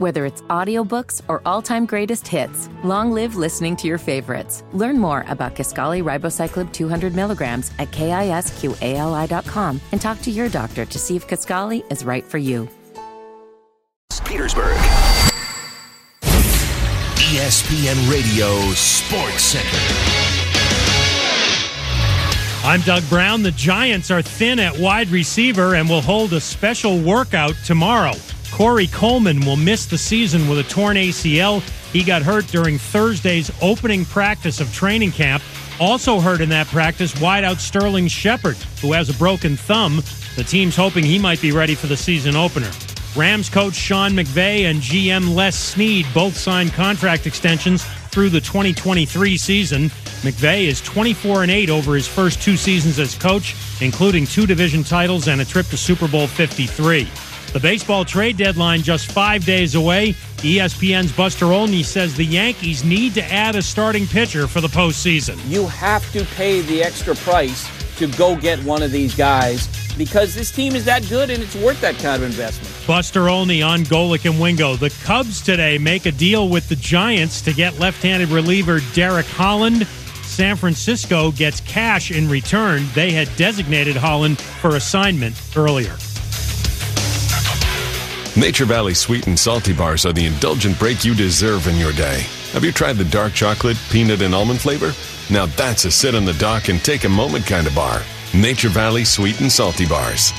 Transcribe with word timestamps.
Whether 0.00 0.24
it's 0.24 0.40
audiobooks 0.48 1.20
or 1.28 1.42
all-time 1.44 1.84
greatest 1.84 2.26
hits, 2.26 2.70
long 2.82 3.12
live 3.12 3.36
listening 3.36 3.76
to 3.76 3.86
your 3.86 3.98
favorites. 3.98 4.64
Learn 4.72 4.98
more 4.98 5.26
about 5.28 5.54
Kisqali 5.54 6.02
Ribociclib 6.02 6.72
200 6.72 7.14
milligrams 7.14 7.70
at 7.78 7.90
kisqali.com 7.90 9.80
and 9.92 10.00
talk 10.00 10.22
to 10.22 10.30
your 10.30 10.48
doctor 10.48 10.86
to 10.86 10.98
see 10.98 11.16
if 11.16 11.28
Kisqali 11.28 11.84
is 11.92 12.02
right 12.02 12.24
for 12.24 12.38
you. 12.38 12.66
Petersburg. 14.24 14.74
ESPN 17.18 18.10
Radio 18.10 18.58
Sports 18.72 19.42
Center. 19.42 19.76
I'm 22.64 22.80
Doug 22.80 23.06
Brown. 23.10 23.42
The 23.42 23.50
Giants 23.50 24.10
are 24.10 24.22
thin 24.22 24.60
at 24.60 24.78
wide 24.78 25.08
receiver 25.08 25.74
and 25.74 25.86
will 25.90 26.00
hold 26.00 26.32
a 26.32 26.40
special 26.40 26.98
workout 27.02 27.54
tomorrow. 27.66 28.14
Corey 28.60 28.88
Coleman 28.88 29.40
will 29.46 29.56
miss 29.56 29.86
the 29.86 29.96
season 29.96 30.46
with 30.46 30.58
a 30.58 30.62
torn 30.64 30.98
ACL. 30.98 31.62
He 31.94 32.04
got 32.04 32.20
hurt 32.20 32.46
during 32.48 32.76
Thursday's 32.76 33.50
opening 33.62 34.04
practice 34.04 34.60
of 34.60 34.70
training 34.74 35.12
camp. 35.12 35.42
Also 35.80 36.20
hurt 36.20 36.42
in 36.42 36.50
that 36.50 36.66
practice, 36.66 37.14
wideout 37.14 37.58
Sterling 37.58 38.06
Shepard, 38.06 38.56
who 38.82 38.92
has 38.92 39.08
a 39.08 39.14
broken 39.14 39.56
thumb. 39.56 40.02
The 40.36 40.44
team's 40.44 40.76
hoping 40.76 41.04
he 41.04 41.18
might 41.18 41.40
be 41.40 41.52
ready 41.52 41.74
for 41.74 41.86
the 41.86 41.96
season 41.96 42.36
opener. 42.36 42.70
Rams 43.16 43.48
coach 43.48 43.76
Sean 43.76 44.10
McVay 44.10 44.64
and 44.70 44.80
GM 44.80 45.34
Les 45.34 45.58
Snead 45.58 46.04
both 46.12 46.36
signed 46.36 46.74
contract 46.74 47.26
extensions 47.26 47.86
through 48.10 48.28
the 48.28 48.42
2023 48.42 49.38
season. 49.38 49.84
McVay 50.20 50.64
is 50.64 50.82
24 50.82 51.44
and 51.44 51.50
8 51.50 51.70
over 51.70 51.94
his 51.94 52.06
first 52.06 52.42
two 52.42 52.58
seasons 52.58 52.98
as 52.98 53.14
coach, 53.14 53.56
including 53.80 54.26
two 54.26 54.46
division 54.46 54.84
titles 54.84 55.28
and 55.28 55.40
a 55.40 55.46
trip 55.46 55.64
to 55.68 55.78
Super 55.78 56.06
Bowl 56.08 56.26
53. 56.26 57.08
The 57.52 57.60
baseball 57.60 58.04
trade 58.04 58.36
deadline 58.36 58.82
just 58.82 59.10
five 59.10 59.44
days 59.44 59.74
away. 59.74 60.12
ESPN's 60.38 61.10
Buster 61.10 61.46
Olney 61.46 61.82
says 61.82 62.14
the 62.14 62.24
Yankees 62.24 62.84
need 62.84 63.12
to 63.14 63.24
add 63.24 63.56
a 63.56 63.62
starting 63.62 64.06
pitcher 64.06 64.46
for 64.46 64.60
the 64.60 64.68
postseason. 64.68 65.36
You 65.48 65.66
have 65.66 66.10
to 66.12 66.24
pay 66.36 66.60
the 66.60 66.82
extra 66.82 67.16
price 67.16 67.68
to 67.98 68.06
go 68.16 68.36
get 68.36 68.62
one 68.62 68.82
of 68.82 68.92
these 68.92 69.16
guys 69.16 69.68
because 69.98 70.32
this 70.32 70.52
team 70.52 70.76
is 70.76 70.84
that 70.84 71.06
good 71.08 71.28
and 71.28 71.42
it's 71.42 71.56
worth 71.56 71.80
that 71.80 71.96
kind 71.96 72.22
of 72.22 72.22
investment. 72.22 72.72
Buster 72.86 73.28
Olney 73.28 73.62
on 73.62 73.80
Golic 73.80 74.30
and 74.30 74.40
Wingo. 74.40 74.76
The 74.76 74.90
Cubs 75.02 75.42
today 75.42 75.76
make 75.76 76.06
a 76.06 76.12
deal 76.12 76.48
with 76.48 76.68
the 76.68 76.76
Giants 76.76 77.42
to 77.42 77.52
get 77.52 77.80
left-handed 77.80 78.28
reliever 78.28 78.78
Derek 78.94 79.26
Holland. 79.26 79.88
San 80.22 80.54
Francisco 80.56 81.32
gets 81.32 81.60
cash 81.62 82.12
in 82.12 82.28
return. 82.28 82.86
They 82.94 83.10
had 83.10 83.28
designated 83.36 83.96
Holland 83.96 84.38
for 84.38 84.76
assignment 84.76 85.34
earlier. 85.56 85.96
Nature 88.36 88.64
Valley 88.64 88.94
sweet 88.94 89.26
and 89.26 89.38
salty 89.38 89.72
bars 89.72 90.06
are 90.06 90.12
the 90.12 90.24
indulgent 90.24 90.78
break 90.78 91.04
you 91.04 91.14
deserve 91.14 91.66
in 91.66 91.76
your 91.76 91.92
day. 91.92 92.24
Have 92.52 92.64
you 92.64 92.70
tried 92.70 92.96
the 92.96 93.04
dark 93.04 93.32
chocolate, 93.32 93.76
peanut, 93.90 94.22
and 94.22 94.34
almond 94.34 94.60
flavor? 94.60 94.92
Now 95.32 95.46
that's 95.46 95.84
a 95.84 95.90
sit 95.90 96.14
on 96.14 96.24
the 96.24 96.32
dock 96.34 96.68
and 96.68 96.82
take 96.82 97.04
a 97.04 97.08
moment 97.08 97.44
kind 97.44 97.66
of 97.66 97.74
bar. 97.74 98.02
Nature 98.32 98.68
Valley 98.68 99.04
sweet 99.04 99.40
and 99.40 99.50
salty 99.50 99.86
bars. 99.86 100.32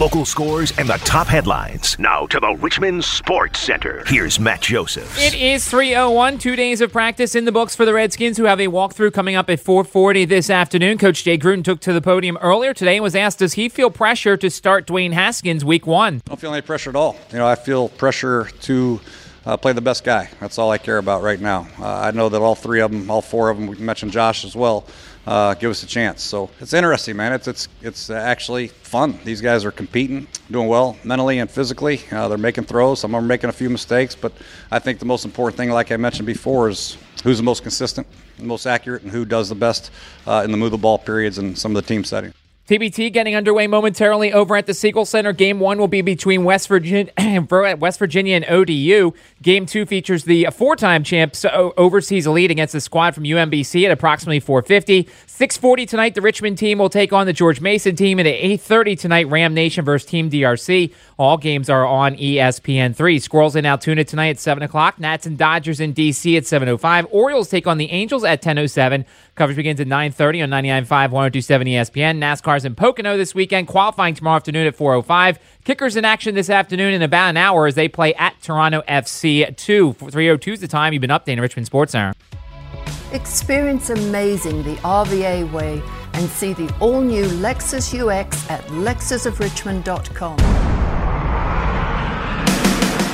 Local 0.00 0.24
scores 0.24 0.72
and 0.78 0.88
the 0.88 0.96
top 1.04 1.26
headlines. 1.26 1.98
Now 1.98 2.24
to 2.28 2.40
the 2.40 2.54
Richmond 2.54 3.04
Sports 3.04 3.60
Center. 3.60 4.02
Here's 4.06 4.40
Matt 4.40 4.62
Joseph. 4.62 5.14
It 5.20 5.34
is 5.34 5.68
301, 5.68 6.38
two 6.38 6.56
days 6.56 6.80
of 6.80 6.90
practice 6.90 7.34
in 7.34 7.44
the 7.44 7.52
books 7.52 7.76
for 7.76 7.84
the 7.84 7.92
Redskins, 7.92 8.38
who 8.38 8.44
have 8.44 8.60
a 8.60 8.68
walkthrough 8.68 9.12
coming 9.12 9.36
up 9.36 9.50
at 9.50 9.60
440 9.60 10.24
this 10.24 10.48
afternoon. 10.48 10.96
Coach 10.96 11.22
Jay 11.22 11.36
Gruden 11.36 11.62
took 11.62 11.80
to 11.80 11.92
the 11.92 12.00
podium 12.00 12.38
earlier 12.40 12.72
today 12.72 12.96
and 12.96 13.02
was 13.02 13.14
asked, 13.14 13.40
does 13.40 13.52
he 13.52 13.68
feel 13.68 13.90
pressure 13.90 14.38
to 14.38 14.48
start 14.48 14.86
Dwayne 14.86 15.12
Haskins 15.12 15.66
week 15.66 15.86
one? 15.86 16.22
I 16.26 16.30
don't 16.30 16.40
feel 16.40 16.54
any 16.54 16.62
pressure 16.62 16.88
at 16.88 16.96
all. 16.96 17.18
You 17.30 17.36
know, 17.36 17.46
I 17.46 17.54
feel 17.54 17.90
pressure 17.90 18.48
to 18.62 19.00
uh, 19.44 19.58
play 19.58 19.74
the 19.74 19.82
best 19.82 20.02
guy. 20.04 20.30
That's 20.40 20.56
all 20.56 20.70
I 20.70 20.78
care 20.78 20.96
about 20.96 21.22
right 21.22 21.40
now. 21.40 21.68
Uh, 21.78 21.86
I 21.86 22.10
know 22.12 22.30
that 22.30 22.40
all 22.40 22.54
three 22.54 22.80
of 22.80 22.90
them, 22.90 23.10
all 23.10 23.20
four 23.20 23.50
of 23.50 23.58
them, 23.58 23.66
we 23.66 23.76
mentioned 23.76 24.12
Josh 24.12 24.46
as 24.46 24.56
well, 24.56 24.86
uh, 25.26 25.54
give 25.54 25.70
us 25.70 25.82
a 25.82 25.86
chance. 25.86 26.22
So 26.22 26.50
it's 26.60 26.72
interesting, 26.72 27.16
man. 27.16 27.32
It's 27.32 27.48
it's 27.48 27.68
it's 27.82 28.10
actually 28.10 28.68
fun. 28.68 29.18
These 29.24 29.40
guys 29.40 29.64
are 29.64 29.70
competing, 29.70 30.26
doing 30.50 30.68
well 30.68 30.96
mentally 31.04 31.38
and 31.38 31.50
physically. 31.50 32.00
Uh, 32.10 32.28
they're 32.28 32.38
making 32.38 32.64
throws. 32.64 33.00
Some 33.00 33.14
of 33.14 33.18
them 33.18 33.24
are 33.24 33.28
making 33.28 33.50
a 33.50 33.52
few 33.52 33.70
mistakes, 33.70 34.14
but 34.14 34.32
I 34.70 34.78
think 34.78 34.98
the 34.98 35.04
most 35.04 35.24
important 35.24 35.56
thing, 35.56 35.70
like 35.70 35.92
I 35.92 35.96
mentioned 35.96 36.26
before, 36.26 36.68
is 36.68 36.96
who's 37.22 37.36
the 37.36 37.42
most 37.42 37.62
consistent, 37.62 38.06
the 38.38 38.44
most 38.44 38.66
accurate, 38.66 39.02
and 39.02 39.10
who 39.10 39.24
does 39.24 39.48
the 39.48 39.54
best 39.54 39.90
uh, 40.26 40.42
in 40.44 40.50
the 40.50 40.56
move 40.56 40.70
the 40.70 40.78
ball 40.78 40.98
periods 40.98 41.38
and 41.38 41.56
some 41.56 41.76
of 41.76 41.82
the 41.82 41.86
team 41.86 42.04
settings. 42.04 42.34
TBT 42.70 43.12
getting 43.12 43.34
underway 43.34 43.66
momentarily 43.66 44.32
over 44.32 44.54
at 44.54 44.66
the 44.66 44.74
Siegel 44.74 45.04
Center. 45.04 45.32
Game 45.32 45.58
one 45.58 45.76
will 45.76 45.88
be 45.88 46.02
between 46.02 46.44
West 46.44 46.68
Virginia, 46.68 47.10
West 47.80 47.98
Virginia 47.98 48.36
and 48.36 48.44
ODU. 48.44 49.12
Game 49.42 49.66
two 49.66 49.84
features 49.84 50.22
the 50.22 50.46
four-time 50.52 51.02
champs 51.02 51.44
overseas 51.52 52.28
elite 52.28 52.52
against 52.52 52.72
the 52.72 52.80
squad 52.80 53.12
from 53.12 53.24
UMBC 53.24 53.86
at 53.86 53.90
approximately 53.90 54.38
450. 54.38 55.08
640 55.26 55.84
tonight, 55.84 56.14
the 56.14 56.20
Richmond 56.20 56.58
team 56.58 56.78
will 56.78 56.88
take 56.88 57.12
on 57.12 57.26
the 57.26 57.32
George 57.32 57.60
Mason 57.60 57.96
team. 57.96 58.20
And 58.20 58.28
at 58.28 58.34
830 58.34 58.94
tonight, 58.94 59.26
Ram 59.26 59.52
Nation 59.52 59.84
versus 59.84 60.08
Team 60.08 60.30
DRC. 60.30 60.94
All 61.20 61.36
games 61.36 61.68
are 61.68 61.84
on 61.84 62.16
ESPN3. 62.16 63.20
Squirrels 63.20 63.54
in 63.54 63.66
Altoona 63.66 64.04
tonight 64.04 64.28
at 64.28 64.38
7 64.38 64.62
o'clock. 64.62 64.98
Nats 64.98 65.26
and 65.26 65.36
Dodgers 65.36 65.78
in 65.78 65.92
D.C. 65.92 66.34
at 66.38 66.44
7.05. 66.44 67.08
Orioles 67.10 67.50
take 67.50 67.66
on 67.66 67.76
the 67.76 67.90
Angels 67.90 68.24
at 68.24 68.40
10.07. 68.40 69.04
Coverage 69.34 69.56
begins 69.56 69.80
at 69.80 69.86
9.30 69.86 70.44
on 70.44 70.48
99.5, 70.48 71.10
102.7 71.10 71.68
ESPN. 71.68 72.18
NASCAR's 72.18 72.64
in 72.64 72.74
Pocono 72.74 73.18
this 73.18 73.34
weekend. 73.34 73.68
Qualifying 73.68 74.14
tomorrow 74.14 74.36
afternoon 74.36 74.66
at 74.66 74.74
4.05. 74.74 75.36
Kickers 75.64 75.94
in 75.94 76.06
action 76.06 76.34
this 76.34 76.48
afternoon 76.48 76.94
in 76.94 77.02
about 77.02 77.28
an 77.28 77.36
hour 77.36 77.66
as 77.66 77.74
they 77.74 77.86
play 77.86 78.14
at 78.14 78.40
Toronto 78.40 78.80
FC 78.88 79.54
2. 79.54 79.92
3.02 79.92 80.54
is 80.54 80.60
the 80.62 80.68
time. 80.68 80.94
You've 80.94 81.02
been 81.02 81.10
updating 81.10 81.42
Richmond 81.42 81.66
Sports 81.66 81.92
Center. 81.92 82.14
Experience 83.12 83.90
amazing 83.90 84.62
the 84.62 84.76
RVA 84.76 85.52
way 85.52 85.82
and 86.14 86.30
see 86.30 86.54
the 86.54 86.74
all-new 86.80 87.26
Lexus 87.26 87.92
UX 87.92 88.48
at 88.48 88.64
lexusofrichmond.com. 88.68 90.69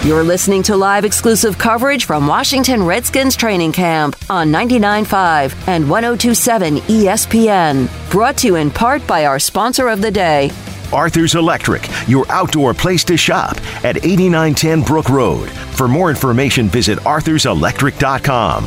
You're 0.06 0.22
listening 0.22 0.62
to 0.62 0.76
live 0.76 1.04
exclusive 1.04 1.58
coverage 1.58 2.04
from 2.04 2.28
Washington 2.28 2.84
Redskins 2.84 3.34
training 3.34 3.72
camp 3.72 4.14
on 4.30 4.52
99.5 4.52 5.66
and 5.66 5.84
102.7 5.86 6.78
ESPN. 6.82 8.10
Brought 8.12 8.36
to 8.36 8.46
you 8.46 8.54
in 8.54 8.70
part 8.70 9.04
by 9.08 9.26
our 9.26 9.40
sponsor 9.40 9.88
of 9.88 10.00
the 10.00 10.12
day, 10.12 10.52
Arthur's 10.92 11.34
Electric, 11.34 11.88
your 12.06 12.24
outdoor 12.30 12.72
place 12.72 13.02
to 13.02 13.16
shop 13.16 13.56
at 13.84 13.96
8910 14.06 14.82
Brook 14.82 15.08
Road. 15.08 15.50
For 15.50 15.88
more 15.88 16.08
information, 16.10 16.68
visit 16.68 17.00
arthurselectric.com. 17.00 18.64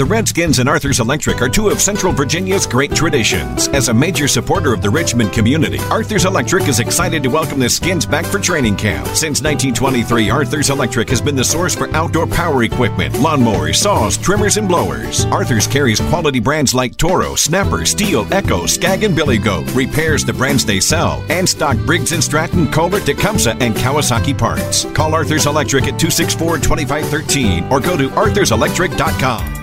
The 0.00 0.06
Redskins 0.06 0.60
and 0.60 0.66
Arthur's 0.66 0.98
Electric 0.98 1.42
are 1.42 1.48
two 1.50 1.68
of 1.68 1.78
Central 1.78 2.14
Virginia's 2.14 2.66
great 2.66 2.94
traditions. 2.94 3.68
As 3.68 3.90
a 3.90 3.92
major 3.92 4.26
supporter 4.28 4.72
of 4.72 4.80
the 4.80 4.88
Richmond 4.88 5.30
community, 5.30 5.78
Arthur's 5.90 6.24
Electric 6.24 6.68
is 6.68 6.80
excited 6.80 7.22
to 7.22 7.28
welcome 7.28 7.58
the 7.58 7.68
Skins 7.68 8.06
back 8.06 8.24
for 8.24 8.38
training 8.38 8.76
camp. 8.76 9.06
Since 9.08 9.42
1923, 9.42 10.30
Arthur's 10.30 10.70
Electric 10.70 11.10
has 11.10 11.20
been 11.20 11.36
the 11.36 11.44
source 11.44 11.74
for 11.74 11.94
outdoor 11.94 12.26
power 12.26 12.62
equipment, 12.62 13.14
lawnmowers, 13.16 13.74
saws, 13.74 14.16
trimmers, 14.16 14.56
and 14.56 14.66
blowers. 14.66 15.26
Arthur's 15.26 15.66
carries 15.66 16.00
quality 16.00 16.40
brands 16.40 16.72
like 16.72 16.96
Toro, 16.96 17.34
Snapper, 17.34 17.80
Stihl, 17.80 18.26
Echo, 18.32 18.64
Scag, 18.64 19.04
and 19.04 19.14
Billy 19.14 19.36
Goat, 19.36 19.70
repairs 19.74 20.24
the 20.24 20.32
brands 20.32 20.64
they 20.64 20.80
sell, 20.80 21.22
and 21.28 21.46
stock 21.46 21.76
Briggs 21.84 22.16
& 22.18 22.24
Stratton, 22.24 22.72
Kohler, 22.72 23.00
Tecumseh, 23.00 23.54
and 23.60 23.74
Kawasaki 23.74 24.32
parts. 24.32 24.86
Call 24.94 25.12
Arthur's 25.12 25.44
Electric 25.44 25.84
at 25.84 26.00
264-2513 26.00 27.70
or 27.70 27.80
go 27.80 27.98
to 27.98 28.08
arthurselectric.com. 28.08 29.59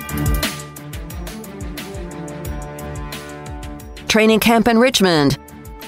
Training 4.07 4.40
camp 4.40 4.68
in 4.68 4.78
Richmond. 4.78 5.38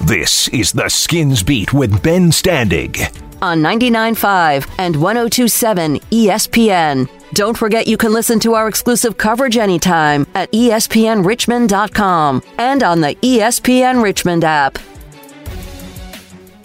This 0.02 0.48
is 0.48 0.72
the 0.72 0.88
Skins 0.88 1.42
Beat 1.42 1.72
with 1.72 2.02
Ben 2.02 2.30
Standig 2.30 3.14
on 3.42 3.60
99.5 3.60 4.70
and 4.78 4.94
102.7 4.94 6.00
ESPN. 6.10 7.08
Don't 7.32 7.56
forget 7.56 7.86
you 7.86 7.96
can 7.96 8.12
listen 8.12 8.40
to 8.40 8.54
our 8.54 8.68
exclusive 8.68 9.16
coverage 9.16 9.56
anytime 9.56 10.26
at 10.34 10.50
espnrichmond.com 10.52 12.42
and 12.58 12.82
on 12.82 13.00
the 13.00 13.14
ESPN 13.16 14.02
Richmond 14.02 14.44
app. 14.44 14.78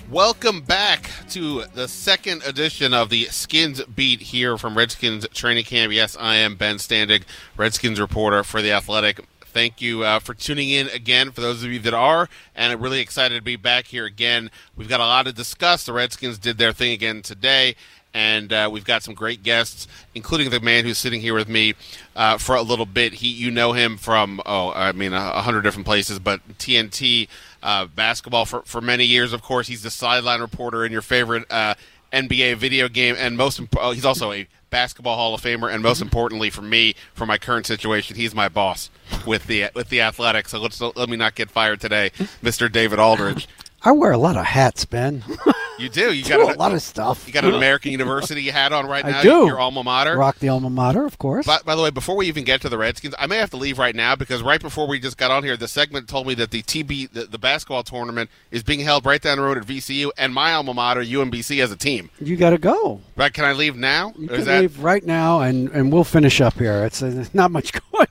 Welcome 0.09 0.61
back 0.61 1.09
to 1.31 1.63
the 1.73 1.87
second 1.87 2.43
edition 2.45 2.93
of 2.93 3.09
the 3.09 3.25
Skins 3.25 3.83
Beat 3.83 4.21
here 4.21 4.57
from 4.57 4.77
Redskins 4.77 5.27
Training 5.33 5.65
Camp. 5.65 5.91
Yes, 5.91 6.15
I 6.17 6.35
am 6.35 6.55
Ben 6.55 6.77
Standig, 6.77 7.23
Redskins 7.57 7.99
reporter 7.99 8.43
for 8.43 8.61
The 8.61 8.71
Athletic. 8.71 9.25
Thank 9.55 9.81
you 9.81 10.03
uh, 10.03 10.19
for 10.19 10.33
tuning 10.33 10.69
in 10.69 10.89
again 10.89 11.31
for 11.31 11.39
those 11.39 11.63
of 11.63 11.71
you 11.71 11.79
that 11.79 11.93
are, 11.93 12.27
and 12.57 12.73
I'm 12.73 12.81
really 12.81 12.99
excited 12.99 13.35
to 13.35 13.41
be 13.41 13.55
back 13.55 13.87
here 13.87 14.03
again. 14.03 14.51
We've 14.75 14.89
got 14.89 14.99
a 14.99 15.05
lot 15.05 15.27
to 15.27 15.31
discuss. 15.31 15.85
The 15.85 15.93
Redskins 15.93 16.37
did 16.37 16.57
their 16.57 16.73
thing 16.73 16.91
again 16.91 17.21
today, 17.21 17.77
and 18.13 18.51
uh, 18.51 18.69
we've 18.69 18.83
got 18.83 19.01
some 19.01 19.13
great 19.13 19.43
guests, 19.43 19.87
including 20.13 20.49
the 20.49 20.59
man 20.59 20.83
who's 20.83 20.97
sitting 20.97 21.21
here 21.21 21.33
with 21.33 21.47
me 21.47 21.73
uh, 22.17 22.37
for 22.37 22.55
a 22.55 22.61
little 22.61 22.85
bit. 22.85 23.13
He, 23.13 23.29
you 23.29 23.49
know 23.49 23.71
him 23.71 23.95
from 23.95 24.41
oh, 24.45 24.73
I 24.73 24.91
mean, 24.91 25.13
a, 25.13 25.41
hundred 25.41 25.61
different 25.61 25.85
places, 25.85 26.19
but 26.19 26.45
TNT 26.57 27.29
uh, 27.63 27.85
basketball 27.85 28.43
for, 28.43 28.61
for 28.63 28.81
many 28.81 29.05
years. 29.05 29.31
Of 29.31 29.41
course, 29.41 29.67
he's 29.67 29.83
the 29.83 29.89
sideline 29.89 30.41
reporter 30.41 30.83
in 30.83 30.91
your 30.91 31.01
favorite 31.01 31.49
uh, 31.49 31.75
NBA 32.11 32.57
video 32.57 32.89
game, 32.89 33.15
and 33.17 33.37
most 33.37 33.57
imp- 33.59 33.77
oh, 33.79 33.91
he's 33.91 34.03
also 34.03 34.33
a 34.33 34.47
basketball 34.75 35.15
Hall 35.15 35.33
of 35.33 35.41
Famer, 35.41 35.73
and 35.73 35.81
most 35.81 35.99
mm-hmm. 35.99 36.07
importantly 36.07 36.49
for 36.49 36.61
me, 36.61 36.95
for 37.13 37.25
my 37.25 37.37
current 37.37 37.65
situation, 37.65 38.17
he's 38.17 38.35
my 38.35 38.49
boss 38.49 38.89
with 39.25 39.47
the 39.47 39.69
with 39.73 39.87
the 39.87 40.01
Athletics. 40.01 40.51
So 40.51 40.59
let's 40.59 40.81
let 40.81 41.07
me 41.07 41.15
not 41.15 41.33
get 41.33 41.49
fired 41.49 41.79
today, 41.79 42.11
mm-hmm. 42.13 42.45
Mister 42.45 42.67
David 42.67 42.99
Aldridge. 42.99 43.47
I 43.85 43.91
wear 43.91 44.11
a 44.11 44.17
lot 44.17 44.35
of 44.35 44.45
hats, 44.45 44.83
Ben. 44.83 45.23
You 45.77 45.89
do. 45.89 46.13
You 46.13 46.23
Do 46.23 46.29
got 46.29 46.55
a 46.55 46.59
lot 46.59 46.73
of 46.73 46.81
stuff. 46.81 47.27
You 47.27 47.33
got 47.33 47.43
an 47.43 47.53
American 47.55 47.91
University 47.91 48.49
hat 48.49 48.71
on 48.71 48.87
right 48.87 49.05
now. 49.05 49.19
I 49.19 49.23
do. 49.23 49.45
Your 49.45 49.59
alma 49.59 49.83
mater. 49.83 50.17
Rock 50.17 50.39
the 50.39 50.49
alma 50.49 50.69
mater, 50.69 51.05
of 51.05 51.17
course. 51.17 51.45
By, 51.45 51.59
by 51.65 51.75
the 51.75 51.81
way, 51.81 51.89
before 51.89 52.15
we 52.15 52.27
even 52.27 52.43
get 52.43 52.61
to 52.61 52.69
the 52.69 52.77
Redskins, 52.77 53.15
I 53.19 53.27
may 53.27 53.37
have 53.37 53.49
to 53.51 53.57
leave 53.57 53.77
right 53.77 53.95
now 53.95 54.15
because 54.15 54.41
right 54.41 54.61
before 54.61 54.87
we 54.87 54.99
just 54.99 55.17
got 55.17 55.31
on 55.31 55.43
here, 55.43 55.57
the 55.57 55.67
segment 55.67 56.07
told 56.07 56.27
me 56.27 56.33
that 56.35 56.51
the 56.51 56.61
TB, 56.61 57.11
the, 57.11 57.25
the 57.25 57.37
basketball 57.37 57.83
tournament, 57.83 58.29
is 58.51 58.63
being 58.63 58.79
held 58.79 59.05
right 59.05 59.21
down 59.21 59.37
the 59.37 59.43
road 59.43 59.57
at 59.57 59.65
VCU, 59.65 60.11
and 60.17 60.33
my 60.33 60.53
alma 60.53 60.73
mater, 60.73 61.03
UMBC, 61.03 61.61
as 61.61 61.71
a 61.71 61.77
team. 61.77 62.09
you 62.19 62.37
got 62.37 62.51
to 62.51 62.57
go. 62.57 63.01
Right? 63.15 63.33
Can 63.33 63.45
I 63.45 63.53
leave 63.53 63.75
now? 63.75 64.13
You 64.17 64.27
can 64.27 64.45
that 64.45 64.61
leave 64.61 64.79
right 64.79 65.05
now, 65.05 65.41
and, 65.41 65.69
and 65.69 65.91
we'll 65.91 66.03
finish 66.03 66.41
up 66.41 66.53
here. 66.55 66.85
It's 66.85 67.01
uh, 67.01 67.25
not 67.33 67.51
much 67.51 67.73
going 67.91 68.07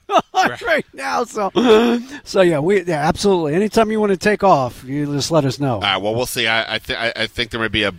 on 0.63 0.67
right. 0.67 0.87
now, 0.93 1.25
so 1.25 1.51
so 2.25 2.41
yeah, 2.41 2.59
we 2.59 2.83
yeah, 2.83 3.07
absolutely. 3.07 3.55
Anytime 3.55 3.91
you 3.91 4.01
want 4.01 4.13
to 4.13 4.19
take 4.19 4.43
off, 4.45 4.85
you 4.85 5.07
just 5.07 5.31
let 5.31 5.45
us 5.45 5.59
know. 5.59 5.75
All 5.75 5.81
right. 5.81 5.97
Well, 5.97 6.15
we'll 6.15 6.27
see. 6.27 6.47
I 6.47 6.75
I, 6.75 6.79
th- 6.79 6.99
I 7.17 7.27
think 7.27 7.51
there 7.51 7.61
may 7.61 7.69
be 7.69 7.85
a, 7.85 7.93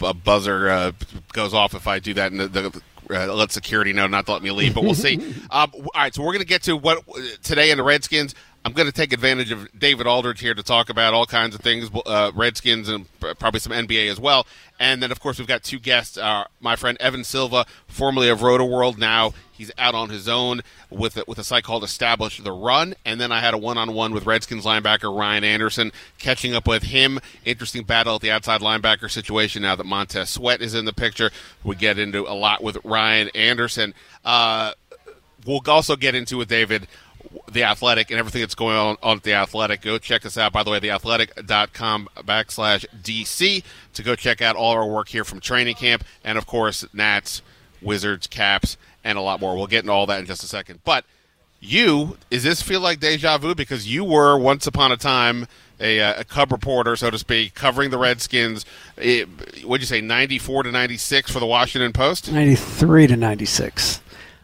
a 0.00 0.14
buzzer 0.14 0.68
uh, 0.68 0.92
goes 1.32 1.54
off 1.54 1.74
if 1.74 1.86
I 1.86 1.98
do 1.98 2.14
that, 2.14 2.32
and 2.32 2.40
the, 2.40 2.48
the 2.48 2.82
uh, 3.10 3.32
let 3.34 3.52
security 3.52 3.92
know 3.92 4.06
not 4.06 4.26
to 4.26 4.32
let 4.32 4.42
me 4.42 4.50
leave. 4.50 4.74
But 4.74 4.84
we'll 4.84 4.94
see. 4.94 5.16
um, 5.50 5.70
all 5.74 5.90
right. 5.94 6.14
So 6.14 6.22
we're 6.22 6.32
going 6.32 6.40
to 6.40 6.46
get 6.46 6.62
to 6.64 6.76
what 6.76 7.02
today 7.42 7.70
in 7.70 7.78
the 7.78 7.84
Redskins. 7.84 8.34
I'm 8.64 8.72
going 8.72 8.86
to 8.86 8.92
take 8.92 9.12
advantage 9.12 9.50
of 9.50 9.68
David 9.76 10.06
Aldridge 10.06 10.40
here 10.40 10.54
to 10.54 10.62
talk 10.62 10.88
about 10.88 11.14
all 11.14 11.26
kinds 11.26 11.54
of 11.54 11.60
things, 11.62 11.90
uh, 12.06 12.30
Redskins 12.32 12.88
and 12.88 13.06
probably 13.20 13.58
some 13.58 13.72
NBA 13.72 14.08
as 14.08 14.20
well. 14.20 14.46
And 14.78 15.02
then, 15.02 15.10
of 15.10 15.18
course, 15.18 15.38
we've 15.38 15.48
got 15.48 15.64
two 15.64 15.80
guests. 15.80 16.16
Uh, 16.16 16.44
my 16.60 16.76
friend 16.76 16.96
Evan 17.00 17.24
Silva, 17.24 17.66
formerly 17.88 18.28
of 18.28 18.38
Rotoworld, 18.38 18.98
now 18.98 19.34
he's 19.50 19.72
out 19.78 19.96
on 19.96 20.10
his 20.10 20.28
own 20.28 20.60
with 20.90 21.16
a, 21.16 21.24
with 21.26 21.38
a 21.38 21.44
site 21.44 21.64
called 21.64 21.82
Establish 21.82 22.38
the 22.38 22.52
Run. 22.52 22.94
And 23.04 23.20
then 23.20 23.32
I 23.32 23.40
had 23.40 23.52
a 23.52 23.58
one-on-one 23.58 24.12
with 24.12 24.26
Redskins 24.26 24.64
linebacker 24.64 25.16
Ryan 25.16 25.42
Anderson, 25.42 25.90
catching 26.18 26.54
up 26.54 26.68
with 26.68 26.84
him. 26.84 27.18
Interesting 27.44 27.82
battle 27.82 28.14
at 28.14 28.20
the 28.20 28.30
outside 28.30 28.60
linebacker 28.60 29.10
situation 29.10 29.62
now 29.62 29.74
that 29.74 29.86
Montez 29.86 30.30
Sweat 30.30 30.62
is 30.62 30.74
in 30.74 30.84
the 30.84 30.92
picture. 30.92 31.32
We 31.64 31.74
get 31.74 31.98
into 31.98 32.28
a 32.28 32.34
lot 32.34 32.62
with 32.62 32.78
Ryan 32.84 33.28
Anderson. 33.34 33.92
Uh, 34.24 34.72
we'll 35.46 35.62
also 35.66 35.96
get 35.96 36.14
into 36.14 36.36
with 36.36 36.48
David 36.48 36.86
the 37.50 37.64
athletic 37.64 38.10
and 38.10 38.18
everything 38.18 38.40
that's 38.40 38.54
going 38.54 38.76
on, 38.76 38.96
on 39.02 39.16
at 39.18 39.22
the 39.22 39.34
athletic. 39.34 39.82
Go 39.82 39.98
check 39.98 40.24
us 40.26 40.36
out 40.38 40.52
by 40.52 40.62
the 40.62 40.70
way 40.70 40.80
theathletic.com 40.80 42.08
backslash 42.18 42.86
dc 43.02 43.64
to 43.94 44.02
go 44.02 44.14
check 44.16 44.42
out 44.42 44.56
all 44.56 44.72
our 44.72 44.86
work 44.86 45.08
here 45.08 45.24
from 45.24 45.40
training 45.40 45.74
camp 45.74 46.04
and 46.24 46.38
of 46.38 46.46
course 46.46 46.84
nats 46.92 47.42
wizards 47.80 48.26
caps 48.26 48.76
and 49.04 49.18
a 49.18 49.20
lot 49.20 49.40
more. 49.40 49.56
We'll 49.56 49.66
get 49.66 49.80
into 49.80 49.92
all 49.92 50.06
that 50.06 50.20
in 50.20 50.26
just 50.26 50.42
a 50.42 50.46
second. 50.46 50.80
But 50.84 51.04
you 51.60 52.16
is 52.30 52.42
this 52.42 52.62
feel 52.62 52.80
like 52.80 53.00
deja 53.00 53.38
vu? 53.38 53.54
Because 53.54 53.92
you 53.92 54.04
were 54.04 54.38
once 54.38 54.66
upon 54.66 54.92
a 54.92 54.96
time 54.96 55.46
a, 55.80 56.00
uh, 56.00 56.20
a 56.20 56.24
cub 56.24 56.52
reporter 56.52 56.96
so 56.96 57.10
to 57.10 57.18
speak 57.18 57.54
covering 57.54 57.90
the 57.90 57.98
redskins. 57.98 58.64
It, 58.96 59.28
what'd 59.64 59.82
you 59.82 59.86
say 59.86 60.00
94 60.00 60.64
to 60.64 60.72
96 60.72 61.30
for 61.30 61.40
the 61.40 61.46
washington 61.46 61.92
post? 61.92 62.30
93 62.30 63.08
to 63.08 63.16
96. 63.16 64.00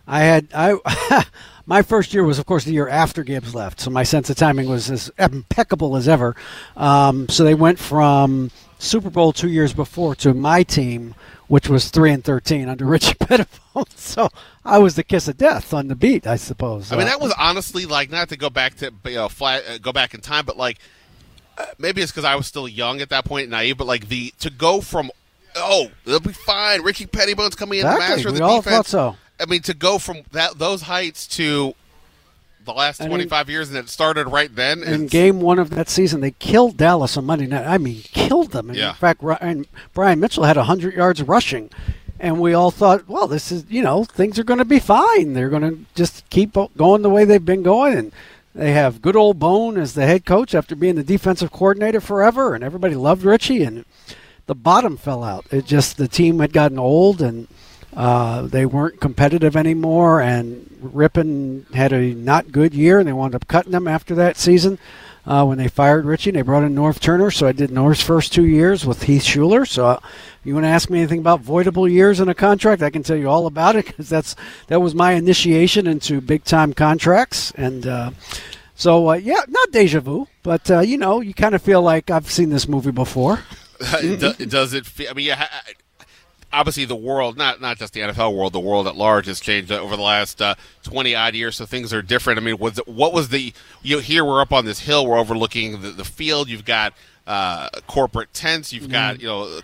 I 0.06 0.20
had 0.20 0.49
I 0.55 1.25
my 1.69 1.82
first 1.82 2.15
year 2.15 2.25
was 2.25 2.38
of 2.38 2.47
course 2.47 2.65
the 2.65 2.73
year 2.73 2.88
after 2.88 3.23
Gibbs 3.23 3.55
left, 3.55 3.79
so 3.81 3.91
my 3.91 4.03
sense 4.03 4.31
of 4.31 4.37
timing 4.37 4.69
was 4.69 4.91
as 4.91 5.11
impeccable 5.19 5.97
as 5.97 6.09
ever. 6.09 6.35
Um, 6.76 7.29
so 7.29 7.44
they 7.44 7.55
went 7.55 7.79
from 7.79 8.50
Super 8.79 9.11
Bowl 9.11 9.32
two 9.32 9.49
years 9.50 9.73
before 9.75 10.15
to 10.17 10.32
my 10.32 10.62
team, 10.62 11.15
which 11.47 11.69
was 11.69 11.91
three 11.91 12.11
and 12.11 12.25
thirteen 12.25 12.69
under 12.69 12.85
Richie 12.94 13.15
Pettibone. 13.15 13.85
So 13.94 14.29
I 14.65 14.79
was 14.79 14.94
the 14.97 15.05
kiss 15.05 15.29
of 15.29 15.37
death 15.37 15.75
on 15.75 15.88
the 15.88 15.94
beat, 15.94 16.26
I 16.26 16.37
suppose. 16.37 16.91
I 16.91 16.97
mean, 16.97 17.06
Uh, 17.06 17.11
that 17.11 17.20
was 17.20 17.35
honestly 17.38 17.85
like 17.87 18.11
not 18.11 18.31
to 18.31 18.37
go 18.37 18.49
back 18.50 18.75
to 18.79 18.93
you 19.05 19.15
know 19.17 19.29
flat, 19.29 19.62
uh, 19.69 19.79
go 19.79 19.93
back 19.93 20.15
in 20.15 20.20
time, 20.23 20.47
but 20.47 20.56
like 20.56 20.79
uh, 21.59 21.67
maybe 21.79 22.00
it's 22.00 22.11
because 22.11 22.25
I 22.25 22.35
was 22.35 22.47
still 22.47 22.67
young 22.67 23.00
at 23.03 23.11
that 23.11 23.25
point, 23.26 23.50
naive. 23.50 23.76
But 23.76 23.87
like 23.88 24.09
the 24.09 24.32
to 24.41 24.49
go 24.50 24.81
from 24.81 25.11
oh 25.56 25.91
they'll 26.06 26.20
be 26.20 26.32
fine, 26.32 26.82
Ricky 26.82 27.05
Pettibone's 27.06 27.55
coming 27.56 27.81
in 27.81 27.87
Exactly. 27.87 28.15
master 28.17 28.32
We 28.32 28.38
the 28.38 28.44
all 28.44 28.62
defense. 28.62 28.76
thought 28.91 29.15
so. 29.15 29.17
I 29.40 29.46
mean, 29.46 29.62
to 29.62 29.75
go 29.75 29.99
from 29.99 30.19
that 30.32 30.58
those 30.58 30.82
heights 30.82 31.26
to 31.29 31.75
the 32.64 32.73
last 32.73 33.00
I 33.00 33.05
mean- 33.05 33.11
twenty 33.11 33.29
five 33.29 33.49
years, 33.49 33.69
and 33.69 33.79
it 33.79 33.88
started 33.88 34.29
right 34.29 34.55
then. 34.55 34.82
in 34.82 35.06
game 35.06 35.40
one 35.40 35.58
of 35.58 35.70
that 35.70 35.88
season, 35.88 36.20
they 36.20 36.32
killed 36.32 36.76
Dallas 36.76 37.17
on 37.17 37.25
Monday 37.25 37.46
night. 37.46 37.67
I 37.67 37.79
mean, 37.79 38.02
killed 38.12 38.52
them. 38.52 38.69
And 38.70 38.79
Yeah. 38.79 38.90
In 38.90 38.96
fact, 38.96 39.23
Ryan, 39.23 39.67
Brian 39.94 40.20
Mitchell 40.20 40.44
had 40.44 40.56
100 40.56 40.94
yards 40.94 41.23
rushing. 41.23 41.70
And 42.20 42.40
we 42.40 42.52
all 42.52 42.73
thought, 42.73 43.08
well, 43.08 43.29
this 43.29 43.52
is, 43.52 43.64
you 43.69 43.81
know, 43.81 44.02
things 44.02 44.40
are 44.40 44.44
going 44.44 44.58
to 44.58 44.64
be 44.64 44.81
fine. 44.81 45.35
They're 45.35 45.49
going 45.49 45.62
to 45.62 45.79
just 45.94 46.29
keep 46.31 46.56
going 46.76 47.02
the 47.02 47.08
way 47.11 47.25
they've 47.25 47.44
been 47.44 47.62
going. 47.62 47.96
And 47.96 48.12
they 48.56 48.73
have 48.73 49.00
good 49.00 49.14
old 49.14 49.38
Bone 49.38 49.79
as 49.79 49.94
the 49.94 50.05
head 50.05 50.25
coach 50.26 50.52
after 50.52 50.75
being 50.75 50.96
the 50.96 51.05
defensive 51.05 51.52
coordinator 51.52 52.00
forever. 52.00 52.56
And 52.56 52.64
everybody 52.64 52.96
loved 52.96 53.23
Richie. 53.23 53.62
And 53.62 53.84
the 54.46 54.56
bottom 54.56 54.96
fell 54.96 55.23
out. 55.23 55.46
It 55.52 55.64
just, 55.64 55.96
the 55.96 56.08
team 56.08 56.41
had 56.41 56.52
gotten 56.52 56.76
old 56.79 57.23
and 57.23 57.46
uh, 57.99 58.43
they 58.43 58.65
weren't 58.65 59.00
competitive 59.00 59.56
anymore. 59.56 60.21
And 60.21 60.71
Rypien 60.81 61.75
had 61.75 61.93
a 61.93 62.15
not 62.15 62.53
good 62.53 62.73
year. 62.73 63.00
And 63.00 63.09
they 63.09 63.12
wound 63.12 63.35
up 63.35 63.49
cutting 63.49 63.73
them 63.73 63.89
after 63.89 64.15
that 64.15 64.37
season 64.37 64.79
uh, 65.27 65.45
when 65.45 65.59
they 65.59 65.67
fired 65.67 66.05
Richie. 66.05 66.31
They 66.31 66.43
brought 66.43 66.62
in 66.62 66.77
Norv 66.77 67.00
Turner, 67.00 67.33
so 67.33 67.49
I 67.49 67.53
did 67.53 67.71
Norv's 67.71 68.00
first 68.00 68.33
two 68.33 68.47
years 68.47 68.87
with 68.87 69.03
Heath 69.03 69.25
Shuler. 69.25 69.67
So, 69.67 69.87
uh, 69.87 70.00
you 70.45 70.55
want 70.55 70.65
to 70.65 70.69
ask 70.69 70.89
me 70.89 71.00
anything 71.00 71.19
about 71.19 71.43
voidable 71.43 71.91
years 71.91 72.21
in 72.21 72.29
a 72.29 72.35
contract? 72.35 72.83
I 72.83 72.91
can 72.91 73.03
tell 73.03 73.17
you 73.17 73.29
all 73.29 73.47
about 73.47 73.75
it 73.75 73.87
because 73.87 74.09
that's 74.09 74.37
that 74.69 74.81
was 74.81 74.94
my 74.94 75.12
initiation 75.12 75.89
into 75.89 76.21
big 76.21 76.44
time 76.44 76.73
contracts. 76.73 77.51
And 77.56 77.85
uh, 77.85 78.12
so, 78.77 79.11
uh, 79.11 79.15
yeah, 79.15 79.43
not 79.49 79.73
deja 79.73 80.01
vu, 80.01 80.29
but 80.44 80.71
you 80.87 80.97
know, 80.97 81.21
you 81.21 81.35
kind 81.35 81.56
of 81.56 81.62
feel 81.62 81.83
like 81.83 82.11
I've 82.11 82.31
seen 82.31 82.51
this 82.51 82.69
movie 82.69 82.93
before. 82.93 83.41
Do- 84.01 84.33
does 84.33 84.73
it 84.73 84.87
feel? 84.87 85.11
I 85.11 85.15
mean, 85.15 85.27
yeah, 85.27 85.47
obviously 86.53 86.85
the 86.85 86.97
world, 86.97 87.37
not 87.37 87.61
not 87.61 87.79
just 87.79 87.93
the 87.93 88.00
NFL 88.00 88.35
world, 88.37 88.53
the 88.53 88.61
world 88.61 88.87
at 88.87 88.97
large 88.97 89.27
has 89.27 89.41
changed 89.41 89.71
over 89.73 89.97
the 89.97 90.03
last 90.03 90.41
uh, 90.43 90.55
twenty 90.83 91.15
odd 91.15 91.35
years. 91.35 91.56
So 91.56 91.67
things 91.67 91.93
are 91.93 92.03
different. 92.03 92.39
I 92.39 92.43
mean, 92.43 92.59
was 92.59 92.79
what 92.87 93.12
was 93.12 93.29
the? 93.31 93.53
You 93.83 93.97
know, 93.97 94.03
here 94.03 94.25
we're 94.25 94.41
up 94.41 94.53
on 94.53 94.65
this 94.65 94.81
hill, 94.81 95.06
we're 95.06 95.19
overlooking 95.19 95.81
the, 95.83 95.91
the 95.91 96.05
field. 96.05 96.49
You've 96.49 96.65
got 96.65 96.95
uh, 97.27 97.69
corporate 97.87 98.33
tents. 98.33 98.73
You've 98.73 98.91
got 98.91 99.17
Mm-hmm. 99.17 99.22
you 99.22 99.29
know. 99.29 99.61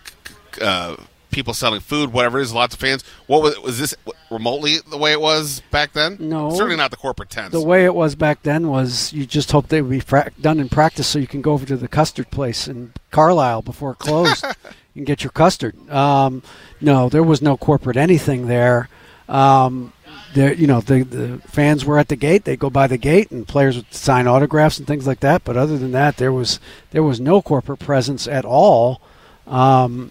Uh, 0.60 0.96
People 1.30 1.52
selling 1.52 1.80
food, 1.80 2.12
whatever 2.12 2.38
it 2.38 2.42
is, 2.42 2.52
lots 2.54 2.74
of 2.76 2.80
fans. 2.80 3.02
What 3.26 3.42
was 3.42 3.58
was 3.58 3.76
this 3.80 3.92
remotely 4.30 4.76
the 4.88 4.96
way 4.96 5.10
it 5.10 5.20
was 5.20 5.62
back 5.72 5.92
then? 5.92 6.16
No. 6.20 6.50
certainly 6.52 6.76
not 6.76 6.92
the 6.92 6.96
corporate 6.96 7.28
tents. 7.28 7.50
The 7.50 7.60
way 7.60 7.84
it 7.84 7.92
was 7.92 8.14
back 8.14 8.44
then 8.44 8.68
was 8.68 9.12
you 9.12 9.26
just 9.26 9.50
hoped 9.50 9.68
they 9.68 9.82
would 9.82 9.90
be 9.90 9.98
fra- 9.98 10.30
done 10.40 10.60
in 10.60 10.68
practice 10.68 11.08
so 11.08 11.18
you 11.18 11.26
can 11.26 11.42
go 11.42 11.52
over 11.54 11.66
to 11.66 11.76
the 11.76 11.88
custard 11.88 12.30
place 12.30 12.68
in 12.68 12.92
Carlisle 13.10 13.62
before 13.62 13.90
it 13.90 13.98
closed 13.98 14.44
and 14.94 15.06
get 15.06 15.22
your 15.22 15.30
custard. 15.30 15.76
Um, 15.90 16.42
no, 16.80 17.08
there 17.08 17.22
was 17.22 17.42
no 17.42 17.56
corporate 17.56 17.96
anything 17.96 18.46
there. 18.46 18.88
Um, 19.28 19.92
there, 20.34 20.52
you 20.52 20.66
know, 20.66 20.80
the, 20.80 21.02
the 21.02 21.38
fans 21.48 21.84
were 21.84 21.98
at 21.98 22.08
the 22.08 22.16
gate. 22.16 22.44
They 22.44 22.56
go 22.56 22.70
by 22.70 22.86
the 22.86 22.98
gate, 22.98 23.30
and 23.30 23.46
players 23.46 23.76
would 23.76 23.92
sign 23.94 24.26
autographs 24.26 24.78
and 24.78 24.86
things 24.86 25.06
like 25.06 25.20
that. 25.20 25.44
But 25.44 25.56
other 25.56 25.78
than 25.78 25.92
that, 25.92 26.16
there 26.16 26.32
was 26.32 26.60
there 26.90 27.02
was 27.02 27.20
no 27.20 27.40
corporate 27.40 27.78
presence 27.78 28.26
at 28.26 28.44
all. 28.44 29.00
Um, 29.46 30.10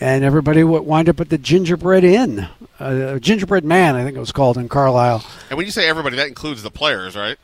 and 0.00 0.24
everybody 0.24 0.64
would 0.64 0.82
wind 0.82 1.08
up 1.08 1.20
at 1.20 1.28
the 1.28 1.38
Gingerbread 1.38 2.02
Inn, 2.02 2.48
uh, 2.80 3.20
Gingerbread 3.20 3.64
Man, 3.64 3.94
I 3.94 4.02
think 4.02 4.16
it 4.16 4.20
was 4.20 4.32
called 4.32 4.58
in 4.58 4.68
Carlisle. 4.68 5.24
and 5.48 5.56
when 5.56 5.64
you 5.64 5.70
say 5.70 5.88
everybody, 5.88 6.16
that 6.16 6.26
includes 6.26 6.64
the 6.64 6.72
players, 6.72 7.14
right? 7.14 7.38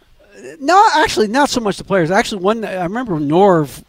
No, 0.59 0.89
actually, 0.95 1.29
not 1.29 1.51
so 1.51 1.61
much 1.61 1.77
the 1.77 1.85
players. 1.85 2.11
Actually, 2.11 2.43
one 2.43 2.65
I 2.65 2.83
remember 2.83 3.21
Norv, 3.21 3.85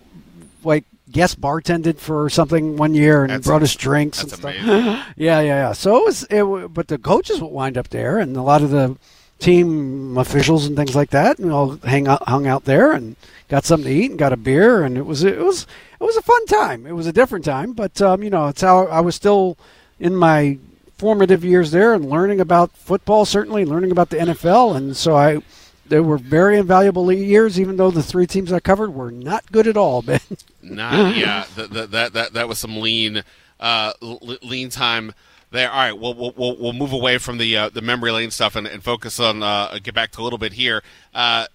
like 0.64 0.86
guest 1.12 1.40
bartended 1.42 1.98
for 1.98 2.30
something 2.30 2.78
one 2.78 2.94
year 2.94 3.22
and 3.24 3.32
That's- 3.32 3.46
brought 3.46 3.64
us 3.64 3.76
drinks 3.76 4.22
and 4.22 4.32
that's 4.32 4.42
stuff. 4.42 4.56
yeah, 4.66 5.04
yeah, 5.16 5.42
yeah. 5.42 5.72
So 5.74 5.98
it 5.98 6.06
was, 6.06 6.24
it, 6.30 6.74
but 6.74 6.88
the 6.88 6.98
coaches 6.98 7.42
would 7.42 7.52
wind 7.52 7.78
up 7.78 7.90
there, 7.90 8.20
and 8.20 8.36
a 8.38 8.42
lot 8.42 8.62
of 8.62 8.70
the 8.70 8.96
team 9.40 10.18
officials 10.18 10.66
and 10.66 10.76
things 10.76 10.96
like 10.96 11.10
that, 11.12 11.40
and 11.40 11.52
all 11.52 11.78
hang 11.78 12.08
out, 12.08 12.28
hung 12.28 12.46
out 12.48 12.66
there, 12.66 12.92
and 12.92 13.16
got 13.48 13.64
something 13.66 13.90
to 13.90 13.94
eat 13.96 14.10
and 14.12 14.20
got 14.20 14.34
a 14.34 14.38
beer, 14.38 14.84
and 14.84 14.98
it 14.98 15.06
was 15.06 15.24
it 15.24 15.40
was 15.40 15.66
it 16.00 16.04
was 16.04 16.18
a 16.18 16.22
fun 16.22 16.46
time. 16.46 16.86
It 16.86 16.92
was 16.94 17.08
a 17.08 17.14
different 17.14 17.46
time, 17.46 17.74
but 17.74 18.02
um, 18.02 18.22
you 18.24 18.30
know, 18.30 18.48
it's 18.48 18.62
how 18.62 18.86
I 18.88 19.00
was 19.00 19.16
still 19.16 19.58
in 20.00 20.16
my 20.16 20.58
formative 20.98 21.44
years 21.46 21.72
there 21.72 21.94
and 21.94 22.10
learning 22.10 22.42
about 22.42 22.72
football, 22.76 23.24
certainly 23.26 23.64
learning 23.66 23.92
about 23.92 24.10
the 24.10 24.18
NFL, 24.18 24.76
and 24.76 24.96
so 24.96 25.16
I. 25.16 25.42
They 25.90 26.00
were 26.00 26.18
very 26.18 26.58
invaluable 26.58 27.12
years, 27.12 27.60
even 27.60 27.78
though 27.78 27.92
the 27.92 28.04
three 28.04 28.28
teams 28.28 28.54
I 28.54 28.60
covered 28.60 28.94
were 28.94 29.12
not 29.12 29.52
good 29.52 29.68
at 29.68 29.76
all, 29.78 30.02
Ben. 30.04 30.20
Not 30.62 31.16
yeah. 31.16 31.46
That 31.56 31.92
that 31.92 32.14
that 32.14 32.34
that, 32.34 32.48
was 32.48 32.60
some 32.60 32.78
lean 32.78 33.24
uh, 33.60 33.94
lean 34.02 34.70
time 34.70 35.14
there. 35.52 35.72
All 35.72 35.78
right. 35.78 35.98
Well, 35.98 36.14
we'll 36.14 36.34
we'll, 36.38 36.58
we'll 36.58 36.74
move 36.74 36.94
away 36.94 37.18
from 37.18 37.38
the 37.38 37.58
uh, 37.58 37.70
the 37.70 37.82
memory 37.82 38.12
lane 38.12 38.32
stuff 38.32 38.56
and, 38.56 38.68
and 38.68 38.84
focus 38.84 39.20
on 39.20 39.44
uh, 39.44 39.80
get 39.82 39.94
back 39.94 40.12
to 40.12 40.22
a 40.22 40.24
little 40.24 40.40
bit 40.40 40.54
here. 40.54 40.84
Uh, 41.14 41.48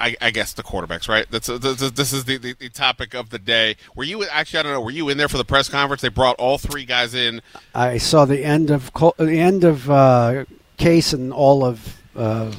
I, 0.00 0.16
I, 0.20 0.30
guess 0.30 0.52
the 0.52 0.62
quarterbacks, 0.62 1.08
right? 1.08 1.26
That's 1.28 1.48
this, 1.48 1.90
this 1.90 2.12
is 2.12 2.24
the, 2.24 2.36
the, 2.36 2.54
the, 2.54 2.68
topic 2.68 3.14
of 3.14 3.30
the 3.30 3.38
day. 3.38 3.76
Were 3.96 4.04
you 4.04 4.24
actually? 4.24 4.60
I 4.60 4.62
don't 4.62 4.72
know. 4.72 4.80
Were 4.80 4.90
you 4.92 5.08
in 5.08 5.18
there 5.18 5.28
for 5.28 5.38
the 5.38 5.44
press 5.44 5.68
conference? 5.68 6.02
They 6.02 6.08
brought 6.08 6.36
all 6.36 6.58
three 6.58 6.84
guys 6.84 7.14
in. 7.14 7.42
I 7.74 7.98
saw 7.98 8.24
the 8.24 8.44
end 8.44 8.70
of 8.70 8.92
the 9.16 9.38
end 9.38 9.64
of 9.64 9.90
uh, 9.90 10.44
Case 10.76 11.12
and 11.12 11.32
all 11.32 11.64
of 11.64 12.00
uh, 12.14 12.52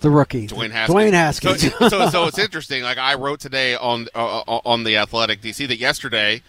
the 0.00 0.10
rookie, 0.10 0.46
Dwayne 0.46 0.70
Haskins. 0.70 0.96
Dwayne 0.96 1.12
Haskins. 1.12 1.72
So, 1.74 1.88
so, 1.88 2.10
so, 2.10 2.24
it's 2.28 2.38
interesting. 2.38 2.82
Like 2.82 2.98
I 2.98 3.14
wrote 3.14 3.40
today 3.40 3.74
on 3.74 4.08
uh, 4.14 4.42
on 4.64 4.84
the 4.84 4.96
Athletic 4.96 5.40
DC 5.40 5.68
that 5.68 5.78
yesterday 5.78 6.42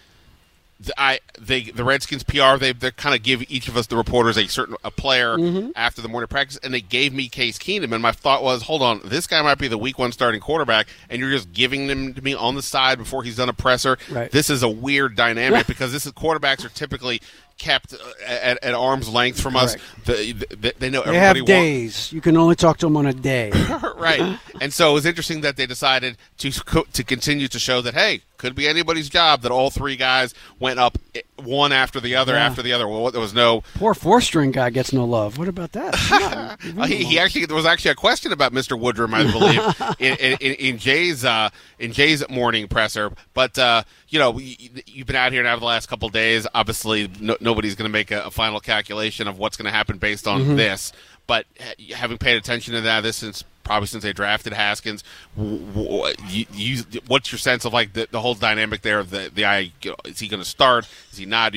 I 0.96 1.20
they 1.38 1.62
the 1.62 1.84
Redskins 1.84 2.22
PR 2.22 2.56
they 2.58 2.72
they 2.72 2.90
kind 2.90 3.14
of 3.14 3.22
give 3.22 3.42
each 3.50 3.68
of 3.68 3.76
us 3.76 3.86
the 3.86 3.96
reporters 3.96 4.36
a 4.36 4.46
certain 4.48 4.76
a 4.82 4.90
player 4.90 5.36
mm-hmm. 5.36 5.70
after 5.76 6.02
the 6.02 6.08
morning 6.08 6.28
practice, 6.28 6.58
and 6.62 6.72
they 6.72 6.80
gave 6.80 7.12
me 7.12 7.28
Case 7.28 7.58
Keenum, 7.58 7.92
and 7.92 8.02
my 8.02 8.12
thought 8.12 8.42
was, 8.42 8.62
hold 8.62 8.82
on, 8.82 9.00
this 9.04 9.26
guy 9.26 9.40
might 9.42 9.58
be 9.58 9.68
the 9.68 9.78
Week 9.78 9.98
One 9.98 10.12
starting 10.12 10.40
quarterback, 10.40 10.88
and 11.08 11.20
you're 11.20 11.30
just 11.30 11.52
giving 11.52 11.88
him 11.88 12.14
to 12.14 12.22
me 12.22 12.34
on 12.34 12.54
the 12.54 12.62
side 12.62 12.98
before 12.98 13.22
he's 13.22 13.36
done 13.36 13.48
a 13.48 13.52
presser. 13.52 13.98
Right. 14.10 14.30
This 14.30 14.50
is 14.50 14.62
a 14.62 14.68
weird 14.68 15.14
dynamic 15.16 15.58
yeah. 15.58 15.62
because 15.66 15.92
this 15.92 16.06
is 16.06 16.12
quarterbacks 16.12 16.64
are 16.64 16.70
typically 16.70 17.20
kept 17.62 17.94
uh, 17.94 17.98
at, 18.26 18.62
at 18.62 18.74
arm's 18.74 19.08
length 19.08 19.40
from 19.40 19.56
us. 19.56 19.76
The, 20.04 20.32
the, 20.32 20.74
they 20.78 20.90
know 20.90 21.02
they 21.02 21.16
everybody 21.16 21.38
have 21.38 21.46
days. 21.46 22.12
you 22.12 22.20
can 22.20 22.36
only 22.36 22.56
talk 22.56 22.78
to 22.78 22.86
them 22.86 22.96
on 22.96 23.06
a 23.06 23.12
day. 23.12 23.50
right. 23.96 24.38
And 24.60 24.72
so 24.72 24.90
it 24.90 24.94
was 24.94 25.06
interesting 25.06 25.42
that 25.42 25.56
they 25.56 25.66
decided 25.66 26.16
to 26.38 26.50
to 26.50 27.04
continue 27.04 27.48
to 27.48 27.58
show 27.58 27.80
that 27.80 27.94
hey, 27.94 28.22
could 28.42 28.56
be 28.56 28.66
anybody's 28.66 29.08
job 29.08 29.42
that 29.42 29.52
all 29.52 29.70
three 29.70 29.94
guys 29.94 30.34
went 30.58 30.80
up 30.80 30.98
one 31.36 31.70
after 31.70 32.00
the 32.00 32.16
other 32.16 32.32
yeah. 32.32 32.44
after 32.44 32.60
the 32.60 32.72
other. 32.72 32.88
Well, 32.88 33.08
there 33.12 33.20
was 33.20 33.32
no 33.32 33.62
poor 33.76 33.94
four 33.94 34.20
string 34.20 34.50
guy 34.50 34.70
gets 34.70 34.92
no 34.92 35.04
love. 35.04 35.38
What 35.38 35.46
about 35.46 35.70
that? 35.72 36.58
he, 36.88 37.04
he, 37.04 37.18
actually 37.20 37.46
there 37.46 37.54
was 37.54 37.66
actually 37.66 37.92
a 37.92 37.94
question 37.94 38.32
about 38.32 38.52
Mr. 38.52 38.78
Woodrum, 38.78 39.14
I 39.14 39.30
believe, 39.30 39.96
in, 40.00 40.16
in, 40.40 40.54
in, 40.56 40.78
Jay's 40.78 41.24
uh, 41.24 41.50
in 41.78 41.92
Jay's 41.92 42.28
morning 42.28 42.66
presser. 42.66 43.12
But 43.32 43.56
uh, 43.56 43.84
you 44.08 44.18
know, 44.18 44.36
you've 44.40 45.06
been 45.06 45.14
out 45.14 45.30
here 45.30 45.44
now 45.44 45.54
for 45.54 45.60
the 45.60 45.66
last 45.66 45.88
couple 45.88 46.08
days. 46.08 46.44
Obviously, 46.52 47.08
no, 47.20 47.36
nobody's 47.40 47.76
going 47.76 47.88
to 47.88 47.92
make 47.92 48.10
a, 48.10 48.24
a, 48.24 48.30
final 48.32 48.58
calculation 48.58 49.28
of 49.28 49.38
what's 49.38 49.56
going 49.56 49.66
to 49.66 49.72
happen 49.72 49.98
based 49.98 50.26
on 50.26 50.40
mm-hmm. 50.40 50.56
this. 50.56 50.92
But 51.28 51.46
having 51.94 52.18
paid 52.18 52.36
attention 52.36 52.74
to 52.74 52.80
that 52.80 53.02
this 53.02 53.18
since 53.18 53.44
probably 53.72 53.86
since 53.86 54.02
they 54.02 54.12
drafted 54.12 54.52
Haskins. 54.52 55.02
You, 55.34 56.46
you, 56.52 56.82
what's 57.06 57.32
your 57.32 57.38
sense 57.38 57.64
of 57.64 57.72
like 57.72 57.94
the, 57.94 58.06
the 58.10 58.20
whole 58.20 58.34
dynamic 58.34 58.82
there? 58.82 58.98
Of 58.98 59.08
the 59.08 59.30
the 59.34 59.46
I 59.46 59.72
is 60.04 60.18
he 60.18 60.28
going 60.28 60.42
to 60.42 60.48
start? 60.48 60.86
Is 61.10 61.16
he 61.16 61.24
not? 61.24 61.54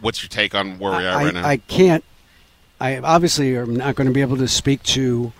What's 0.00 0.22
your 0.22 0.28
take 0.28 0.54
on 0.54 0.78
where 0.78 0.92
we 0.92 1.04
are 1.04 1.18
I, 1.18 1.24
right 1.24 1.34
now? 1.34 1.44
I 1.44 1.56
can't. 1.56 2.04
I 2.80 2.98
obviously 2.98 3.56
am 3.56 3.74
not 3.74 3.96
going 3.96 4.06
to 4.06 4.12
be 4.12 4.20
able 4.20 4.36
to 4.36 4.46
speak 4.46 4.84
to 4.84 5.32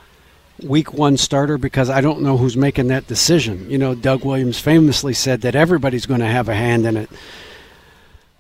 week 0.61 0.93
one 0.93 1.17
starter 1.17 1.57
because 1.57 1.89
I 1.89 2.01
don't 2.01 2.21
know 2.23 2.37
who's 2.37 2.57
making 2.57 2.89
that 2.89 3.07
decision. 3.07 3.71
You 3.71 3.79
know, 3.79 3.95
Doug 3.95 4.25
Williams 4.25 4.59
famously 4.59 5.13
said 5.13 5.43
that 5.43 5.55
everybody's 5.55 6.07
going 6.07 6.21
to 6.21 6.27
have 6.27 6.49
a 6.49 6.55
hand 6.55 6.85
in 6.85 6.97
it. 6.97 7.11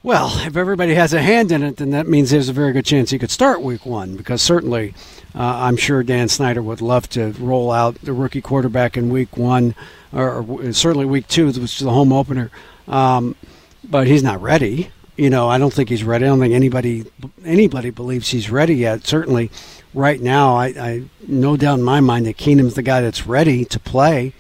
Well, 0.03 0.33
if 0.47 0.57
everybody 0.57 0.95
has 0.95 1.13
a 1.13 1.23
hand 1.23 1.53
in 1.53 1.63
it, 1.63 1.77
then 1.77 1.91
that 1.91 2.09
means 2.09 2.31
there's 2.31 2.49
a 2.49 2.53
very 2.53 2.73
good 2.73 2.87
chance 2.87 3.11
he 3.11 3.19
could 3.19 3.31
start 3.31 3.61
week 3.61 3.87
one 3.87 4.17
because 4.17 4.43
certainly 4.43 4.95
I'm 5.37 5.77
sure 5.77 6.03
Dan 6.03 6.29
Snyder 6.29 6.63
would 6.63 6.81
love 6.81 7.09
to 7.11 7.33
roll 7.39 7.71
out 7.71 7.97
the 7.97 8.13
rookie 8.13 8.41
quarterback 8.41 8.97
in 8.97 9.11
week 9.11 9.37
one 9.37 9.75
or, 10.13 10.43
or 10.43 10.73
certainly 10.73 11.05
week 11.05 11.29
two, 11.29 11.47
which 11.47 11.59
is 11.59 11.79
the 11.79 11.91
home 11.91 12.13
opener. 12.13 12.51
Um, 12.89 13.37
but 13.85 14.07
he's 14.07 14.23
not 14.23 14.41
ready. 14.41 14.91
You 15.17 15.31
know, 15.31 15.49
I 15.49 15.59
don't 15.59 15.73
think 15.73 15.89
he's 15.89 16.05
ready. 16.05 16.25
I 16.25 16.29
don't 16.29 16.41
think 16.41 16.55
anybody 16.55 17.05
anybody 17.45 17.91
believes 17.91 18.31
he's 18.31 18.51
ready 18.51 18.75
yet. 18.75 19.07
Certainly, 19.07 19.51
right 19.95 20.21
now, 20.21 20.57
I, 20.57 20.67
I 20.67 21.03
no 21.27 21.57
doubt 21.57 21.79
in 21.79 21.85
my 21.85 22.01
mind 22.01 22.27
that 22.27 22.37
Keenum's 22.37 22.75
the 22.75 22.83
guy 22.83 23.01
that's 23.01 23.27
ready 23.27 23.65
to 23.67 23.79
play. 23.79 24.33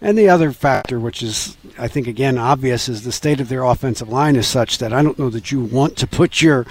And 0.00 0.16
the 0.16 0.28
other 0.28 0.52
factor, 0.52 1.00
which 1.00 1.22
is, 1.24 1.56
I 1.76 1.88
think, 1.88 2.06
again, 2.06 2.38
obvious, 2.38 2.88
is 2.88 3.02
the 3.02 3.10
state 3.10 3.40
of 3.40 3.48
their 3.48 3.64
offensive 3.64 4.08
line 4.08 4.36
is 4.36 4.46
such 4.46 4.78
that 4.78 4.92
I 4.92 5.02
don't 5.02 5.18
know 5.18 5.30
that 5.30 5.50
you 5.50 5.60
want 5.60 5.96
to 5.96 6.06
put 6.06 6.40
your 6.40 6.66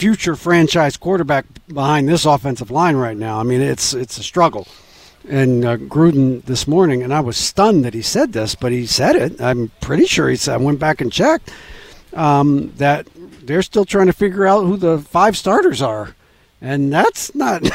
future 0.00 0.34
franchise 0.34 0.96
quarterback 0.96 1.44
behind 1.68 2.08
this 2.08 2.24
offensive 2.24 2.70
line 2.70 2.96
right 2.96 3.18
now. 3.18 3.38
I 3.38 3.42
mean, 3.42 3.60
it's 3.60 3.92
it's 3.92 4.16
a 4.16 4.22
struggle. 4.22 4.66
And 5.28 5.62
uh, 5.62 5.76
Gruden 5.76 6.42
this 6.46 6.66
morning, 6.66 7.02
and 7.02 7.12
I 7.12 7.20
was 7.20 7.36
stunned 7.36 7.84
that 7.84 7.92
he 7.92 8.00
said 8.00 8.32
this, 8.32 8.54
but 8.54 8.72
he 8.72 8.86
said 8.86 9.14
it. 9.14 9.38
I'm 9.42 9.70
pretty 9.82 10.06
sure 10.06 10.30
he 10.30 10.36
said. 10.36 10.54
I 10.54 10.56
went 10.56 10.78
back 10.78 11.02
and 11.02 11.12
checked 11.12 11.52
um, 12.14 12.72
that 12.78 13.06
they're 13.42 13.60
still 13.60 13.84
trying 13.84 14.06
to 14.06 14.14
figure 14.14 14.46
out 14.46 14.64
who 14.64 14.78
the 14.78 15.00
five 15.00 15.36
starters 15.36 15.82
are, 15.82 16.16
and 16.62 16.90
that's 16.90 17.34
not. 17.34 17.62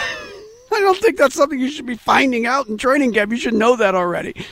I 0.74 0.80
don't 0.80 0.98
think 0.98 1.18
that's 1.18 1.36
something 1.36 1.60
you 1.60 1.70
should 1.70 1.86
be 1.86 1.96
finding 1.96 2.48
out 2.48 2.68
in 2.68 2.78
training 2.78 3.14
camp. 3.14 3.32
You 3.32 3.38
should 3.38 3.54
know 3.54 3.76
that 3.76 3.94
already. 3.94 4.48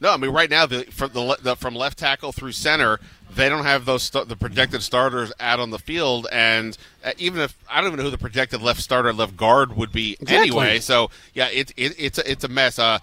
No, 0.00 0.10
I 0.10 0.16
mean 0.16 0.32
right 0.32 0.50
now 0.50 0.66
the 0.66 0.82
from 0.90 1.12
the, 1.12 1.38
the 1.40 1.54
from 1.54 1.76
left 1.76 1.98
tackle 1.98 2.32
through 2.32 2.52
center, 2.52 2.98
they 3.34 3.48
don't 3.48 3.64
have 3.64 3.84
those 3.84 4.04
st- 4.04 4.28
the 4.28 4.36
projected 4.36 4.82
starters 4.82 5.32
out 5.40 5.60
on 5.60 5.70
the 5.70 5.78
field, 5.78 6.26
and 6.32 6.76
uh, 7.04 7.12
even 7.18 7.40
if 7.40 7.56
I 7.68 7.80
don't 7.80 7.88
even 7.88 7.98
know 7.98 8.04
who 8.04 8.10
the 8.10 8.18
projected 8.18 8.62
left 8.62 8.80
starter, 8.80 9.12
left 9.12 9.36
guard 9.36 9.76
would 9.76 9.92
be 9.92 10.16
exactly. 10.20 10.48
anyway. 10.48 10.78
So 10.80 11.10
yeah, 11.32 11.48
it, 11.48 11.72
it, 11.76 11.94
it's 11.98 12.18
a, 12.18 12.30
it's 12.30 12.44
a 12.44 12.48
mess. 12.48 12.78
Uh, 12.78 12.98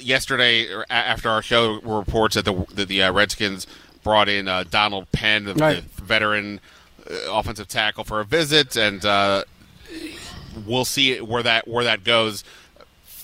yesterday 0.00 0.66
after 0.90 1.30
our 1.30 1.40
show 1.40 1.80
reports 1.80 2.34
that 2.34 2.44
the 2.44 2.66
that 2.74 2.88
the 2.88 3.02
uh, 3.02 3.12
Redskins 3.12 3.66
brought 4.02 4.28
in 4.28 4.48
uh, 4.48 4.64
Donald 4.70 5.10
Penn, 5.12 5.44
the, 5.44 5.54
right. 5.54 5.82
the 5.96 6.02
veteran 6.02 6.60
uh, 7.10 7.32
offensive 7.32 7.68
tackle, 7.68 8.04
for 8.04 8.20
a 8.20 8.24
visit, 8.24 8.76
and 8.76 9.04
uh, 9.04 9.44
we'll 10.66 10.84
see 10.84 11.20
where 11.20 11.42
that 11.42 11.66
where 11.66 11.84
that 11.84 12.04
goes 12.04 12.44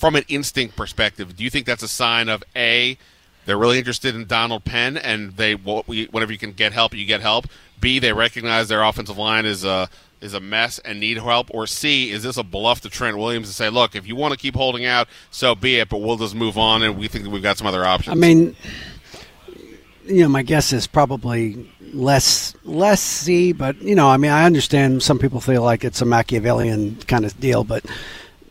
from 0.05 0.17
an 0.17 0.25
instinct 0.29 0.77
perspective, 0.77 1.35
do 1.35 1.43
you 1.43 1.49
think 1.49 1.65
that's 1.65 1.83
a 1.83 1.89
sign 1.89 2.29
of 2.29 2.45
a 2.55 2.99
they're 3.47 3.59
really 3.59 3.79
interested 3.79 4.15
in 4.15 4.27
Donald 4.27 4.65
Penn 4.65 4.97
and 4.97 5.37
they 5.37 5.55
whenever 5.55 6.33
you 6.33 6.39
can 6.39 6.53
get 6.53 6.73
help, 6.73 6.95
you 6.95 7.05
get 7.07 7.21
help. 7.21 7.47
B 7.81 7.99
they 7.99 8.13
recognize 8.13 8.69
their 8.69 8.83
offensive 8.83 9.19
line 9.19 9.45
is 9.45 9.65
a 9.65 9.89
is 10.21 10.35
a 10.35 10.41
mess 10.41 10.79
and 10.79 10.99
need 10.99 11.19
help, 11.19 11.49
or 11.53 11.67
C 11.67 12.11
is 12.11 12.23
this 12.23 12.37
a 12.37 12.43
bluff 12.43 12.81
to 12.81 12.89
Trent 12.89 13.19
Williams 13.19 13.49
to 13.49 13.55
say, 13.55 13.69
look, 13.69 13.95
if 13.95 14.07
you 14.07 14.17
want 14.17 14.33
to 14.33 14.39
keep 14.39 14.55
holding 14.55 14.87
out, 14.87 15.07
so 15.31 15.55
be 15.55 15.77
it, 15.77 15.91
but 15.91 15.99
we'll 15.99 16.17
just 16.17 16.35
move 16.35 16.57
on 16.57 16.83
and 16.83 16.99
we 16.99 17.09
think 17.09 17.27
we've 17.27 17.43
got 17.43 17.59
some 17.59 17.67
other 17.67 17.85
options. 17.85 18.17
I 18.17 18.19
mean, 18.19 18.57
you 20.07 20.23
know, 20.23 20.29
my 20.29 20.43
guess 20.43 20.73
is 20.73 20.87
probably 20.87 21.71
less 21.93 22.55
less 22.65 23.01
C, 23.01 23.53
but 23.53 23.81
you 23.83 23.95
know, 23.95 24.09
I 24.09 24.17
mean, 24.17 24.31
I 24.31 24.45
understand 24.45 25.03
some 25.03 25.19
people 25.19 25.41
feel 25.41 25.63
like 25.63 25.85
it's 25.85 26.01
a 26.01 26.07
Machiavellian 26.07 26.97
kind 27.07 27.25
of 27.25 27.39
deal, 27.39 27.63
but 27.63 27.85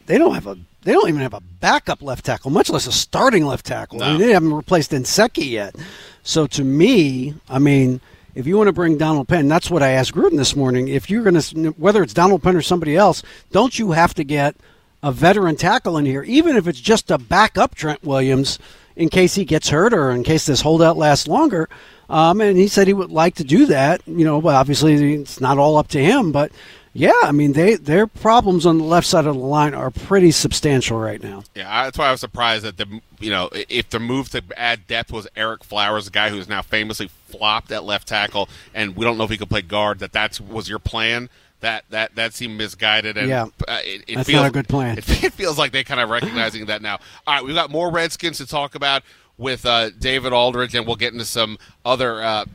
they 0.06 0.18
don't 0.18 0.36
have 0.36 0.48
a 0.48 0.58
they 0.84 0.92
don't 0.92 1.10
even 1.10 1.22
have 1.22 1.34
a 1.34 1.42
backup 1.42 2.02
left 2.02 2.26
tackle, 2.26 2.52
much 2.52 2.70
less 2.70 2.88
a 2.88 2.92
starting 2.92 3.46
left 3.46 3.66
tackle. 3.66 4.00
No. 4.00 4.06
I 4.06 4.10
mean, 4.12 4.22
they 4.22 4.34
haven't 4.34 4.54
replaced 4.54 4.92
Nsekhe 4.92 5.50
yet. 5.50 5.76
So 6.24 6.48
to 6.48 6.64
me, 6.64 7.36
I 7.50 7.60
mean, 7.60 8.02
if 8.36 8.48
you 8.48 8.58
want 8.58 8.68
to 8.68 8.74
bring 8.74 8.98
Donald 8.98 9.28
Penn, 9.28 9.48
that's 9.48 9.70
what 9.70 9.84
I 9.84 9.90
asked 9.92 10.14
Gruden 10.14 10.38
this 10.38 10.56
morning. 10.56 10.88
If 10.88 11.10
you're 11.10 11.24
going 11.24 11.40
to, 11.40 11.70
whether 11.78 12.02
it's 12.02 12.14
Donald 12.14 12.42
Penn 12.42 12.56
or 12.56 12.62
somebody 12.62 12.96
else, 12.96 13.22
don't 13.52 13.78
you 13.78 13.92
have 13.92 14.14
to 14.16 14.24
get 14.24 14.56
a 15.04 15.12
veteran 15.12 15.56
tackle 15.56 15.98
in 15.98 16.06
here, 16.06 16.24
even 16.24 16.56
if 16.56 16.68
it's 16.68 16.80
just 16.80 17.12
a 17.12 17.18
backup 17.18 17.76
Trent 17.76 18.04
Williams 18.04 18.58
in 18.96 19.10
case 19.10 19.36
he 19.36 19.46
gets 19.46 19.70
hurt 19.70 19.94
or 19.94 20.12
in 20.12 20.24
case 20.24 20.46
this 20.46 20.62
holdout 20.62 20.98
lasts 20.98 21.28
longer? 21.28 21.70
Um, 22.10 22.42
and 22.42 22.58
he 22.58 22.68
said 22.68 22.88
he 22.88 22.94
would 22.94 23.12
like 23.12 23.36
to 23.36 23.44
do 23.44 23.66
that. 23.68 24.02
You 24.08 24.26
know, 24.26 24.42
but 24.42 24.56
obviously 24.56 25.14
it's 25.16 25.40
not 25.40 25.58
all 25.58 25.78
up 25.78 25.88
to 25.90 26.04
him, 26.04 26.32
but 26.32 26.52
yeah, 26.94 27.12
I 27.24 27.32
mean 27.32 27.54
they 27.54 27.76
their 27.76 28.06
problems 28.06 28.68
on 28.68 28.78
the 28.78 28.84
left 28.84 29.08
side 29.08 29.26
of 29.26 29.36
the 29.36 29.42
line 29.42 29.74
are 29.74 29.90
pretty 29.90 30.30
substantial 30.30 31.00
right 31.00 31.22
now. 31.22 31.44
Yeah, 31.56 31.86
that's 31.86 31.98
why 31.98 32.10
I 32.10 32.12
was 32.12 32.20
surprised 32.20 32.64
that 32.66 32.78
the 32.78 33.02
you 33.20 33.32
know 33.32 33.50
if 33.52 33.90
the 33.90 34.00
move 34.00 34.30
to 34.30 34.44
add 34.56 34.86
depth 34.86 35.12
was 35.12 35.28
Ereck 35.36 35.64
Flowers, 35.64 36.08
a 36.08 36.12
guy 36.12 36.30
who's 36.30 36.48
now 36.48 36.62
famously 36.62 37.10
flopped 37.26 37.72
at 37.72 37.84
left 37.84 38.08
tackle, 38.08 38.48
and 38.76 38.96
we 38.96 39.04
don't 39.04 39.18
know 39.18 39.24
if 39.24 39.32
he 39.32 39.38
could 39.38 39.50
play 39.50 39.64
guard. 39.64 40.00
That 40.00 40.12
that 40.12 40.40
was 40.40 40.70
your 40.70 40.78
plan. 40.80 41.30
That 41.62 41.86
that 41.90 42.14
that 42.16 42.34
seemed 42.36 42.58
misguided, 42.58 43.18
and 43.18 43.28
yeah, 43.28 43.46
uh, 43.68 43.80
it, 43.84 44.04
it 44.08 44.16
that's 44.16 44.30
feels, 44.30 44.42
not 44.42 44.50
a 44.50 44.52
good 44.52 44.68
plan. 44.68 44.98
It, 45.00 45.24
it 45.24 45.34
feels 45.34 45.58
like 45.58 45.72
they 45.72 45.84
kind 45.84 46.00
of 46.00 46.10
recognizing 46.10 46.68
that 46.68 46.84
now. 46.84 47.00
All 47.26 47.34
right, 47.34 47.44
we've 47.44 47.56
got 47.56 47.72
more 47.72 47.90
Redskins 47.90 48.38
to 48.38 48.46
talk 48.46 48.76
about 48.76 49.02
with 49.38 49.66
uh, 49.66 49.90
David 49.92 50.34
Aldridge, 50.34 50.76
and 50.76 50.86
we'll 50.86 50.96
get 50.96 51.14
into 51.14 51.26
some 51.26 51.58
other 51.84 52.22
uh, 52.22 52.46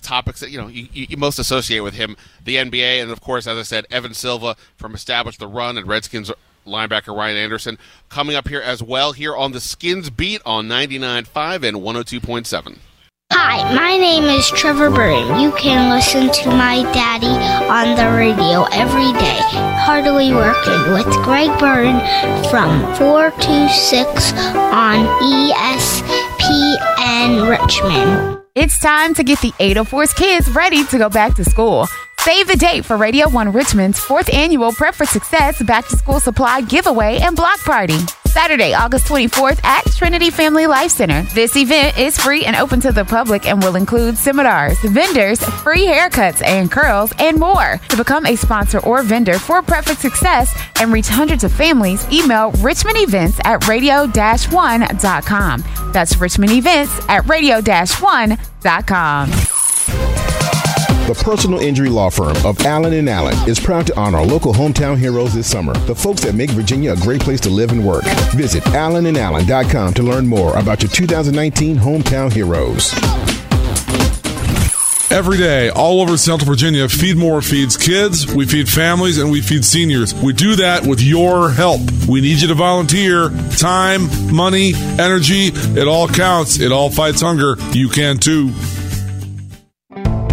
topics 0.00 0.40
that 0.40 0.50
you 0.50 0.60
know 0.60 0.68
you, 0.68 0.88
you, 0.92 1.16
most 1.16 1.38
associate 1.38 1.80
with 1.80 1.94
him, 1.94 2.16
the 2.44 2.56
NBA, 2.56 3.02
and 3.02 3.10
of 3.10 3.20
course, 3.20 3.46
as 3.46 3.58
I 3.58 3.62
said, 3.62 3.86
Evan 3.90 4.14
Silva 4.14 4.56
from 4.76 4.94
Establish 4.94 5.38
the 5.38 5.46
Run 5.46 5.76
and 5.76 5.86
Redskins 5.86 6.30
linebacker 6.66 7.16
Ryan 7.16 7.36
Anderson 7.36 7.78
coming 8.08 8.36
up 8.36 8.48
here 8.48 8.60
as 8.60 8.82
well 8.82 9.12
here 9.12 9.36
on 9.36 9.52
the 9.52 9.60
Skins 9.60 10.10
Beat 10.10 10.40
on 10.46 10.68
99.5 10.68 11.62
and 11.64 11.78
102.7. 11.78 12.78
Hi, 13.34 13.74
my 13.74 13.96
name 13.96 14.24
is 14.24 14.46
Trevor 14.50 14.90
Byrne. 14.90 15.40
You 15.40 15.52
can 15.52 15.88
listen 15.88 16.30
to 16.30 16.50
my 16.50 16.82
daddy 16.92 17.26
on 17.26 17.96
the 17.96 18.14
radio 18.14 18.64
every 18.64 19.10
day. 19.18 19.40
Heartily 19.86 20.34
working 20.34 20.92
with 20.92 21.06
Greg 21.24 21.48
Byrne 21.58 21.98
from 22.50 22.94
4 22.96 23.30
to 23.30 23.68
6 23.68 24.32
on 24.34 25.06
ESPN 25.22 26.21
Richmond. 27.52 28.40
It's 28.54 28.78
time 28.80 29.14
to 29.14 29.24
get 29.24 29.40
the 29.40 29.52
804's 29.52 30.12
kids 30.14 30.48
ready 30.50 30.84
to 30.86 30.98
go 30.98 31.08
back 31.08 31.34
to 31.36 31.44
school. 31.44 31.86
Save 32.18 32.46
the 32.46 32.56
date 32.56 32.84
for 32.84 32.96
Radio 32.96 33.28
1 33.28 33.52
Richmond's 33.52 33.98
fourth 33.98 34.32
annual 34.32 34.72
Prep 34.72 34.94
for 34.94 35.06
Success 35.06 35.62
Back 35.62 35.86
to 35.88 35.96
School 35.96 36.20
Supply 36.20 36.60
Giveaway 36.60 37.18
and 37.20 37.36
Block 37.36 37.58
Party. 37.60 37.98
Saturday, 38.32 38.72
August 38.72 39.06
24th 39.08 39.62
at 39.62 39.84
Trinity 39.92 40.30
Family 40.30 40.66
Life 40.66 40.92
Center. 40.92 41.22
This 41.34 41.54
event 41.54 41.98
is 41.98 42.18
free 42.18 42.46
and 42.46 42.56
open 42.56 42.80
to 42.80 42.90
the 42.90 43.04
public 43.04 43.46
and 43.46 43.62
will 43.62 43.76
include 43.76 44.16
seminars, 44.16 44.78
vendors, 44.80 45.38
free 45.62 45.86
haircuts 45.86 46.42
and 46.42 46.72
curls, 46.72 47.12
and 47.18 47.38
more. 47.38 47.78
To 47.90 47.96
become 47.96 48.24
a 48.24 48.34
sponsor 48.34 48.78
or 48.80 49.02
vendor 49.02 49.38
for 49.38 49.60
Perfect 49.60 50.00
Success 50.00 50.58
and 50.80 50.90
reach 50.92 51.08
hundreds 51.08 51.44
of 51.44 51.52
families, 51.52 52.10
email 52.10 52.52
Richmond 52.52 52.96
Events 52.98 53.38
at 53.44 53.68
radio-1.com. 53.68 55.64
That's 55.92 56.16
Richmond 56.16 56.52
Events 56.52 57.06
at 57.08 57.28
radio-1.com. 57.28 59.61
The 61.12 61.22
personal 61.22 61.60
injury 61.60 61.90
law 61.90 62.08
firm 62.08 62.34
of 62.42 62.58
Allen 62.64 62.94
and 62.94 63.06
Allen 63.06 63.36
is 63.46 63.60
proud 63.60 63.86
to 63.86 64.00
honor 64.00 64.22
local 64.22 64.54
hometown 64.54 64.96
heroes 64.96 65.34
this 65.34 65.46
summer, 65.46 65.74
the 65.80 65.94
folks 65.94 66.22
that 66.22 66.34
make 66.34 66.48
Virginia 66.48 66.94
a 66.94 66.96
great 66.96 67.20
place 67.20 67.38
to 67.40 67.50
live 67.50 67.70
and 67.70 67.86
work. 67.86 68.04
Visit 68.32 68.62
allenandallen.com 68.62 69.92
to 69.92 70.02
learn 70.02 70.26
more 70.26 70.56
about 70.56 70.82
your 70.82 70.90
2019 70.90 71.76
hometown 71.76 72.32
heroes. 72.32 72.94
Every 75.12 75.36
day, 75.36 75.68
all 75.68 76.00
over 76.00 76.16
Central 76.16 76.46
Virginia, 76.46 76.88
Feed 76.88 77.18
More 77.18 77.42
feeds 77.42 77.76
kids, 77.76 78.34
we 78.34 78.46
feed 78.46 78.66
families, 78.66 79.18
and 79.18 79.30
we 79.30 79.42
feed 79.42 79.66
seniors. 79.66 80.14
We 80.14 80.32
do 80.32 80.56
that 80.56 80.86
with 80.86 81.02
your 81.02 81.50
help. 81.50 81.82
We 82.08 82.22
need 82.22 82.40
you 82.40 82.48
to 82.48 82.54
volunteer. 82.54 83.28
Time, 83.58 84.08
money, 84.34 84.72
energy, 84.98 85.48
it 85.52 85.86
all 85.86 86.08
counts. 86.08 86.58
It 86.58 86.72
all 86.72 86.88
fights 86.88 87.20
hunger. 87.20 87.56
You 87.72 87.90
can 87.90 88.16
too. 88.16 88.54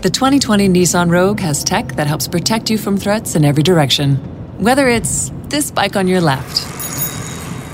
The 0.00 0.10
2020 0.10 0.68
Nissan 0.68 1.10
Rogue 1.10 1.40
has 1.40 1.64
tech 1.64 1.96
that 1.96 2.06
helps 2.06 2.28
protect 2.28 2.70
you 2.70 2.78
from 2.78 2.96
threats 2.96 3.34
in 3.34 3.44
every 3.44 3.64
direction. 3.64 4.14
Whether 4.62 4.88
it's 4.88 5.32
this 5.48 5.72
bike 5.72 5.96
on 5.96 6.06
your 6.06 6.20
left, 6.20 6.64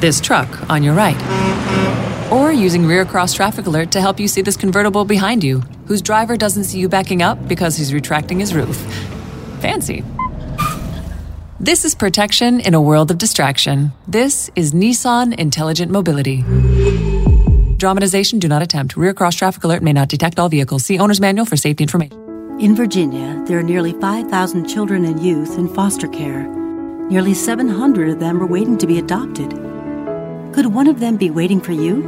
this 0.01 0.23
truck 0.23 0.71
on 0.71 0.83
your 0.83 0.95
right, 0.95 1.21
or 2.33 2.51
using 2.51 2.87
rear 2.87 3.05
cross 3.05 3.35
traffic 3.35 3.67
alert 3.67 3.93
to 3.93 4.01
help 4.01 4.19
you 4.19 4.27
see 4.27 4.41
this 4.41 4.57
convertible 4.57 5.05
behind 5.05 5.45
you, 5.45 5.61
whose 5.85 6.01
driver 6.01 6.35
doesn't 6.35 6.65
see 6.65 6.79
you 6.79 6.89
backing 6.89 7.21
up 7.21 7.47
because 7.47 7.77
he's 7.77 7.93
retracting 7.93 8.41
his 8.41 8.55
roof. 8.55 8.79
Fancy. 9.61 10.03
This 11.61 11.85
is 11.85 11.95
protection 11.95 12.59
in 12.59 12.73
a 12.73 12.81
world 12.81 13.11
of 13.11 13.19
distraction. 13.19 13.93
This 14.09 14.51
is 14.57 14.73
Nissan 14.73 15.39
Intelligent 15.39 15.93
Mobility. 15.93 16.43
Dramatization 17.85 18.39
do 18.39 18.49
not 18.49 18.63
attempt. 18.63 18.97
Rear 18.97 19.13
cross 19.13 19.35
traffic 19.35 19.63
alert 19.63 19.83
may 19.83 19.93
not 19.93 20.09
detect 20.09 20.39
all 20.39 20.49
vehicles. 20.49 20.87
See 20.87 20.99
owner's 20.99 21.21
manual 21.21 21.45
for 21.45 21.55
safety 21.59 21.85
information. 21.85 22.19
In 22.59 22.75
Virginia, 22.75 23.45
there 23.47 23.59
are 23.59 23.63
nearly 23.63 23.93
5,000 24.01 24.67
children 24.67 25.05
and 25.05 25.23
youth 25.23 25.59
in 25.59 25.69
foster 25.69 26.09
care. 26.09 26.49
Nearly 27.11 27.35
700 27.35 28.09
of 28.09 28.21
them 28.21 28.43
are 28.43 28.47
waiting 28.47 28.79
to 28.79 28.87
be 28.87 28.99
adopted. 28.99 29.51
Could 30.55 30.73
one 30.73 30.87
of 30.87 30.99
them 30.99 31.19
be 31.19 31.29
waiting 31.29 31.61
for 31.61 31.73
you? 31.73 32.01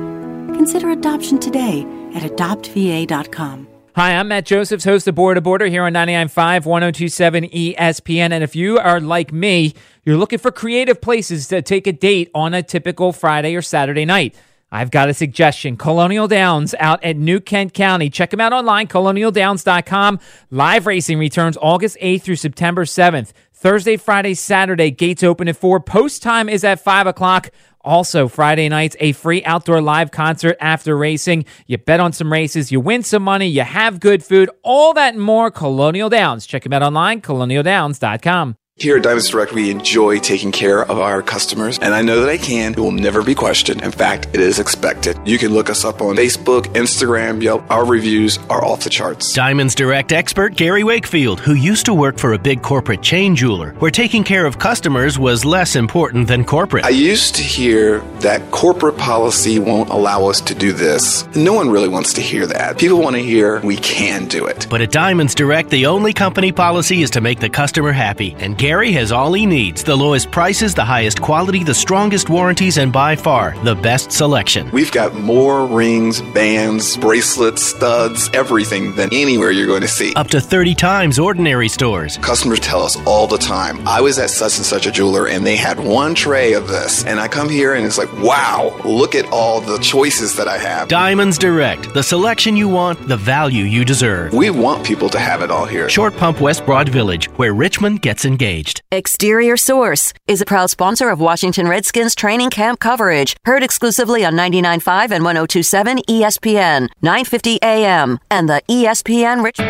Consider 0.56 0.92
adoption 0.92 1.38
today 1.38 1.82
at 2.14 2.22
adoptva.com. 2.22 3.68
Hi, 3.96 4.14
I'm 4.14 4.28
Matt 4.28 4.46
Josephs, 4.46 4.84
host 4.84 5.06
of 5.08 5.14
Border 5.14 5.34
to 5.34 5.40
Border 5.42 5.66
here 5.66 5.82
on 5.82 5.92
99.5, 5.92 6.64
1027 6.64 7.44
ESPN. 7.50 8.32
And 8.32 8.42
if 8.42 8.56
you 8.56 8.78
are 8.78 8.98
like 8.98 9.30
me, 9.30 9.74
you're 10.06 10.16
looking 10.16 10.38
for 10.38 10.50
creative 10.50 11.02
places 11.02 11.48
to 11.48 11.60
take 11.60 11.86
a 11.86 11.92
date 11.92 12.30
on 12.34 12.54
a 12.54 12.62
typical 12.62 13.12
Friday 13.12 13.54
or 13.54 13.60
Saturday 13.60 14.06
night. 14.06 14.34
I've 14.70 14.90
got 14.90 15.08
a 15.08 15.14
suggestion. 15.14 15.76
Colonial 15.76 16.28
Downs 16.28 16.74
out 16.78 17.02
at 17.04 17.16
New 17.16 17.40
Kent 17.40 17.72
County. 17.72 18.10
Check 18.10 18.30
them 18.30 18.40
out 18.40 18.52
online, 18.52 18.88
colonialdowns.com. 18.88 20.18
Live 20.50 20.86
racing 20.86 21.18
returns 21.18 21.56
August 21.60 21.96
8th 22.00 22.22
through 22.22 22.36
September 22.36 22.84
7th. 22.84 23.32
Thursday, 23.52 23.96
Friday, 23.96 24.34
Saturday, 24.34 24.90
gates 24.90 25.22
open 25.22 25.48
at 25.48 25.56
4. 25.56 25.80
Post 25.80 26.22
time 26.22 26.48
is 26.48 26.62
at 26.64 26.80
5 26.80 27.06
o'clock. 27.06 27.50
Also, 27.80 28.26
Friday 28.26 28.68
nights, 28.68 28.96
a 28.98 29.12
free 29.12 29.44
outdoor 29.44 29.80
live 29.80 30.10
concert 30.10 30.56
after 30.60 30.96
racing. 30.96 31.44
You 31.68 31.78
bet 31.78 32.00
on 32.00 32.12
some 32.12 32.32
races, 32.32 32.72
you 32.72 32.80
win 32.80 33.04
some 33.04 33.22
money, 33.22 33.46
you 33.46 33.62
have 33.62 34.00
good 34.00 34.24
food, 34.24 34.50
all 34.64 34.92
that 34.94 35.14
and 35.14 35.22
more. 35.22 35.52
Colonial 35.52 36.08
Downs. 36.08 36.46
Check 36.46 36.64
them 36.64 36.72
out 36.72 36.82
online, 36.82 37.20
colonialdowns.com. 37.20 38.56
Here 38.78 38.98
at 38.98 39.04
Diamonds 39.04 39.30
Direct, 39.30 39.54
we 39.54 39.70
enjoy 39.70 40.18
taking 40.18 40.52
care 40.52 40.82
of 40.82 40.98
our 40.98 41.22
customers, 41.22 41.78
and 41.78 41.94
I 41.94 42.02
know 42.02 42.20
that 42.20 42.28
I 42.28 42.36
can. 42.36 42.72
It 42.72 42.78
will 42.78 42.92
never 42.92 43.22
be 43.22 43.34
questioned. 43.34 43.80
In 43.80 43.90
fact, 43.90 44.26
it 44.34 44.40
is 44.40 44.58
expected. 44.58 45.18
You 45.24 45.38
can 45.38 45.54
look 45.54 45.70
us 45.70 45.82
up 45.82 46.02
on 46.02 46.14
Facebook, 46.14 46.64
Instagram, 46.74 47.42
Yelp. 47.42 47.64
Our 47.70 47.86
reviews 47.86 48.36
are 48.50 48.62
off 48.62 48.84
the 48.84 48.90
charts. 48.90 49.32
Diamonds 49.32 49.74
Direct 49.74 50.12
expert 50.12 50.56
Gary 50.56 50.84
Wakefield, 50.84 51.40
who 51.40 51.54
used 51.54 51.86
to 51.86 51.94
work 51.94 52.18
for 52.18 52.34
a 52.34 52.38
big 52.38 52.60
corporate 52.60 53.00
chain 53.00 53.34
jeweler, 53.34 53.70
where 53.78 53.90
taking 53.90 54.22
care 54.22 54.44
of 54.44 54.58
customers 54.58 55.18
was 55.18 55.46
less 55.46 55.74
important 55.74 56.28
than 56.28 56.44
corporate. 56.44 56.84
I 56.84 56.90
used 56.90 57.34
to 57.36 57.42
hear 57.42 58.00
that 58.20 58.50
corporate 58.50 58.98
policy 58.98 59.58
won't 59.58 59.88
allow 59.88 60.26
us 60.26 60.42
to 60.42 60.54
do 60.54 60.72
this. 60.72 61.26
No 61.34 61.54
one 61.54 61.70
really 61.70 61.88
wants 61.88 62.12
to 62.12 62.20
hear 62.20 62.46
that. 62.48 62.76
People 62.76 63.00
want 63.00 63.16
to 63.16 63.22
hear 63.22 63.58
we 63.60 63.78
can 63.78 64.26
do 64.26 64.44
it. 64.44 64.66
But 64.68 64.82
at 64.82 64.92
Diamonds 64.92 65.34
Direct, 65.34 65.70
the 65.70 65.86
only 65.86 66.12
company 66.12 66.52
policy 66.52 67.00
is 67.00 67.08
to 67.12 67.22
make 67.22 67.40
the 67.40 67.48
customer 67.48 67.92
happy, 67.92 68.36
and 68.38 68.58
Gary 68.58 68.65
has 68.66 69.12
all 69.12 69.32
he 69.32 69.46
needs 69.46 69.84
the 69.84 69.94
lowest 69.94 70.32
prices, 70.32 70.74
the 70.74 70.84
highest 70.84 71.20
quality, 71.22 71.62
the 71.62 71.74
strongest 71.74 72.28
warranties, 72.28 72.78
and 72.78 72.92
by 72.92 73.14
far 73.14 73.54
the 73.62 73.76
best 73.76 74.10
selection. 74.10 74.68
We've 74.72 74.90
got 74.90 75.14
more 75.14 75.64
rings, 75.66 76.20
bands, 76.20 76.96
bracelets, 76.96 77.62
studs, 77.62 78.28
everything 78.34 78.92
than 78.96 79.08
anywhere 79.12 79.52
you're 79.52 79.68
going 79.68 79.82
to 79.82 79.88
see. 79.88 80.12
Up 80.14 80.26
to 80.28 80.40
30 80.40 80.74
times 80.74 81.18
ordinary 81.20 81.68
stores. 81.68 82.18
Customers 82.18 82.58
tell 82.58 82.82
us 82.82 82.96
all 83.06 83.28
the 83.28 83.38
time 83.38 83.86
I 83.86 84.00
was 84.00 84.18
at 84.18 84.30
such 84.30 84.56
and 84.56 84.66
such 84.66 84.86
a 84.86 84.90
jeweler 84.90 85.28
and 85.28 85.46
they 85.46 85.56
had 85.56 85.78
one 85.78 86.16
tray 86.16 86.54
of 86.54 86.66
this. 86.66 87.04
And 87.04 87.20
I 87.20 87.28
come 87.28 87.48
here 87.48 87.74
and 87.74 87.86
it's 87.86 87.98
like, 87.98 88.12
wow, 88.14 88.76
look 88.84 89.14
at 89.14 89.26
all 89.26 89.60
the 89.60 89.78
choices 89.78 90.34
that 90.36 90.48
I 90.48 90.58
have. 90.58 90.88
Diamonds 90.88 91.38
Direct, 91.38 91.94
the 91.94 92.02
selection 92.02 92.56
you 92.56 92.68
want, 92.68 93.06
the 93.06 93.16
value 93.16 93.62
you 93.62 93.84
deserve. 93.84 94.32
We 94.32 94.50
want 94.50 94.84
people 94.84 95.08
to 95.10 95.20
have 95.20 95.40
it 95.42 95.52
all 95.52 95.66
here. 95.66 95.88
Short 95.88 96.16
Pump 96.16 96.40
West 96.40 96.66
Broad 96.66 96.88
Village, 96.88 97.26
where 97.36 97.54
Richmond 97.54 98.02
gets 98.02 98.24
engaged. 98.24 98.55
Exterior 98.90 99.58
Source 99.58 100.14
is 100.26 100.40
a 100.40 100.46
proud 100.46 100.70
sponsor 100.70 101.10
of 101.10 101.20
Washington 101.20 101.68
Redskins 101.68 102.14
training 102.14 102.48
camp 102.48 102.80
coverage. 102.80 103.36
Heard 103.44 103.62
exclusively 103.62 104.24
on 104.24 104.32
99.5 104.32 105.10
and 105.10 105.22
102.7 105.22 106.02
ESPN, 106.06 106.88
950 107.02 107.58
AM, 107.62 108.18
and 108.30 108.48
the 108.48 108.62
ESPN 108.66 109.44
Rich. 109.44 109.60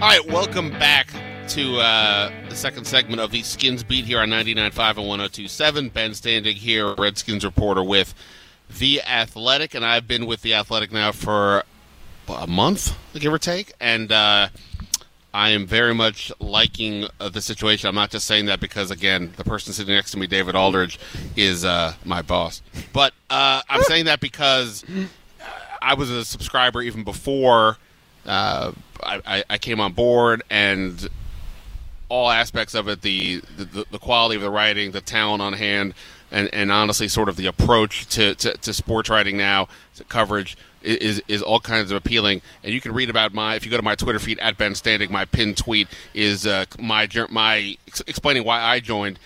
All 0.00 0.08
right, 0.08 0.24
welcome 0.28 0.70
back 0.70 1.08
to 1.48 1.78
uh, 1.78 2.30
the 2.48 2.54
second 2.54 2.84
segment 2.86 3.20
of 3.20 3.32
the 3.32 3.42
Skins 3.42 3.82
Beat 3.82 4.04
here 4.04 4.20
on 4.20 4.28
99.5 4.28 4.98
and 4.98 5.32
102.7. 5.32 5.92
Ben 5.92 6.12
Standig 6.12 6.54
here, 6.54 6.94
Redskins 6.94 7.44
reporter 7.44 7.82
with 7.82 8.14
The 8.78 9.02
Athletic, 9.02 9.74
and 9.74 9.84
I've 9.84 10.06
been 10.06 10.26
with 10.26 10.42
The 10.42 10.54
Athletic 10.54 10.92
now 10.92 11.10
for 11.10 11.64
a 12.28 12.46
month, 12.46 12.96
give 13.18 13.32
or 13.32 13.38
take, 13.38 13.72
and 13.80 14.12
uh, 14.12 14.48
I 15.36 15.50
am 15.50 15.66
very 15.66 15.92
much 15.94 16.32
liking 16.40 17.06
uh, 17.20 17.28
the 17.28 17.42
situation. 17.42 17.88
I'm 17.88 17.94
not 17.94 18.10
just 18.10 18.26
saying 18.26 18.46
that 18.46 18.58
because, 18.58 18.90
again, 18.90 19.34
the 19.36 19.44
person 19.44 19.74
sitting 19.74 19.94
next 19.94 20.12
to 20.12 20.18
me, 20.18 20.26
David 20.26 20.54
Aldridge, 20.54 20.98
is 21.36 21.62
uh, 21.62 21.92
my 22.06 22.22
boss. 22.22 22.62
But 22.94 23.12
uh, 23.28 23.60
I'm 23.68 23.82
saying 23.82 24.06
that 24.06 24.20
because 24.20 24.82
I 25.82 25.92
was 25.94 26.08
a 26.10 26.24
subscriber 26.24 26.80
even 26.80 27.04
before 27.04 27.76
uh, 28.24 28.72
I, 29.02 29.20
I- 29.26 29.44
I 29.50 29.58
came 29.58 29.78
on 29.78 29.92
board, 29.92 30.42
and 30.48 31.06
all 32.08 32.30
aspects 32.30 32.74
of 32.74 32.88
it 32.88 33.02
the, 33.02 33.42
the 33.58 33.84
the 33.90 33.98
quality 33.98 34.36
of 34.36 34.42
the 34.42 34.50
writing, 34.50 34.92
the 34.92 35.00
talent 35.00 35.42
on 35.42 35.52
hand, 35.52 35.92
and, 36.30 36.48
and 36.54 36.72
honestly, 36.72 37.08
sort 37.08 37.28
of 37.28 37.36
the 37.36 37.46
approach 37.46 38.06
to, 38.08 38.34
to, 38.36 38.56
to 38.58 38.72
sports 38.72 39.10
writing 39.10 39.36
now, 39.36 39.68
to 39.96 40.04
coverage. 40.04 40.56
Is 40.86 41.20
is 41.26 41.42
all 41.42 41.58
kinds 41.58 41.90
of 41.90 41.96
appealing, 41.96 42.42
and 42.62 42.72
you 42.72 42.80
can 42.80 42.92
read 42.92 43.10
about 43.10 43.34
my. 43.34 43.56
If 43.56 43.64
you 43.64 43.70
go 43.72 43.76
to 43.76 43.82
my 43.82 43.96
Twitter 43.96 44.20
feed 44.20 44.38
at 44.38 44.56
Ben 44.56 44.72
Standig, 44.72 45.10
my 45.10 45.24
pinned 45.24 45.56
tweet 45.56 45.88
is 46.14 46.46
uh, 46.46 46.64
my 46.78 47.08
my 47.28 47.76
ex- 47.88 48.02
explaining 48.06 48.44
why 48.44 48.62
I 48.62 48.78
joined. 48.78 49.18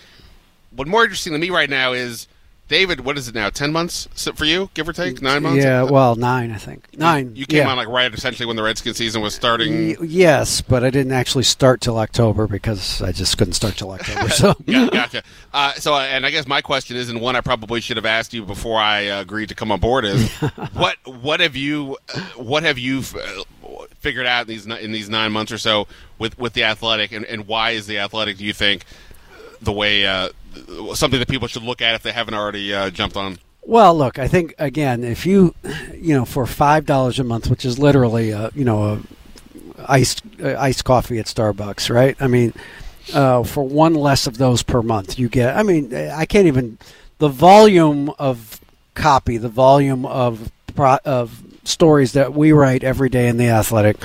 What's 0.71 0.89
more 0.89 1.03
interesting 1.03 1.33
to 1.33 1.39
me 1.39 1.51
right 1.51 1.69
now 1.69 1.93
is 1.93 2.27
David, 2.71 3.01
what 3.01 3.17
is 3.17 3.27
it 3.27 3.35
now? 3.35 3.49
Ten 3.49 3.73
months 3.73 4.07
for 4.33 4.45
you, 4.45 4.69
give 4.75 4.87
or 4.87 4.93
take, 4.93 5.21
nine 5.21 5.43
months. 5.43 5.61
Yeah, 5.61 5.83
well, 5.83 6.15
nine, 6.15 6.53
I 6.53 6.57
think. 6.57 6.87
Nine. 6.97 7.35
You 7.35 7.45
came 7.45 7.57
yeah. 7.57 7.69
on 7.69 7.75
like 7.75 7.89
right 7.89 8.13
essentially 8.13 8.45
when 8.45 8.55
the 8.55 8.63
Redskin 8.63 8.93
season 8.93 9.21
was 9.21 9.35
starting. 9.35 9.97
Yes, 10.01 10.61
but 10.61 10.81
I 10.81 10.89
didn't 10.89 11.11
actually 11.11 11.43
start 11.43 11.81
till 11.81 11.97
October 11.97 12.47
because 12.47 13.01
I 13.01 13.11
just 13.11 13.37
couldn't 13.37 13.55
start 13.55 13.75
till 13.75 13.91
October. 13.99 14.29
So 14.29 14.55
Yeah, 14.65 14.87
gotcha. 14.89 15.21
Uh, 15.53 15.73
so, 15.73 15.95
uh, 15.95 15.99
and 15.99 16.25
I 16.25 16.29
guess 16.31 16.47
my 16.47 16.61
question 16.61 16.95
is, 16.95 17.09
and 17.09 17.19
one 17.19 17.35
I 17.35 17.41
probably 17.41 17.81
should 17.81 17.97
have 17.97 18.05
asked 18.05 18.33
you 18.33 18.45
before 18.45 18.79
I 18.79 19.09
uh, 19.09 19.19
agreed 19.19 19.49
to 19.49 19.55
come 19.55 19.69
on 19.69 19.81
board 19.81 20.05
is, 20.05 20.31
what 20.71 20.95
what 21.03 21.41
have 21.41 21.57
you 21.57 21.97
uh, 22.15 22.21
what 22.37 22.63
have 22.63 22.77
you 22.77 23.03
figured 23.99 24.25
out 24.25 24.43
in 24.43 24.47
these 24.47 24.65
in 24.65 24.93
these 24.93 25.09
nine 25.09 25.33
months 25.33 25.51
or 25.51 25.57
so 25.57 25.89
with 26.17 26.39
with 26.39 26.53
the 26.53 26.63
athletic, 26.63 27.11
and, 27.11 27.25
and 27.25 27.47
why 27.47 27.71
is 27.71 27.85
the 27.87 27.99
athletic? 27.99 28.37
Do 28.37 28.45
you 28.45 28.53
think 28.53 28.85
the 29.61 29.71
way 29.71 30.05
uh, 30.05 30.29
something 30.93 31.19
that 31.19 31.29
people 31.29 31.47
should 31.47 31.63
look 31.63 31.81
at 31.81 31.95
if 31.95 32.03
they 32.03 32.11
haven't 32.11 32.33
already 32.33 32.73
uh, 32.73 32.89
jumped 32.89 33.15
on? 33.15 33.37
Well, 33.63 33.95
look, 33.95 34.17
I 34.17 34.27
think 34.27 34.55
again, 34.57 35.03
if 35.03 35.25
you, 35.25 35.53
you 35.93 36.15
know, 36.15 36.25
for 36.25 36.45
five 36.45 36.85
dollars 36.85 37.19
a 37.19 37.23
month, 37.23 37.49
which 37.49 37.63
is 37.63 37.77
literally, 37.77 38.31
a, 38.31 38.49
you 38.55 38.65
know, 38.65 38.83
a 38.83 39.01
iced 39.87 40.23
uh, 40.43 40.55
iced 40.57 40.83
coffee 40.83 41.19
at 41.19 41.27
Starbucks, 41.27 41.93
right? 41.93 42.15
I 42.19 42.27
mean, 42.27 42.53
uh, 43.13 43.43
for 43.43 43.63
one 43.63 43.93
less 43.93 44.27
of 44.27 44.37
those 44.37 44.63
per 44.63 44.81
month, 44.81 45.19
you 45.19 45.29
get. 45.29 45.55
I 45.55 45.63
mean, 45.63 45.93
I 45.93 46.25
can't 46.25 46.47
even 46.47 46.79
the 47.19 47.29
volume 47.29 48.09
of 48.17 48.59
copy, 48.95 49.37
the 49.37 49.49
volume 49.49 50.05
of 50.05 50.51
of 51.05 51.43
stories 51.63 52.13
that 52.13 52.33
we 52.33 52.51
write 52.51 52.83
every 52.83 53.09
day 53.09 53.27
in 53.27 53.37
the 53.37 53.47
Athletic. 53.47 53.97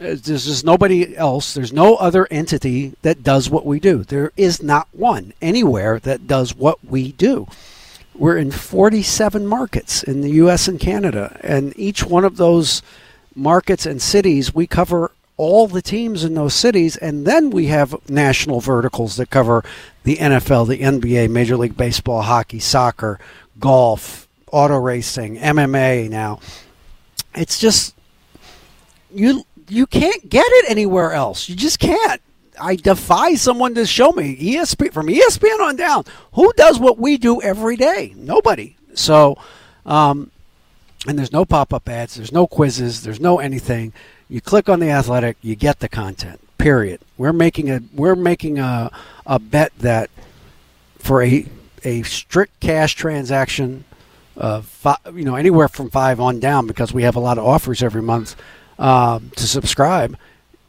Uh, 0.00 0.16
There's 0.22 0.46
just 0.46 0.64
nobody 0.64 1.16
else. 1.16 1.52
There's 1.54 1.72
no 1.72 1.96
other 1.96 2.26
entity 2.30 2.94
that 3.02 3.22
does 3.22 3.50
what 3.50 3.66
we 3.66 3.80
do. 3.80 4.02
There 4.02 4.32
is 4.36 4.62
not 4.62 4.88
one 4.92 5.32
anywhere 5.42 5.98
that 6.00 6.26
does 6.26 6.54
what 6.54 6.84
we 6.84 7.12
do. 7.12 7.46
We're 8.14 8.38
in 8.38 8.50
47 8.50 9.46
markets 9.46 10.02
in 10.02 10.20
the 10.20 10.30
U.S. 10.30 10.68
and 10.68 10.80
Canada, 10.80 11.38
and 11.42 11.78
each 11.78 12.04
one 12.04 12.24
of 12.24 12.36
those 12.36 12.82
markets 13.34 13.86
and 13.86 14.00
cities, 14.00 14.54
we 14.54 14.66
cover 14.66 15.12
all 15.36 15.66
the 15.66 15.80
teams 15.80 16.24
in 16.24 16.34
those 16.34 16.54
cities, 16.54 16.96
and 16.96 17.26
then 17.26 17.50
we 17.50 17.66
have 17.66 17.96
national 18.10 18.60
verticals 18.60 19.16
that 19.16 19.30
cover 19.30 19.64
the 20.04 20.16
NFL, 20.16 20.68
the 20.68 20.80
NBA, 20.80 21.30
Major 21.30 21.56
League 21.56 21.76
Baseball, 21.76 22.22
hockey, 22.22 22.58
soccer, 22.58 23.18
golf, 23.58 24.28
auto 24.52 24.76
racing, 24.76 25.38
MMA. 25.38 26.10
Now, 26.10 26.40
it's 27.34 27.58
just 27.58 27.94
you 29.12 29.44
you 29.70 29.86
can't 29.86 30.28
get 30.28 30.46
it 30.46 30.70
anywhere 30.70 31.12
else. 31.12 31.48
You 31.48 31.56
just 31.56 31.78
can't. 31.78 32.20
I 32.60 32.76
defy 32.76 33.34
someone 33.34 33.74
to 33.74 33.86
show 33.86 34.12
me 34.12 34.36
ESP 34.36 34.92
from 34.92 35.06
ESPN 35.06 35.60
on 35.60 35.76
down 35.76 36.04
who 36.32 36.52
does 36.54 36.78
what 36.78 36.98
we 36.98 37.16
do 37.16 37.40
every 37.40 37.76
day. 37.76 38.12
Nobody. 38.16 38.76
So, 38.94 39.38
um, 39.86 40.30
and 41.06 41.18
there's 41.18 41.32
no 41.32 41.44
pop-up 41.44 41.88
ads. 41.88 42.16
There's 42.16 42.32
no 42.32 42.46
quizzes. 42.46 43.02
There's 43.02 43.20
no 43.20 43.38
anything. 43.38 43.92
You 44.28 44.40
click 44.40 44.68
on 44.68 44.80
the 44.80 44.90
Athletic, 44.90 45.38
you 45.40 45.56
get 45.56 45.80
the 45.80 45.88
content. 45.88 46.40
Period. 46.58 47.00
We're 47.16 47.32
making 47.32 47.70
a 47.70 47.80
we're 47.94 48.14
making 48.14 48.58
a 48.58 48.90
a 49.24 49.38
bet 49.38 49.72
that 49.78 50.10
for 50.98 51.22
a 51.22 51.46
a 51.84 52.02
strict 52.02 52.60
cash 52.60 52.94
transaction 52.94 53.84
of 54.36 54.66
fi- 54.66 54.98
you 55.14 55.24
know 55.24 55.36
anywhere 55.36 55.68
from 55.68 55.88
five 55.88 56.20
on 56.20 56.38
down 56.38 56.66
because 56.66 56.92
we 56.92 57.02
have 57.02 57.16
a 57.16 57.20
lot 57.20 57.38
of 57.38 57.46
offers 57.46 57.82
every 57.82 58.02
month 58.02 58.36
um, 58.80 59.30
to 59.36 59.46
subscribe 59.46 60.16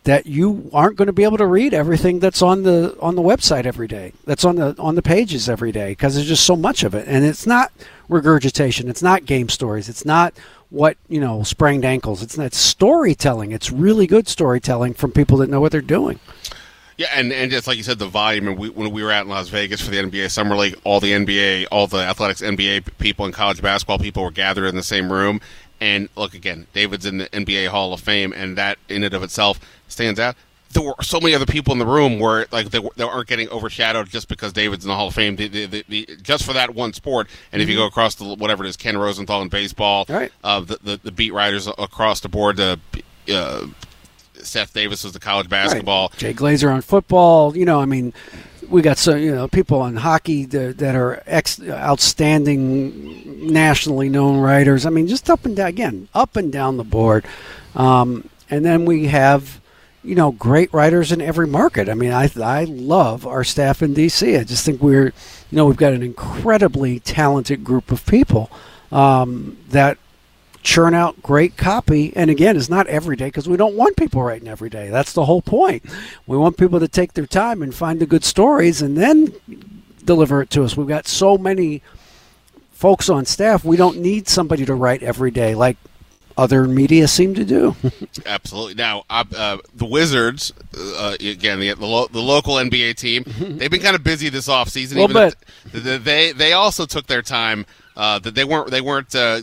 that 0.04 0.26
you 0.26 0.69
aren't 0.74 0.97
going 0.97 1.08
to 1.08 1.13
be 1.13 1.24
able 1.24 1.38
to 1.38 1.45
read 1.45 1.74
everything 1.74 2.19
that's 2.19 2.41
on 2.41 2.63
the 2.63 2.97
on 3.00 3.15
the 3.15 3.21
website 3.21 3.65
every 3.65 3.88
day 3.88 4.12
that's 4.26 4.43
on 4.43 4.56
the 4.56 4.76
on 4.78 4.95
the 4.95 5.02
pages 5.02 5.47
every 5.47 5.71
day 5.71 5.91
because 5.91 6.15
there's 6.15 6.28
just 6.28 6.45
so 6.45 6.56
much 6.56 6.84
of 6.84 6.93
it 6.93 7.08
and 7.08 7.24
it's 7.24 7.47
not 7.47 7.71
regurgitation 8.10 8.89
it's 8.89 9.02
not 9.02 9.26
game 9.26 9.47
stories 9.47 9.88
it's 9.88 10.04
not 10.04 10.34
what 10.69 10.97
you 11.08 11.19
know 11.19 11.43
sprained 11.43 11.86
ankles 11.86 12.21
it's 12.21 12.38
it's 12.38 12.58
storytelling 12.58 13.52
it's 13.52 13.71
really 13.71 14.08
good 14.08 14.28
storytelling 14.28 14.93
from 14.93 15.12
people 15.12 15.38
that 15.38 15.50
know 15.50 15.62
what 15.62 15.71
they're 15.71 15.82
doing 15.82 16.19
Yeah, 16.97 17.08
and, 17.15 17.32
and 17.34 17.50
just 17.50 17.65
like 17.65 17.78
you 17.78 17.84
said, 17.84 17.97
the 17.97 18.06
volume. 18.06 18.47
And 18.47 18.60
we, 18.60 18.69
when 18.69 18.91
we 18.91 19.02
were 19.02 19.12
out 19.12 19.24
in 19.24 19.30
Las 19.30 19.50
Vegas 19.50 19.82
for 19.82 19.89
the 19.89 19.97
NBA 19.97 20.30
Summer 20.30 20.56
League, 20.56 20.76
all 20.84 21.00
the 21.00 21.12
NBA, 21.13 21.65
all 21.71 21.88
the 21.88 21.97
athletics 21.97 22.41
NBA 22.41 22.95
people 23.00 23.26
and 23.26 23.34
college 23.34 23.60
basketball 23.60 23.97
people 23.97 24.21
were 24.21 24.30
gathered 24.30 24.67
in 24.67 24.76
the 24.76 24.84
same 24.84 25.12
room. 25.12 25.41
And 25.82 26.08
look 26.15 26.34
again, 26.36 26.67
David's 26.74 27.06
in 27.06 27.17
the 27.17 27.26
NBA 27.30 27.67
Hall 27.67 27.91
of 27.91 28.00
Fame, 28.00 28.32
and 28.34 28.56
that 28.58 28.78
in 28.88 29.04
and 29.04 29.13
of 29.13 29.24
itself 29.24 29.60
stands 29.88 30.20
out. 30.20 30.36
There 30.74 30.84
were 30.84 30.94
so 31.02 31.20
many 31.20 31.36
other 31.36 31.46
people 31.48 31.74
in 31.74 31.80
the 31.80 31.86
room 31.86 32.17
where 32.20 32.46
like 32.52 32.70
they, 32.70 32.80
they 32.96 33.04
aren't 33.04 33.28
getting 33.28 33.50
overshadowed 33.50 34.08
just 34.10 34.30
because 34.30 34.54
David's 34.54 34.86
in 34.86 34.89
the 34.89 34.96
Hall 34.96 35.08
of 35.08 35.15
Fame. 35.15 35.36
The, 35.36 35.48
the, 35.50 35.84
the, 35.89 36.08
just 36.22 36.46
for 36.46 36.54
that 36.54 36.74
one 36.76 36.94
sport, 36.94 37.28
and 37.52 37.62
if 37.62 37.67
you 37.67 37.76
go 37.76 37.86
across 37.88 38.15
the 38.15 38.36
whatever 38.36 38.63
it 38.63 38.70
is, 38.70 38.78
Ken 38.78 38.98
Rosenthal 38.98 39.41
in 39.41 39.50
baseball, 39.50 40.06
Right. 40.08 40.32
uh, 40.44 40.62
the, 40.62 41.12
beat 41.13 41.34
writers 41.34 41.67
across 41.67 42.22
the 42.22 42.30
board, 42.30 42.56
the 42.58 42.80
uh, 43.34 43.65
Seth 44.36 44.74
Davis 44.74 45.04
was 45.04 45.13
the 45.13 45.20
college 45.20 45.50
basketball. 45.50 46.10
Right. 46.10 46.20
Jay 46.20 46.34
Glazer 46.34 46.74
on 46.74 46.82
football. 46.82 47.58
You 47.58 47.65
know, 47.65 47.82
I 47.82 47.86
mean, 47.86 48.13
we 48.72 48.82
got 48.82 48.98
so 48.98 49.16
you 49.16 49.36
know 49.36 49.48
people 49.48 49.82
on 49.82 49.98
hockey 49.98 50.46
that, 50.46 50.78
that 50.80 50.96
are 50.96 51.22
ex, 51.26 51.62
outstanding, 51.62 53.52
nationally 53.52 54.10
known 54.10 54.40
writers. 54.40 54.86
I 54.86 54.90
mean, 54.90 55.08
just 55.08 55.30
up 55.30 55.46
and 55.46 55.56
down 55.56 55.68
again, 55.68 56.08
up 56.14 56.36
and 56.38 56.52
down 56.52 56.78
the 56.78 56.84
board. 56.84 57.26
Um, 57.76 58.30
and 58.50 58.66
then 58.66 58.86
we 58.86 59.08
have, 59.08 59.62
you 60.04 60.16
know, 60.16 60.32
great 60.32 60.74
writers 60.74 61.12
in 61.12 61.22
every 61.22 61.48
market. 61.48 61.90
I 61.90 61.94
mean, 61.94 62.12
I 62.12 62.30
I 62.42 62.64
love 62.64 63.28
our 63.28 63.44
staff 63.44 63.82
in 63.82 63.94
DC. 63.94 64.40
I 64.40 64.44
just 64.44 64.66
think 64.66 64.82
we're, 64.82 65.06
you 65.06 65.14
know, 65.52 65.66
we've 65.66 65.78
got 65.78 65.94
an 65.94 66.04
incredibly 66.04 67.00
talented 67.00 67.64
group 67.64 67.92
of 67.92 68.06
people 68.06 68.50
um, 68.92 69.58
that 69.70 69.98
churn 70.63 70.93
out 70.93 71.21
great 71.24 71.58
copy. 71.58 72.13
And 72.15 72.30
again, 72.30 72.56
it's 72.56 72.69
not 72.69 72.88
every 72.88 73.15
day 73.15 73.26
because 73.28 73.47
we 73.50 73.58
don't 73.58 73.76
want 73.76 73.97
people 73.97 74.21
writing 74.24 74.47
every 74.47 74.69
day. 74.69 74.89
That's 74.89 75.13
the 75.13 75.26
whole 75.26 75.41
point. 75.41 75.84
We 76.28 76.38
want 76.38 76.58
people 76.58 76.80
to 76.80 76.88
take 76.88 77.13
their 77.13 77.26
time 77.26 77.62
and 77.62 77.74
find 77.74 78.00
the 78.00 78.06
good 78.06 78.24
stories 78.24 78.82
and 78.82 78.97
then 78.97 79.34
deliver 80.04 80.41
it 80.41 80.50
to 80.52 80.63
us. 80.63 80.78
We've 80.78 80.88
got 80.88 81.08
so 81.08 81.38
many 81.38 81.82
folks 82.71 83.10
on 83.10 83.26
staff. 83.26 83.63
We 83.63 83.78
don't 83.78 83.97
need 83.97 84.28
somebody 84.28 84.65
to 84.65 84.74
write 84.76 85.04
every 85.04 85.32
day 85.32 85.56
like 85.56 85.78
other 86.38 86.65
media 86.65 87.08
seem 87.08 87.36
to 87.36 87.43
do. 87.43 87.76
Absolutely. 88.26 88.76
Now, 88.76 89.04
uh, 89.10 89.24
uh, 89.36 89.58
the 89.76 89.86
Wizards, 89.86 90.54
uh, 90.78 91.15
again, 91.19 91.60
the 91.60 91.74
the, 91.74 91.86
lo- 91.86 92.08
the 92.12 92.21
local 92.21 92.56
NBA 92.56 92.95
team, 92.95 93.24
they've 93.58 93.69
been 93.69 93.82
kind 93.82 93.95
of 93.95 94.04
busy 94.04 94.30
this 94.30 94.47
offseason. 94.47 94.95
Little 94.95 95.10
even 95.10 95.34
if- 95.74 95.84
th- 95.84 96.02
They 96.02 96.32
they 96.32 96.54
also 96.54 96.86
took 96.86 97.08
their 97.08 97.21
time. 97.21 97.65
Uh, 97.93 98.17
that 98.19 98.34
they 98.36 98.45
weren't 98.45 98.71
they 98.71 98.80
weren't 98.80 99.13
uh, 99.13 99.41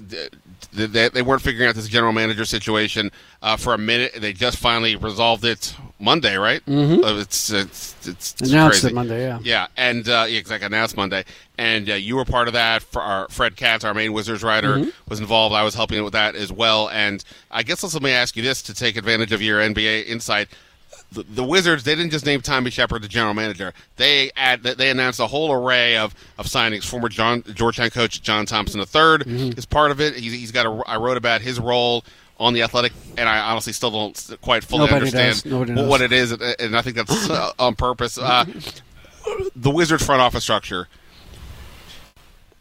they, 0.72 1.09
they 1.09 1.22
weren't 1.22 1.42
figuring 1.42 1.68
out 1.68 1.74
this 1.74 1.88
general 1.88 2.12
manager 2.12 2.44
situation 2.44 3.11
uh, 3.42 3.57
for 3.57 3.74
a 3.74 3.78
minute. 3.78 4.12
They 4.20 4.33
just 4.33 4.59
finally 4.59 4.96
resolved 4.96 5.44
it 5.44 5.74
Monday, 5.98 6.37
right? 6.37 6.64
Mhm. 6.66 7.02
Uh, 7.02 7.20
it's, 7.20 7.50
it's 7.50 7.96
it's 8.07 8.35
it's 8.40 8.50
Announced 8.52 8.81
crazy. 8.83 8.88
it 8.88 8.94
Monday, 8.94 9.26
yeah. 9.26 9.38
Yeah, 9.42 9.66
and 9.76 10.09
uh, 10.09 10.26
yeah, 10.28 10.38
exactly 10.38 10.66
announced 10.66 10.96
Monday, 10.96 11.24
and 11.57 11.90
uh, 11.90 11.94
you 11.94 12.16
were 12.16 12.24
part 12.24 12.46
of 12.48 12.54
that. 12.54 12.83
For 12.83 13.02
our 13.02 13.28
Fred 13.28 13.57
Katz, 13.57 13.85
our 13.85 13.94
main 13.94 14.12
Wizards 14.12 14.42
writer, 14.42 14.76
Mhm. 14.76 14.92
was 15.09 15.18
involved. 15.20 15.54
I 15.54 15.64
was 15.64 15.74
helping 15.74 16.02
with 16.04 16.12
that 16.12 16.35
as 16.37 16.52
well. 16.52 16.88
And 16.90 17.24
I 17.50 17.62
guess 17.62 17.83
let 17.83 18.02
me 18.02 18.12
ask 18.12 18.37
you 18.37 18.42
this 18.42 18.62
to 18.62 18.74
take 18.74 18.96
advantage 18.96 19.33
of 19.33 19.42
your 19.42 19.61
NBA 19.61 20.02
insight. 20.07 20.48
The, 21.11 21.23
the 21.23 21.44
Wizards 21.44 21.85
they 21.85 21.94
didn't 21.94 22.11
just 22.11 22.27
name 22.27 22.42
Tommy 22.42 22.71
Sheppard 22.71 23.01
the 23.03 23.09
general 23.09 23.33
manager. 23.33 23.73
They 23.97 24.31
add 24.37 24.62
they 24.62 24.90
announced 24.90 25.21
a 25.21 25.27
whole 25.27 25.51
array 25.53 25.97
of, 25.97 26.14
of 26.37 26.47
signings. 26.47 26.85
Former 26.85 27.09
John 27.09 27.42
Georgetown 27.55 27.88
coach 27.90 28.21
John 28.21 28.44
Thompson 28.44 28.81
III 28.81 28.87
Mm-hmm. 28.87 29.59
is 29.59 29.64
part 29.64 29.90
of 29.90 30.01
it. 30.03 30.14
He's, 30.14 30.33
he's 30.33 30.53
got 30.53 30.66
a 30.66 30.83
I 30.87 30.97
wrote 30.99 31.16
about 31.16 31.40
his 31.40 31.59
role 31.59 32.05
on 32.38 32.53
the 32.53 32.62
Athletic, 32.62 32.92
and 33.16 33.29
I 33.29 33.38
honestly 33.51 33.73
still 33.73 33.90
don't 33.90 34.31
quite 34.42 34.62
fully 34.62 34.87
Nobody 34.87 34.97
understand 35.16 35.42
what, 35.59 35.68
knows. 35.68 35.88
what 35.88 36.01
it 36.03 36.12
is, 36.12 36.31
and 36.33 36.77
I 36.77 36.83
think 36.83 36.94
that's 36.97 37.29
uh, 37.31 37.53
on 37.59 37.75
purpose. 37.75 38.16
Uh, 38.18 38.44
the 39.57 39.71
Wizards 39.71 40.05
front 40.05 40.21
office 40.21 40.42
structure. 40.44 40.88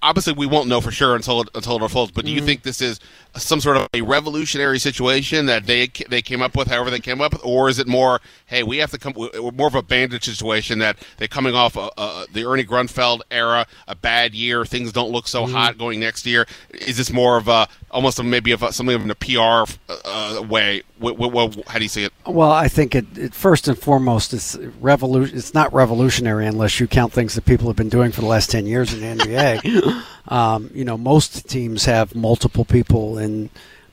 Obviously, 0.02 0.34
we 0.34 0.46
won't 0.46 0.68
know 0.70 0.80
for 0.80 0.92
sure 0.92 1.16
until 1.16 1.42
it, 1.42 1.50
until 1.56 1.76
it 1.78 1.82
unfolds. 1.82 2.12
But 2.12 2.26
do 2.26 2.32
you 2.32 2.42
Mhm. 2.42 2.46
think 2.46 2.64
this 2.64 2.82
is 2.82 3.00
some 3.38 3.60
sort 3.62 3.78
of 3.78 3.88
a 3.94 4.02
revolutionary 4.02 4.80
situation 4.80 5.46
that 5.48 5.66
they 5.66 5.88
they 6.10 6.22
came 6.22 6.42
up 6.42 6.56
with, 6.56 6.68
however 6.68 6.90
they 6.90 7.00
came 7.00 7.22
up 7.22 7.34
with, 7.34 7.42
or 7.46 7.70
is 7.70 7.80
it 7.80 7.88
more, 7.88 8.20
hey, 8.46 8.64
we 8.64 8.78
have 8.78 8.92
to 8.92 8.98
come 8.98 9.14
more 9.54 9.68
of 9.68 9.76
a 9.76 9.82
bandage 9.82 10.26
situation 10.26 10.80
that 10.80 10.98
they're 11.18 11.28
coming 11.28 11.56
off 11.56 11.78
uh, 11.78 11.90
uh, 11.98 12.26
the 12.34 12.46
Ernie 12.46 12.64
Grunfeld 12.66 13.22
era, 13.32 13.66
a 13.88 13.96
bad 13.96 14.34
year, 14.34 14.66
things 14.66 14.92
don't 14.92 15.12
look 15.12 15.28
so 15.28 15.46
Mhm. 15.46 15.52
hot 15.52 15.78
going 15.78 16.00
next 16.00 16.26
year. 16.26 16.46
Is 16.72 16.98
this 16.98 17.12
more 17.12 17.38
of 17.38 17.48
a 17.48 17.68
almost 17.92 18.20
a, 18.20 18.24
maybe 18.24 18.52
of 18.52 18.64
a, 18.64 18.74
something 18.74 18.96
of 18.96 19.10
a 19.10 19.16
PR 19.16 19.72
uh, 20.06 20.42
way? 20.48 20.84
What, 21.00 21.18
what, 21.18 21.32
what, 21.32 21.68
how 21.68 21.78
do 21.78 21.84
you 21.86 21.90
see 21.90 22.04
it? 22.04 22.14
Well, 22.26 22.52
I 22.52 22.68
think 22.68 22.96
it, 22.96 23.06
it 23.18 23.34
first 23.36 23.68
and 23.68 23.78
foremost 23.78 24.34
it's 24.34 24.56
revolution. 24.82 25.38
It's 25.38 25.54
not 25.54 25.72
revolutionary 25.74 26.48
unless 26.48 26.80
you 26.80 26.88
count 26.88 27.14
things 27.14 27.36
that 27.36 27.46
people 27.46 27.68
have 27.68 27.76
been 27.76 27.90
doing 27.90 28.12
for 28.12 28.22
the 28.22 28.28
last 28.28 28.50
ten 28.50 28.66
years 28.66 28.94
in 28.94 29.02
the 29.02 29.24
NBA. 29.24 30.04
um, 30.34 30.72
you 30.74 30.84
know, 30.84 30.98
most 30.98 31.48
teams 31.50 31.86
have 31.86 32.16
multiple 32.16 32.66
people 32.66 33.20
in 33.20 33.27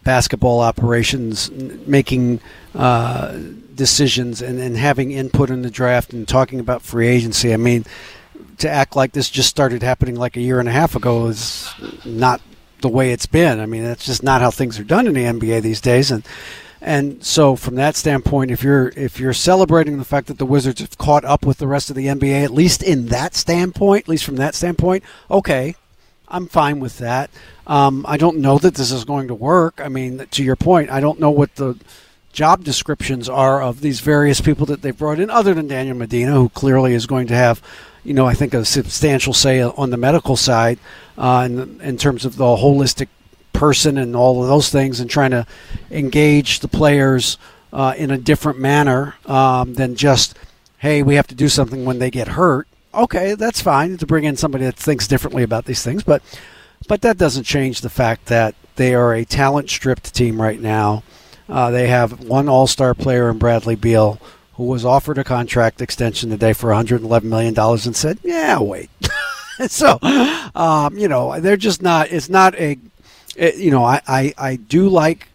basketball 0.02 0.60
operations 0.60 1.50
making 1.86 2.40
uh, 2.74 3.38
decisions 3.74 4.42
and, 4.42 4.58
and 4.60 4.76
having 4.76 5.10
input 5.10 5.50
in 5.50 5.62
the 5.62 5.70
draft 5.70 6.12
and 6.12 6.28
talking 6.28 6.60
about 6.60 6.82
free 6.82 7.08
agency. 7.08 7.52
I 7.52 7.56
mean, 7.56 7.84
to 8.58 8.70
act 8.70 8.94
like 8.94 9.12
this 9.12 9.30
just 9.30 9.48
started 9.48 9.82
happening 9.82 10.16
like 10.16 10.36
a 10.36 10.40
year 10.40 10.60
and 10.60 10.68
a 10.68 10.72
half 10.72 10.94
ago 10.94 11.26
is 11.26 11.72
not 12.04 12.40
the 12.82 12.88
way 12.88 13.12
it's 13.12 13.26
been. 13.26 13.60
I 13.60 13.66
mean, 13.66 13.82
that's 13.82 14.04
just 14.04 14.22
not 14.22 14.40
how 14.40 14.50
things 14.50 14.78
are 14.78 14.84
done 14.84 15.06
in 15.06 15.14
the 15.14 15.24
NBA 15.24 15.62
these 15.62 15.80
days, 15.80 16.10
and 16.10 16.26
and 16.80 17.24
so 17.24 17.56
from 17.56 17.76
that 17.76 17.96
standpoint, 17.96 18.50
if 18.50 18.62
you're 18.62 18.88
if 18.88 19.18
you're 19.18 19.32
celebrating 19.32 19.96
the 19.96 20.04
fact 20.04 20.26
that 20.26 20.38
the 20.38 20.44
Wizards 20.44 20.82
have 20.82 20.98
caught 20.98 21.24
up 21.24 21.46
with 21.46 21.56
the 21.56 21.66
rest 21.66 21.88
of 21.88 21.96
the 21.96 22.06
NBA, 22.06 22.44
at 22.44 22.50
least 22.50 22.82
in 22.82 23.06
that 23.06 23.34
standpoint, 23.34 24.04
at 24.04 24.08
least 24.08 24.24
from 24.24 24.36
that 24.36 24.54
standpoint, 24.54 25.02
okay, 25.30 25.76
I'm 26.34 26.48
fine 26.48 26.80
with 26.80 26.98
that. 26.98 27.30
Um, 27.64 28.04
I 28.08 28.16
don't 28.16 28.38
know 28.38 28.58
that 28.58 28.74
this 28.74 28.90
is 28.90 29.04
going 29.04 29.28
to 29.28 29.34
work. 29.34 29.80
I 29.80 29.88
mean, 29.88 30.26
to 30.32 30.42
your 30.42 30.56
point, 30.56 30.90
I 30.90 30.98
don't 30.98 31.20
know 31.20 31.30
what 31.30 31.54
the 31.54 31.78
job 32.32 32.64
descriptions 32.64 33.28
are 33.28 33.62
of 33.62 33.80
these 33.80 34.00
various 34.00 34.40
people 34.40 34.66
that 34.66 34.82
they've 34.82 34.98
brought 34.98 35.20
in, 35.20 35.30
other 35.30 35.54
than 35.54 35.68
Daniel 35.68 35.96
Medina, 35.96 36.32
who 36.32 36.48
clearly 36.48 36.92
is 36.92 37.06
going 37.06 37.28
to 37.28 37.34
have, 37.34 37.62
you 38.02 38.12
know, 38.12 38.26
I 38.26 38.34
think 38.34 38.52
a 38.52 38.64
substantial 38.64 39.32
say 39.32 39.62
on 39.62 39.90
the 39.90 39.96
medical 39.96 40.36
side 40.36 40.80
uh, 41.16 41.48
in, 41.48 41.80
in 41.80 41.96
terms 41.96 42.24
of 42.24 42.36
the 42.36 42.44
holistic 42.44 43.06
person 43.52 43.96
and 43.96 44.16
all 44.16 44.42
of 44.42 44.48
those 44.48 44.70
things, 44.70 44.98
and 44.98 45.08
trying 45.08 45.30
to 45.30 45.46
engage 45.92 46.58
the 46.58 46.68
players 46.68 47.38
uh, 47.72 47.94
in 47.96 48.10
a 48.10 48.18
different 48.18 48.58
manner 48.58 49.14
um, 49.26 49.74
than 49.74 49.94
just, 49.94 50.36
hey, 50.78 51.00
we 51.00 51.14
have 51.14 51.28
to 51.28 51.36
do 51.36 51.48
something 51.48 51.84
when 51.84 52.00
they 52.00 52.10
get 52.10 52.26
hurt. 52.26 52.66
Okay, 52.94 53.34
that's 53.34 53.60
fine 53.60 53.96
to 53.96 54.06
bring 54.06 54.24
in 54.24 54.36
somebody 54.36 54.64
that 54.64 54.76
thinks 54.76 55.08
differently 55.08 55.42
about 55.42 55.64
these 55.64 55.82
things, 55.82 56.02
but 56.02 56.22
but 56.86 57.02
that 57.02 57.18
doesn't 57.18 57.44
change 57.44 57.80
the 57.80 57.90
fact 57.90 58.26
that 58.26 58.54
they 58.76 58.94
are 58.94 59.14
a 59.14 59.24
talent 59.24 59.70
stripped 59.70 60.14
team 60.14 60.40
right 60.40 60.60
now. 60.60 61.02
Uh, 61.48 61.70
they 61.70 61.88
have 61.88 62.24
one 62.24 62.48
All 62.48 62.66
Star 62.66 62.94
player 62.94 63.30
in 63.30 63.38
Bradley 63.38 63.76
Beal 63.76 64.20
who 64.54 64.64
was 64.64 64.84
offered 64.84 65.18
a 65.18 65.24
contract 65.24 65.82
extension 65.82 66.30
today 66.30 66.52
for 66.52 66.68
111 66.68 67.28
million 67.28 67.54
dollars 67.54 67.86
and 67.86 67.96
said, 67.96 68.18
"Yeah, 68.22 68.60
wait." 68.60 68.90
so, 69.68 69.98
um, 70.54 70.96
you 70.96 71.08
know, 71.08 71.40
they're 71.40 71.56
just 71.56 71.82
not. 71.82 72.10
It's 72.10 72.28
not 72.28 72.54
a. 72.56 72.78
It, 73.36 73.56
you 73.56 73.70
know, 73.70 73.84
I, 73.84 74.00
I 74.06 74.34
I 74.38 74.56
do 74.56 74.88
like 74.88 75.28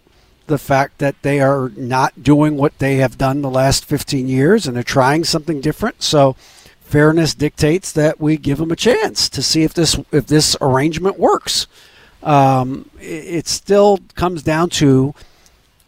the 0.48 0.58
fact 0.58 0.98
that 0.98 1.22
they 1.22 1.40
are 1.40 1.72
not 1.76 2.24
doing 2.24 2.58
what 2.58 2.80
they 2.80 2.96
have 2.98 3.18
done 3.18 3.42
the 3.42 3.50
last 3.50 3.86
15 3.86 4.28
years 4.28 4.66
and 4.66 4.76
they're 4.76 4.84
trying 4.84 5.24
something 5.24 5.62
different. 5.62 6.02
So, 6.02 6.36
fairness 6.90 7.36
dictates 7.36 7.92
that 7.92 8.20
we 8.20 8.36
give 8.36 8.58
them 8.58 8.72
a 8.72 8.76
chance 8.76 9.30
to 9.30 9.44
see 9.44 9.62
if 9.62 9.74
this 9.74 10.00
if 10.12 10.26
this 10.26 10.58
arrangement 10.60 11.20
works. 11.20 11.68
Um, 12.24 12.90
it, 13.00 13.06
it 13.06 13.48
still 13.48 14.00
comes 14.16 14.42
down 14.42 14.72
to 14.72 15.14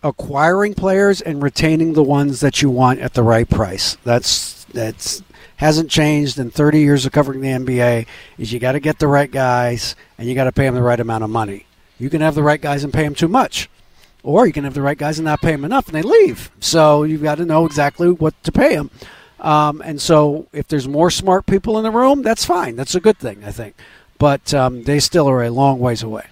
acquiring 0.04 0.76
players 0.76 1.20
and 1.20 1.42
retaining 1.42 1.94
the 1.94 2.04
ones 2.04 2.40
that 2.40 2.62
you 2.62 2.70
want 2.70 3.00
at 3.00 3.16
the 3.16 3.24
right 3.24 3.50
price. 3.50 3.98
That's 4.04 4.64
that's 4.66 5.24
hasn't 5.58 5.90
changed 5.90 6.40
in 6.40 6.50
30 6.52 6.80
years 6.80 7.06
of 7.06 7.12
covering 7.12 7.42
the 7.42 7.50
NBA. 7.50 8.06
Is 8.38 8.54
you 8.54 8.60
got 8.60 8.74
to 8.74 8.80
get 8.80 9.00
the 9.00 9.08
right 9.08 9.30
guys 9.30 9.96
and 10.20 10.30
you 10.30 10.36
got 10.36 10.46
to 10.46 10.52
pay 10.52 10.66
them 10.66 10.76
the 10.76 10.84
right 10.84 11.00
amount 11.00 11.24
of 11.24 11.32
money. 11.32 11.66
You 11.98 12.12
can 12.12 12.22
have 12.22 12.36
the 12.36 12.44
right 12.44 12.62
guys 12.62 12.84
and 12.84 12.94
pay 12.94 13.04
them 13.04 13.16
too 13.16 13.28
much, 13.28 13.70
or 14.22 14.46
you 14.46 14.54
can 14.54 14.66
have 14.66 14.76
the 14.76 14.82
right 14.84 14.98
guys 14.98 15.18
and 15.18 15.26
not 15.26 15.42
pay 15.42 15.52
them 15.52 15.66
enough 15.66 15.88
and 15.88 15.96
they 15.96 16.04
leave. 16.04 16.52
So 16.60 17.04
you've 17.04 17.24
got 17.24 17.36
to 17.40 17.46
know 17.46 17.66
exactly 17.66 18.12
what 18.12 18.42
to 18.44 18.52
pay 18.52 18.76
them. 18.76 18.92
Um, 19.41 19.82
and 19.84 19.99
so 19.99 20.47
if 20.54 20.67
there's 20.67 20.88
more 20.88 21.10
smart 21.10 21.45
people 21.45 21.77
in 21.77 21.84
the 21.84 21.91
room, 21.91 22.21
that's 22.21 22.45
fine. 22.45 22.75
That's 22.75 22.95
a 22.95 22.99
good 22.99 23.17
thing, 23.17 23.43
I 23.43 23.51
think. 23.51 23.75
But 24.17 24.54
um, 24.54 24.84
they 24.84 24.99
still 24.99 25.27
are 25.27 25.43
a 25.43 25.49
long 25.49 25.80
ways 25.80 26.04
away. 26.04 26.25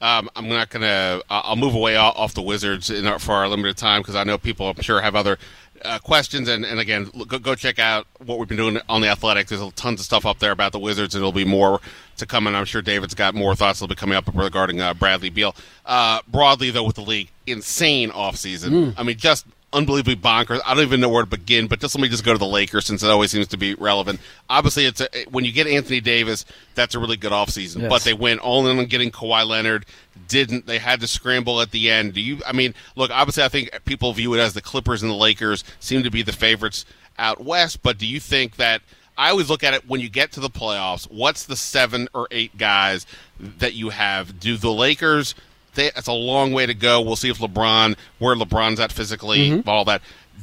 Um, 0.00 0.28
I'm 0.34 0.48
not 0.48 0.70
going 0.70 0.82
to. 0.82 1.22
I'll 1.30 1.56
move 1.56 1.74
away 1.74 1.96
off 1.96 2.34
the 2.34 2.42
Wizards 2.42 2.90
our, 2.90 3.18
for 3.20 3.34
our 3.34 3.48
limited 3.48 3.76
time 3.76 4.02
because 4.02 4.16
I 4.16 4.24
know 4.24 4.36
people, 4.36 4.68
I'm 4.68 4.80
sure, 4.80 5.00
have 5.00 5.14
other 5.14 5.38
uh, 5.84 5.98
questions. 6.00 6.48
And, 6.48 6.64
and 6.64 6.80
again, 6.80 7.10
go, 7.28 7.38
go, 7.38 7.54
check 7.54 7.78
out 7.78 8.06
what 8.24 8.38
we've 8.38 8.48
been 8.48 8.56
doing 8.56 8.78
on 8.88 9.00
the 9.00 9.08
Athletic. 9.08 9.46
There's 9.46 9.72
tons 9.74 10.00
of 10.00 10.06
stuff 10.06 10.26
up 10.26 10.40
there 10.40 10.50
about 10.50 10.72
the 10.72 10.80
Wizards, 10.80 11.14
and 11.14 11.22
there'll 11.22 11.32
be 11.32 11.44
more 11.44 11.80
to 12.16 12.26
come. 12.26 12.48
And 12.48 12.56
I'm 12.56 12.64
sure 12.64 12.82
David's 12.82 13.14
got 13.14 13.34
more 13.34 13.54
thoughts 13.54 13.78
that'll 13.78 13.88
be 13.88 13.94
coming 13.94 14.16
up 14.16 14.28
regarding 14.34 14.80
uh, 14.80 14.94
Bradley 14.94 15.30
Beal. 15.30 15.54
Uh, 15.86 16.20
broadly, 16.26 16.70
though, 16.70 16.84
with 16.84 16.96
the 16.96 17.02
league, 17.02 17.30
insane 17.46 18.10
offseason. 18.10 18.70
Mm. 18.70 18.94
I 18.96 19.04
mean, 19.04 19.16
just 19.16 19.46
unbelievably 19.72 20.16
bonkers. 20.16 20.60
I 20.64 20.74
don't 20.74 20.84
even 20.84 21.00
know 21.00 21.08
where 21.08 21.22
to 21.22 21.28
begin, 21.28 21.66
but 21.66 21.80
just 21.80 21.94
let 21.94 22.02
me 22.02 22.08
just 22.08 22.24
go 22.24 22.32
to 22.32 22.38
the 22.38 22.46
Lakers 22.46 22.86
since 22.86 23.02
it 23.02 23.10
always 23.10 23.30
seems 23.30 23.48
to 23.48 23.56
be 23.56 23.74
relevant. 23.74 24.20
Obviously, 24.48 24.86
it's 24.86 25.00
a, 25.00 25.08
when 25.30 25.44
you 25.44 25.52
get 25.52 25.66
Anthony 25.66 26.00
Davis, 26.00 26.44
that's 26.74 26.94
a 26.94 26.98
really 26.98 27.16
good 27.16 27.32
offseason. 27.32 27.82
Yes. 27.82 27.90
But 27.90 28.02
they 28.02 28.14
went 28.14 28.40
all 28.40 28.66
in 28.66 28.78
on 28.78 28.86
getting 28.86 29.10
Kawhi 29.10 29.46
Leonard. 29.46 29.86
Didn't 30.28 30.66
they 30.66 30.78
had 30.78 31.00
to 31.00 31.06
scramble 31.06 31.60
at 31.60 31.70
the 31.70 31.90
end? 31.90 32.14
Do 32.14 32.20
you? 32.20 32.40
I 32.46 32.52
mean, 32.52 32.74
look. 32.96 33.10
Obviously, 33.10 33.42
I 33.42 33.48
think 33.48 33.70
people 33.84 34.12
view 34.12 34.34
it 34.34 34.40
as 34.40 34.54
the 34.54 34.62
Clippers 34.62 35.02
and 35.02 35.10
the 35.10 35.16
Lakers 35.16 35.64
seem 35.80 36.02
to 36.02 36.10
be 36.10 36.22
the 36.22 36.32
favorites 36.32 36.84
out 37.18 37.42
west. 37.42 37.82
But 37.82 37.98
do 37.98 38.06
you 38.06 38.20
think 38.20 38.56
that? 38.56 38.82
I 39.16 39.28
always 39.28 39.50
look 39.50 39.62
at 39.62 39.74
it 39.74 39.86
when 39.86 40.00
you 40.00 40.08
get 40.08 40.32
to 40.32 40.40
the 40.40 40.48
playoffs. 40.48 41.04
What's 41.10 41.44
the 41.44 41.54
seven 41.54 42.08
or 42.14 42.28
eight 42.30 42.56
guys 42.56 43.06
that 43.38 43.74
you 43.74 43.90
have? 43.90 44.40
Do 44.40 44.56
the 44.56 44.72
Lakers 44.72 45.34
that's 45.74 46.08
a 46.08 46.12
long 46.12 46.52
way 46.52 46.66
to 46.66 46.74
go. 46.74 47.00
We'll 47.00 47.16
see 47.16 47.30
if 47.30 47.38
LeBron, 47.38 47.96
where 48.18 48.36
LeBron's 48.36 48.80
at 48.80 48.92
physically, 48.92 49.50
mm-hmm. 49.50 49.68
all 49.68 49.84
that. 49.86 50.02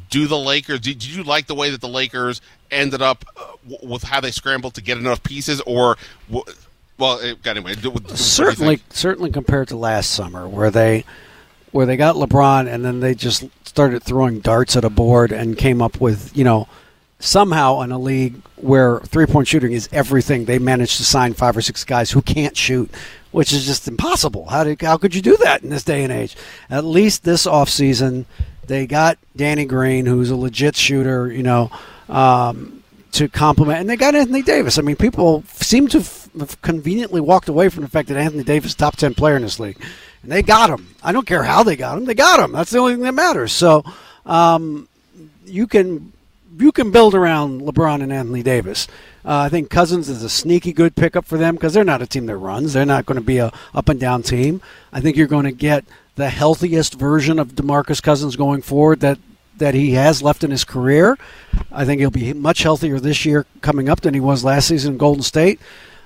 Do 0.09 0.27
the 0.27 0.37
Lakers? 0.37 0.79
Did, 0.79 0.99
did, 0.99 1.09
you 1.09 1.23
like 1.23 1.47
the 1.47 1.55
way 1.55 1.69
that 1.69 1.81
the 1.81 1.87
Lakers 1.87 2.41
ended 2.71 3.01
up 3.01 3.25
uh, 3.37 3.77
with 3.83 4.03
how 4.03 4.21
they 4.21 4.31
scrambled 4.31 4.73
to 4.75 4.81
get 4.81 4.97
enough 4.97 5.21
pieces, 5.23 5.61
or 5.61 5.97
well, 6.97 7.21
anyway, 7.45 7.75
certainly, 8.15 8.81
certainly 8.89 9.31
compared 9.31 9.67
to 9.69 9.77
last 9.77 10.11
summer, 10.11 10.47
where 10.47 10.71
they 10.71 11.05
where 11.71 11.85
they 11.85 11.97
got 11.97 12.15
LeBron 12.15 12.67
and 12.67 12.83
then 12.83 12.99
they 12.99 13.13
just 13.13 13.45
started 13.63 14.03
throwing 14.03 14.39
darts 14.39 14.75
at 14.75 14.83
a 14.83 14.89
board 14.89 15.31
and 15.31 15.57
came 15.57 15.81
up 15.81 16.01
with 16.01 16.35
you 16.35 16.43
know 16.43 16.67
somehow 17.19 17.81
in 17.81 17.91
a 17.91 17.99
league 17.99 18.41
where 18.55 18.99
three 19.01 19.25
point 19.25 19.47
shooting 19.47 19.73
is 19.73 19.89
everything, 19.91 20.45
they 20.45 20.59
managed 20.59 20.97
to 20.97 21.03
sign 21.03 21.33
five 21.33 21.55
or 21.55 21.61
six 21.61 21.83
guys 21.83 22.11
who 22.11 22.21
can't 22.21 22.55
shoot 22.55 22.89
which 23.31 23.53
is 23.53 23.65
just 23.65 23.87
impossible. 23.87 24.45
How 24.47 24.63
did 24.63 24.81
how 24.81 24.97
could 24.97 25.13
you 25.13 25.21
do 25.21 25.37
that 25.37 25.63
in 25.63 25.69
this 25.69 25.83
day 25.83 26.03
and 26.03 26.11
age? 26.11 26.35
At 26.69 26.83
least 26.83 27.23
this 27.23 27.45
offseason, 27.45 28.25
they 28.67 28.87
got 28.87 29.17
Danny 29.35 29.65
Green, 29.65 30.05
who's 30.05 30.29
a 30.29 30.35
legit 30.35 30.75
shooter, 30.75 31.31
you 31.31 31.43
know, 31.43 31.71
um, 32.07 32.83
to 33.13 33.27
complement, 33.27 33.79
and 33.79 33.89
they 33.89 33.95
got 33.95 34.15
Anthony 34.15 34.41
Davis. 34.41 34.77
I 34.77 34.81
mean, 34.81 34.95
people 34.95 35.43
seem 35.53 35.87
to 35.89 35.99
have 36.39 36.61
conveniently 36.61 37.21
walked 37.21 37.49
away 37.49 37.69
from 37.69 37.83
the 37.83 37.89
fact 37.89 38.07
that 38.09 38.17
Anthony 38.17 38.43
Davis 38.43 38.71
is 38.71 38.75
top 38.75 38.95
ten 38.95 39.13
player 39.13 39.35
in 39.35 39.43
this 39.43 39.59
league, 39.59 39.77
and 40.23 40.31
they 40.31 40.41
got 40.41 40.69
him. 40.69 40.95
I 41.03 41.11
don't 41.11 41.27
care 41.27 41.43
how 41.43 41.63
they 41.63 41.75
got 41.75 41.97
him; 41.97 42.05
they 42.05 42.15
got 42.15 42.39
him. 42.39 42.51
That's 42.51 42.71
the 42.71 42.79
only 42.79 42.93
thing 42.93 43.03
that 43.03 43.13
matters. 43.13 43.51
So, 43.51 43.83
um, 44.25 44.87
you 45.45 45.67
can 45.67 46.13
you 46.59 46.71
can 46.71 46.91
build 46.91 47.15
around 47.15 47.61
LeBron 47.61 48.03
and 48.03 48.11
Anthony 48.11 48.43
Davis. 48.43 48.87
Uh, 49.25 49.37
I 49.39 49.49
think 49.49 49.69
Cousins 49.69 50.09
is 50.09 50.23
a 50.23 50.29
sneaky 50.29 50.73
good 50.73 50.95
pickup 50.95 51.25
for 51.25 51.37
them 51.37 51.55
because 51.55 51.73
they're 51.73 51.83
not 51.83 52.01
a 52.01 52.07
team 52.07 52.25
that 52.27 52.37
runs. 52.37 52.73
They're 52.73 52.85
not 52.85 53.05
going 53.05 53.19
to 53.19 53.25
be 53.25 53.37
a 53.37 53.51
up 53.73 53.89
and 53.89 53.99
down 53.99 54.23
team. 54.23 54.61
I 54.91 55.01
think 55.01 55.17
you're 55.17 55.27
going 55.27 55.45
to 55.45 55.51
get 55.51 55.85
the 56.15 56.29
healthiest 56.29 56.95
version 56.95 57.39
of 57.39 57.55
DeMarcus 57.55 58.01
Cousins 58.03 58.35
going 58.35 58.61
forward 58.61 58.99
that 58.99 59.19
that 59.57 59.73
he 59.73 59.91
has 59.91 60.21
left 60.21 60.43
in 60.43 60.51
his 60.51 60.63
career. 60.63 61.17
I 61.71 61.85
think 61.85 61.99
he'll 61.99 62.11
be 62.11 62.33
much 62.33 62.63
healthier 62.63 62.99
this 62.99 63.25
year 63.25 63.45
coming 63.61 63.89
up 63.89 64.01
than 64.01 64.13
he 64.13 64.19
was 64.19 64.43
last 64.43 64.69
season 64.69 64.93
in 64.93 64.97
Golden 64.97 65.21
State. 65.21 65.59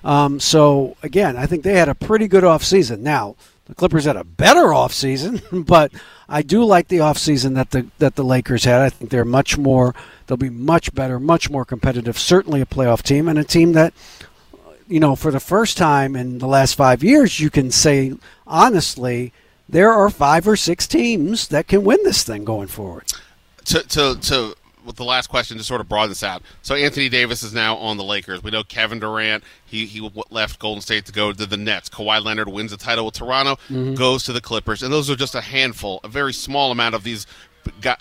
Um, 0.04 0.40
so 0.40 0.98
again, 1.04 1.38
I 1.38 1.46
think 1.46 1.64
they 1.64 1.78
had 1.78 1.88
a 1.88 1.96
pretty 1.96 2.28
good 2.28 2.44
offseason. 2.44 3.00
Now 3.00 3.36
the 3.66 3.76
Clippers 3.76 4.06
had 4.06 4.18
a 4.18 4.24
better 4.24 4.66
offseason, 4.66 5.66
but 5.66 5.92
I 6.30 6.42
do 6.42 6.64
like 6.64 6.88
the 6.88 6.98
offseason 6.98 7.56
that 7.56 7.72
the 7.72 7.88
that 8.00 8.16
the 8.16 8.24
Lakers 8.24 8.64
had. 8.66 8.82
I 8.82 8.90
think 8.90 9.12
they're 9.12 9.26
much 9.26 9.58
more 9.58 9.94
they'll 10.28 10.38
be 10.38 10.50
much 10.50 10.94
better, 10.94 11.20
much 11.20 11.50
more 11.50 11.66
competitive, 11.66 12.18
certainly 12.18 12.62
a 12.62 12.66
playoff 12.66 13.02
team 13.02 13.28
and 13.28 13.38
a 13.38 13.44
team 13.44 13.74
that 13.74 13.94
you 14.88 15.00
know, 15.00 15.16
for 15.16 15.32
the 15.32 15.40
first 15.40 15.78
time 15.78 16.16
in 16.16 16.40
the 16.40 16.48
last 16.48 16.76
5 16.76 17.04
years 17.04 17.40
you 17.40 17.50
can 17.50 17.72
say 17.72 18.14
honestly 18.46 19.34
there 19.68 19.92
are 19.92 20.10
5 20.10 20.48
or 20.48 20.56
6 20.56 20.88
teams 20.88 21.48
that 21.48 21.68
can 21.68 21.84
win 21.84 22.00
this 22.04 22.24
thing 22.24 22.44
going 22.44 22.68
forward. 22.68 23.06
To 23.66 23.82
to 23.82 24.16
to 24.22 24.56
with 24.86 24.96
the 24.96 25.04
last 25.04 25.28
question 25.28 25.58
to 25.58 25.64
sort 25.64 25.82
of 25.82 25.90
broaden 25.90 26.10
this 26.10 26.24
out. 26.24 26.42
So 26.62 26.76
Anthony 26.76 27.10
Davis 27.10 27.44
is 27.44 27.54
now 27.54 27.76
on 27.78 27.98
the 27.98 28.04
Lakers. 28.04 28.44
We 28.44 28.52
know 28.52 28.64
Kevin 28.64 29.00
Durant. 29.00 29.44
He 29.66 29.86
he 29.86 30.12
left 30.30 30.60
Golden 30.60 30.82
State 30.82 31.06
to 31.06 31.12
go 31.12 31.32
to 31.32 31.46
the 31.46 31.58
Nets. 31.58 31.90
Kawhi 31.90 32.24
Leonard 32.24 32.50
wins 32.50 32.72
the 32.72 32.78
title 32.78 33.06
with 33.06 33.16
Toronto, 33.16 33.56
mm-hmm. 33.70 33.94
goes 33.96 34.24
to 34.24 34.34
the 34.34 34.42
Clippers, 34.42 34.84
and 34.84 34.92
those 34.92 35.10
are 35.10 35.16
just 35.16 35.36
a 35.36 35.42
handful, 35.42 36.00
a 36.04 36.08
very 36.08 36.34
small 36.34 36.72
amount 36.72 36.96
of 36.96 37.04
these 37.04 37.26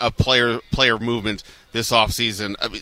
a 0.01 0.11
player 0.11 0.59
player 0.71 0.99
movement 0.99 1.43
this 1.71 1.91
offseason. 1.91 2.55
I 2.61 2.67
mean, 2.67 2.81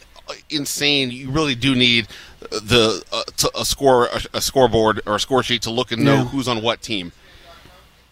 insane. 0.49 1.11
You 1.11 1.29
really 1.29 1.55
do 1.55 1.75
need 1.75 2.07
the 2.49 3.03
uh, 3.11 3.23
a 3.55 3.65
score 3.65 4.05
a, 4.07 4.21
a, 4.33 4.41
scoreboard 4.41 5.01
or 5.05 5.15
a 5.15 5.19
score 5.19 5.43
sheet 5.43 5.61
to 5.63 5.69
look 5.69 5.91
and 5.91 6.03
know 6.03 6.15
yeah. 6.15 6.25
who's 6.25 6.47
on 6.47 6.61
what 6.61 6.81
team 6.81 7.11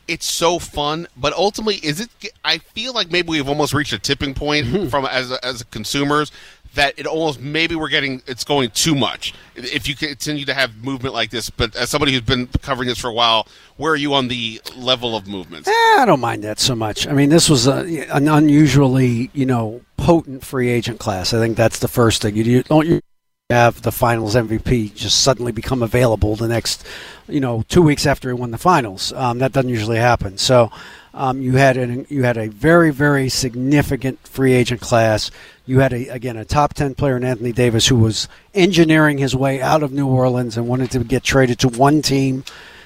it's 0.10 0.26
so 0.26 0.60
fun, 0.60 1.08
but 1.16 1.34
ultimately, 1.34 1.76
is 1.76 2.02
it? 2.02 2.10
I 2.44 2.58
feel 2.58 2.94
like 2.94 3.12
maybe 3.12 3.30
we've 3.30 3.48
almost 3.48 3.74
reached 3.74 3.94
a 3.94 4.00
tipping 4.00 4.34
point 4.34 4.66
mm-hmm. 4.66 4.88
from 4.90 5.06
as 5.06 5.32
as 5.32 5.64
consumers 5.64 6.32
that 6.76 6.94
it 6.98 7.08
almost 7.08 7.40
maybe 7.40 7.76
we're 7.76 7.90
getting 7.90 8.22
it's 8.28 8.44
going 8.44 8.70
too 8.72 8.96
much. 8.96 9.34
If 9.56 9.88
you 9.88 9.96
continue 9.96 10.46
to 10.46 10.54
have 10.54 10.76
movement 10.84 11.14
like 11.14 11.30
this, 11.30 11.50
but 11.50 11.76
as 11.76 11.90
somebody 11.90 12.12
who's 12.12 12.22
been 12.22 12.48
covering 12.62 12.88
this 12.88 13.00
for 13.00 13.10
a 13.10 13.14
while, 13.14 13.48
where 13.78 13.94
are 13.94 13.98
you 13.98 14.14
on 14.14 14.28
the 14.28 14.62
level 14.76 15.16
of 15.16 15.28
movement? 15.28 15.68
Eh, 15.68 15.72
I 15.72 16.04
don't 16.06 16.20
mind 16.20 16.44
that 16.44 16.60
so 16.60 16.76
much. 16.76 17.08
I 17.08 17.14
mean, 17.14 17.30
this 17.30 17.50
was 17.50 17.68
a, 17.68 18.08
an 18.14 18.28
unusually 18.28 19.30
you 19.34 19.46
know 19.46 19.82
potent 19.98 20.44
free 20.44 20.70
agent 20.70 21.00
class. 21.00 21.34
I 21.34 21.40
think 21.40 21.58
that's 21.58 21.80
the 21.80 21.88
first 21.88 22.22
thing 22.22 22.36
you 22.36 22.64
don't 22.64 22.88
you 22.88 23.02
have 23.50 23.82
the 23.82 23.92
finals 23.92 24.36
MVP 24.36 24.94
just 24.94 25.24
suddenly 25.24 25.52
become 25.52 25.82
available 25.82 26.36
the 26.36 26.48
next, 26.48 26.86
you 27.28 27.40
know, 27.40 27.64
two 27.68 27.82
weeks 27.82 28.06
after 28.06 28.30
he 28.30 28.34
won 28.36 28.52
the 28.52 28.60
finals. 28.60 29.12
Um, 29.14 29.40
that 29.40 29.54
doesn't 29.54 29.72
usually 29.72 29.98
happen. 29.98 30.38
So 30.38 30.72
um, 31.16 31.42
you 31.42 31.54
had 31.54 31.76
an, 31.76 32.06
you 32.10 32.22
had 32.22 32.38
a 32.38 32.50
very 32.50 32.92
very 32.92 33.28
significant 33.28 34.20
free 34.28 34.54
agent 34.54 34.82
class. 34.82 35.32
You 35.66 35.80
had 35.80 35.94
a 35.94 36.10
again 36.10 36.38
a 36.38 36.46
top 36.46 36.76
ten 36.76 36.94
player 36.94 37.18
in 37.18 37.24
Anthony 37.24 37.52
Davis 37.52 37.88
who 37.88 37.96
was 37.96 38.28
engineering 38.54 39.18
his 39.18 39.36
way 39.36 39.60
out 39.60 39.82
of 39.82 39.92
New 39.92 40.06
Orleans 40.06 40.56
and 40.56 40.68
wanted 40.68 40.92
to 40.92 41.04
get 41.04 41.24
traded 41.24 41.58
to 41.62 41.70
one 41.70 42.04
team, 42.04 42.44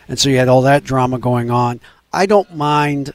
and 0.08 0.18
so 0.18 0.30
you 0.30 0.38
had 0.38 0.48
all 0.48 0.62
that 0.62 0.86
drama 0.86 1.20
going 1.20 1.52
on. 1.52 1.82
I 2.14 2.26
don't 2.26 2.56
mind 2.56 3.14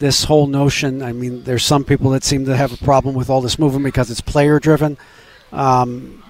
this 0.00 0.24
whole 0.24 0.48
notion. 0.48 1.02
I 1.02 1.12
mean, 1.12 1.44
there's 1.44 1.64
some 1.64 1.84
people 1.84 2.10
that 2.10 2.24
seem 2.24 2.46
to 2.46 2.56
have 2.56 2.72
a 2.72 2.84
problem 2.84 3.14
with 3.14 3.30
all 3.30 3.42
this 3.42 3.60
movement 3.60 3.84
because 3.84 4.10
it's 4.10 4.20
player 4.20 4.58
driven. 4.58 4.98
Um, 5.52 6.24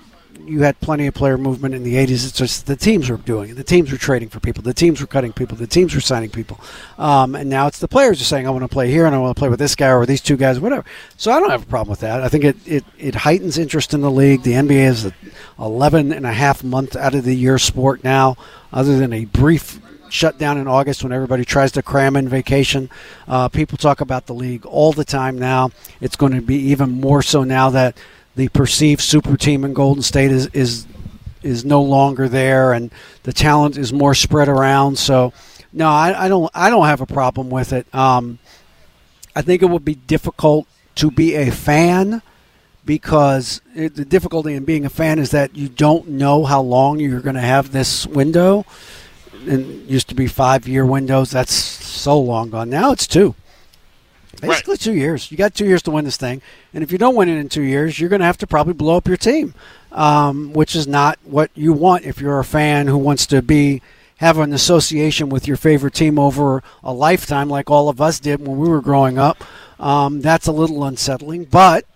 you 0.44 0.62
had 0.62 0.78
plenty 0.80 1.06
of 1.06 1.14
player 1.14 1.38
movement 1.38 1.74
in 1.74 1.82
the 1.82 1.94
80s. 1.94 2.10
It's 2.10 2.32
just 2.32 2.66
the 2.66 2.76
teams 2.76 3.08
were 3.08 3.16
doing 3.16 3.50
it. 3.50 3.54
The 3.54 3.64
teams 3.64 3.92
were 3.92 3.98
trading 3.98 4.28
for 4.28 4.40
people. 4.40 4.62
The 4.62 4.74
teams 4.74 5.00
were 5.00 5.06
cutting 5.06 5.32
people. 5.32 5.56
The 5.56 5.66
teams 5.66 5.94
were 5.94 6.00
signing 6.00 6.30
people. 6.30 6.60
Um, 6.98 7.34
and 7.34 7.48
now 7.48 7.66
it's 7.66 7.78
the 7.78 7.88
players 7.88 8.20
are 8.20 8.24
saying, 8.24 8.46
I 8.46 8.50
want 8.50 8.64
to 8.64 8.68
play 8.68 8.90
here 8.90 9.06
and 9.06 9.14
I 9.14 9.18
want 9.18 9.36
to 9.36 9.38
play 9.38 9.48
with 9.48 9.58
this 9.58 9.74
guy 9.74 9.92
or 9.92 10.06
these 10.06 10.20
two 10.20 10.36
guys, 10.36 10.58
whatever. 10.58 10.84
So 11.16 11.30
I 11.30 11.40
don't 11.40 11.50
have 11.50 11.62
a 11.62 11.66
problem 11.66 11.90
with 11.90 12.00
that. 12.00 12.22
I 12.22 12.28
think 12.28 12.44
it, 12.44 12.56
it, 12.66 12.84
it 12.98 13.14
heightens 13.14 13.58
interest 13.58 13.94
in 13.94 14.00
the 14.00 14.10
league. 14.10 14.42
The 14.42 14.52
NBA 14.52 14.88
is 14.88 15.04
an 15.04 15.14
11 15.58 16.12
and 16.12 16.26
a 16.26 16.32
half 16.32 16.64
month 16.64 16.96
out 16.96 17.14
of 17.14 17.24
the 17.24 17.34
year 17.34 17.58
sport 17.58 18.02
now, 18.02 18.36
other 18.72 18.98
than 18.98 19.12
a 19.12 19.26
brief 19.26 19.80
shut 20.10 20.38
down 20.38 20.58
in 20.58 20.66
August 20.66 21.02
when 21.02 21.12
everybody 21.12 21.44
tries 21.44 21.72
to 21.72 21.82
cram 21.82 22.16
in 22.16 22.28
vacation. 22.28 22.90
Uh, 23.28 23.48
people 23.48 23.78
talk 23.78 24.00
about 24.00 24.26
the 24.26 24.34
league 24.34 24.66
all 24.66 24.92
the 24.92 25.04
time 25.04 25.38
now. 25.38 25.70
It's 26.00 26.16
going 26.16 26.32
to 26.32 26.40
be 26.40 26.56
even 26.56 27.00
more 27.00 27.22
so 27.22 27.44
now 27.44 27.70
that 27.70 27.96
the 28.36 28.48
perceived 28.48 29.00
super 29.00 29.36
team 29.36 29.64
in 29.64 29.72
Golden 29.72 30.02
State 30.02 30.30
is 30.30 30.46
is 30.48 30.86
is 31.42 31.64
no 31.64 31.82
longer 31.82 32.28
there, 32.28 32.72
and 32.72 32.90
the 33.22 33.32
talent 33.32 33.76
is 33.76 33.92
more 33.92 34.14
spread 34.14 34.48
around. 34.48 34.98
So, 34.98 35.32
no, 35.72 35.88
I, 35.88 36.26
I 36.26 36.28
don't 36.28 36.50
I 36.54 36.70
don't 36.70 36.86
have 36.86 37.00
a 37.00 37.06
problem 37.06 37.50
with 37.50 37.72
it. 37.72 37.92
Um, 37.94 38.38
I 39.34 39.42
think 39.42 39.62
it 39.62 39.66
would 39.66 39.84
be 39.84 39.94
difficult 39.94 40.66
to 40.96 41.10
be 41.10 41.34
a 41.34 41.50
fan 41.50 42.22
because 42.84 43.60
it, 43.74 43.94
the 43.94 44.04
difficulty 44.04 44.54
in 44.54 44.64
being 44.64 44.84
a 44.84 44.90
fan 44.90 45.18
is 45.18 45.30
that 45.30 45.54
you 45.54 45.68
don't 45.68 46.08
know 46.08 46.44
how 46.44 46.60
long 46.60 46.98
you're 46.98 47.20
going 47.20 47.36
to 47.36 47.40
have 47.40 47.72
this 47.72 48.06
window. 48.06 48.64
And 49.46 49.88
used 49.88 50.08
to 50.10 50.14
be 50.14 50.26
five 50.26 50.68
year 50.68 50.84
windows. 50.84 51.30
That's 51.30 51.52
so 51.54 52.18
long 52.18 52.50
gone. 52.50 52.68
Now 52.68 52.92
it's 52.92 53.06
two. 53.06 53.34
Basically, 54.40 54.72
right. 54.72 54.80
two 54.80 54.94
years. 54.94 55.30
You 55.30 55.36
got 55.36 55.54
two 55.54 55.66
years 55.66 55.82
to 55.82 55.90
win 55.90 56.04
this 56.04 56.16
thing, 56.16 56.42
and 56.74 56.82
if 56.82 56.92
you 56.92 56.98
don't 56.98 57.14
win 57.14 57.28
it 57.28 57.38
in 57.38 57.48
two 57.48 57.62
years, 57.62 57.98
you're 57.98 58.08
going 58.08 58.20
to 58.20 58.26
have 58.26 58.38
to 58.38 58.46
probably 58.46 58.74
blow 58.74 58.96
up 58.96 59.08
your 59.08 59.16
team, 59.16 59.54
um, 59.92 60.52
which 60.52 60.74
is 60.74 60.86
not 60.86 61.18
what 61.24 61.50
you 61.54 61.72
want 61.72 62.04
if 62.04 62.20
you're 62.20 62.38
a 62.38 62.44
fan 62.44 62.86
who 62.86 62.98
wants 62.98 63.26
to 63.26 63.42
be 63.42 63.82
have 64.20 64.36
an 64.36 64.52
association 64.52 65.30
with 65.30 65.48
your 65.48 65.56
favorite 65.56 65.94
team 65.94 66.18
over 66.18 66.62
a 66.84 66.92
lifetime, 66.92 67.48
like 67.48 67.70
all 67.70 67.88
of 67.88 68.02
us 68.02 68.20
did 68.20 68.46
when 68.46 68.58
we 68.58 68.68
were 68.68 68.82
growing 68.82 69.18
up. 69.18 69.42
Um, 69.78 70.20
that's 70.20 70.46
a 70.46 70.52
little 70.52 70.84
unsettling, 70.84 71.44
but 71.44 71.86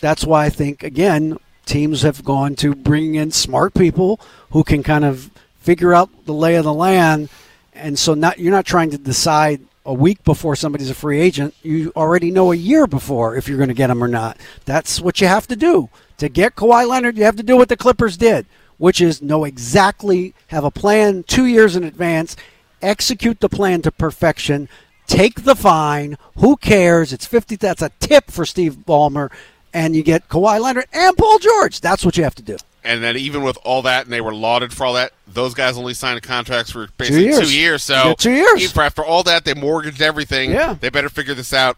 that's 0.00 0.24
why 0.24 0.46
I 0.46 0.50
think 0.50 0.82
again 0.82 1.38
teams 1.64 2.02
have 2.02 2.24
gone 2.24 2.56
to 2.56 2.74
bringing 2.74 3.14
in 3.14 3.30
smart 3.30 3.74
people 3.74 4.18
who 4.50 4.64
can 4.64 4.82
kind 4.82 5.04
of 5.04 5.30
figure 5.60 5.94
out 5.94 6.10
the 6.24 6.32
lay 6.32 6.56
of 6.56 6.64
the 6.64 6.72
land, 6.72 7.28
and 7.72 7.96
so 7.96 8.14
not 8.14 8.40
you're 8.40 8.52
not 8.52 8.66
trying 8.66 8.90
to 8.90 8.98
decide 8.98 9.60
a 9.88 9.94
week 9.94 10.22
before 10.22 10.54
somebody's 10.54 10.90
a 10.90 10.94
free 10.94 11.18
agent. 11.18 11.54
You 11.62 11.92
already 11.96 12.30
know 12.30 12.52
a 12.52 12.56
year 12.56 12.86
before 12.86 13.36
if 13.36 13.48
you're 13.48 13.56
going 13.56 13.70
to 13.70 13.74
get 13.74 13.86
them 13.86 14.04
or 14.04 14.08
not. 14.08 14.36
That's 14.66 15.00
what 15.00 15.22
you 15.22 15.26
have 15.26 15.48
to 15.48 15.56
do. 15.56 15.88
To 16.18 16.28
get 16.28 16.54
Kawhi 16.54 16.86
Leonard, 16.86 17.16
you 17.16 17.24
have 17.24 17.36
to 17.36 17.42
do 17.42 17.56
what 17.56 17.70
the 17.70 17.76
Clippers 17.76 18.18
did, 18.18 18.44
which 18.76 19.00
is 19.00 19.22
know 19.22 19.44
exactly, 19.44 20.34
have 20.48 20.62
a 20.62 20.70
plan 20.70 21.22
two 21.22 21.46
years 21.46 21.74
in 21.74 21.84
advance, 21.84 22.36
execute 22.82 23.40
the 23.40 23.48
plan 23.48 23.80
to 23.80 23.90
perfection, 23.90 24.68
take 25.06 25.44
the 25.44 25.56
fine. 25.56 26.18
Who 26.36 26.58
cares? 26.58 27.14
It's 27.14 27.26
50. 27.26 27.56
That's 27.56 27.80
a 27.80 27.90
tip 27.98 28.30
for 28.30 28.44
Steve 28.44 28.76
Ballmer. 28.86 29.32
And 29.72 29.96
you 29.96 30.02
get 30.02 30.28
Kawhi 30.28 30.60
Leonard 30.60 30.86
and 30.92 31.16
Paul 31.16 31.38
George. 31.38 31.80
That's 31.80 32.04
what 32.04 32.18
you 32.18 32.24
have 32.24 32.34
to 32.34 32.42
do. 32.42 32.58
And 32.88 33.02
then 33.04 33.18
even 33.18 33.42
with 33.42 33.58
all 33.64 33.82
that, 33.82 34.04
and 34.04 34.12
they 34.12 34.22
were 34.22 34.34
lauded 34.34 34.72
for 34.72 34.86
all 34.86 34.94
that, 34.94 35.12
those 35.26 35.52
guys 35.52 35.76
only 35.76 35.92
signed 35.92 36.22
contracts 36.22 36.70
for 36.70 36.88
basically 36.96 37.24
two 37.24 37.28
years. 37.28 37.38
Two 37.50 37.54
years 37.54 37.82
so 37.82 38.14
two 38.14 38.30
years. 38.30 38.78
After 38.78 39.04
all 39.04 39.22
that, 39.24 39.44
they 39.44 39.52
mortgaged 39.52 40.00
everything. 40.00 40.52
Yeah. 40.52 40.72
They 40.72 40.88
better 40.88 41.10
figure 41.10 41.34
this 41.34 41.52
out 41.52 41.76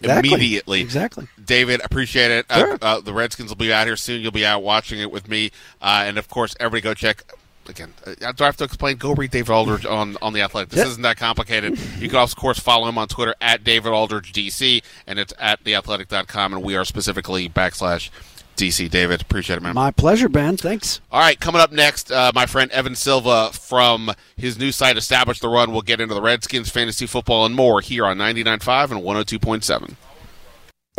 exactly. 0.00 0.30
immediately. 0.30 0.80
Exactly. 0.80 1.26
David, 1.44 1.80
appreciate 1.82 2.30
it. 2.30 2.46
Sure. 2.52 2.74
Uh, 2.74 2.78
uh, 2.82 3.00
the 3.00 3.12
Redskins 3.12 3.50
will 3.50 3.56
be 3.56 3.72
out 3.72 3.88
here 3.88 3.96
soon. 3.96 4.22
You'll 4.22 4.30
be 4.30 4.46
out 4.46 4.62
watching 4.62 5.00
it 5.00 5.10
with 5.10 5.28
me. 5.28 5.50
Uh, 5.82 6.04
and 6.06 6.18
of 6.18 6.28
course, 6.28 6.54
everybody 6.60 6.82
go 6.82 6.94
check. 6.94 7.24
Again, 7.68 7.92
uh, 8.06 8.30
do 8.30 8.44
I 8.44 8.46
have 8.46 8.56
to 8.58 8.64
explain? 8.64 8.96
Go 8.96 9.12
read 9.12 9.32
David 9.32 9.50
Aldridge 9.50 9.86
on, 9.86 10.16
on 10.22 10.34
the 10.34 10.42
Athletic. 10.42 10.68
This 10.68 10.78
yep. 10.78 10.86
isn't 10.86 11.02
that 11.02 11.16
complicated. 11.16 11.76
You 11.98 12.08
can 12.08 12.18
also, 12.18 12.34
of 12.34 12.36
course, 12.36 12.60
follow 12.60 12.86
him 12.88 12.96
on 12.96 13.08
Twitter 13.08 13.34
at 13.40 13.64
David 13.64 13.90
Aldridge 13.90 14.32
DC, 14.32 14.84
and 15.08 15.18
it's 15.18 15.32
at 15.38 15.64
theathletic.com, 15.64 16.52
and 16.52 16.62
we 16.62 16.76
are 16.76 16.84
specifically 16.84 17.48
backslash 17.48 18.10
DC 18.56 18.90
David. 18.90 19.22
Appreciate 19.22 19.56
it, 19.56 19.62
man. 19.62 19.74
My 19.74 19.90
pleasure, 19.90 20.28
Ben. 20.28 20.56
Thanks. 20.56 21.00
All 21.10 21.20
right, 21.20 21.38
coming 21.38 21.60
up 21.60 21.72
next, 21.72 22.10
uh, 22.10 22.32
my 22.34 22.46
friend 22.46 22.70
Evan 22.70 22.94
Silva 22.94 23.50
from 23.52 24.10
his 24.36 24.58
new 24.58 24.72
site, 24.72 24.96
Establish 24.96 25.40
the 25.40 25.48
Run. 25.48 25.72
We'll 25.72 25.82
get 25.82 26.00
into 26.00 26.14
the 26.14 26.22
Redskins, 26.22 26.70
fantasy 26.70 27.06
football, 27.06 27.46
and 27.46 27.54
more 27.54 27.80
here 27.80 28.06
on 28.06 28.18
99.5 28.18 28.90
and 28.90 29.02
102.7. 29.02 29.94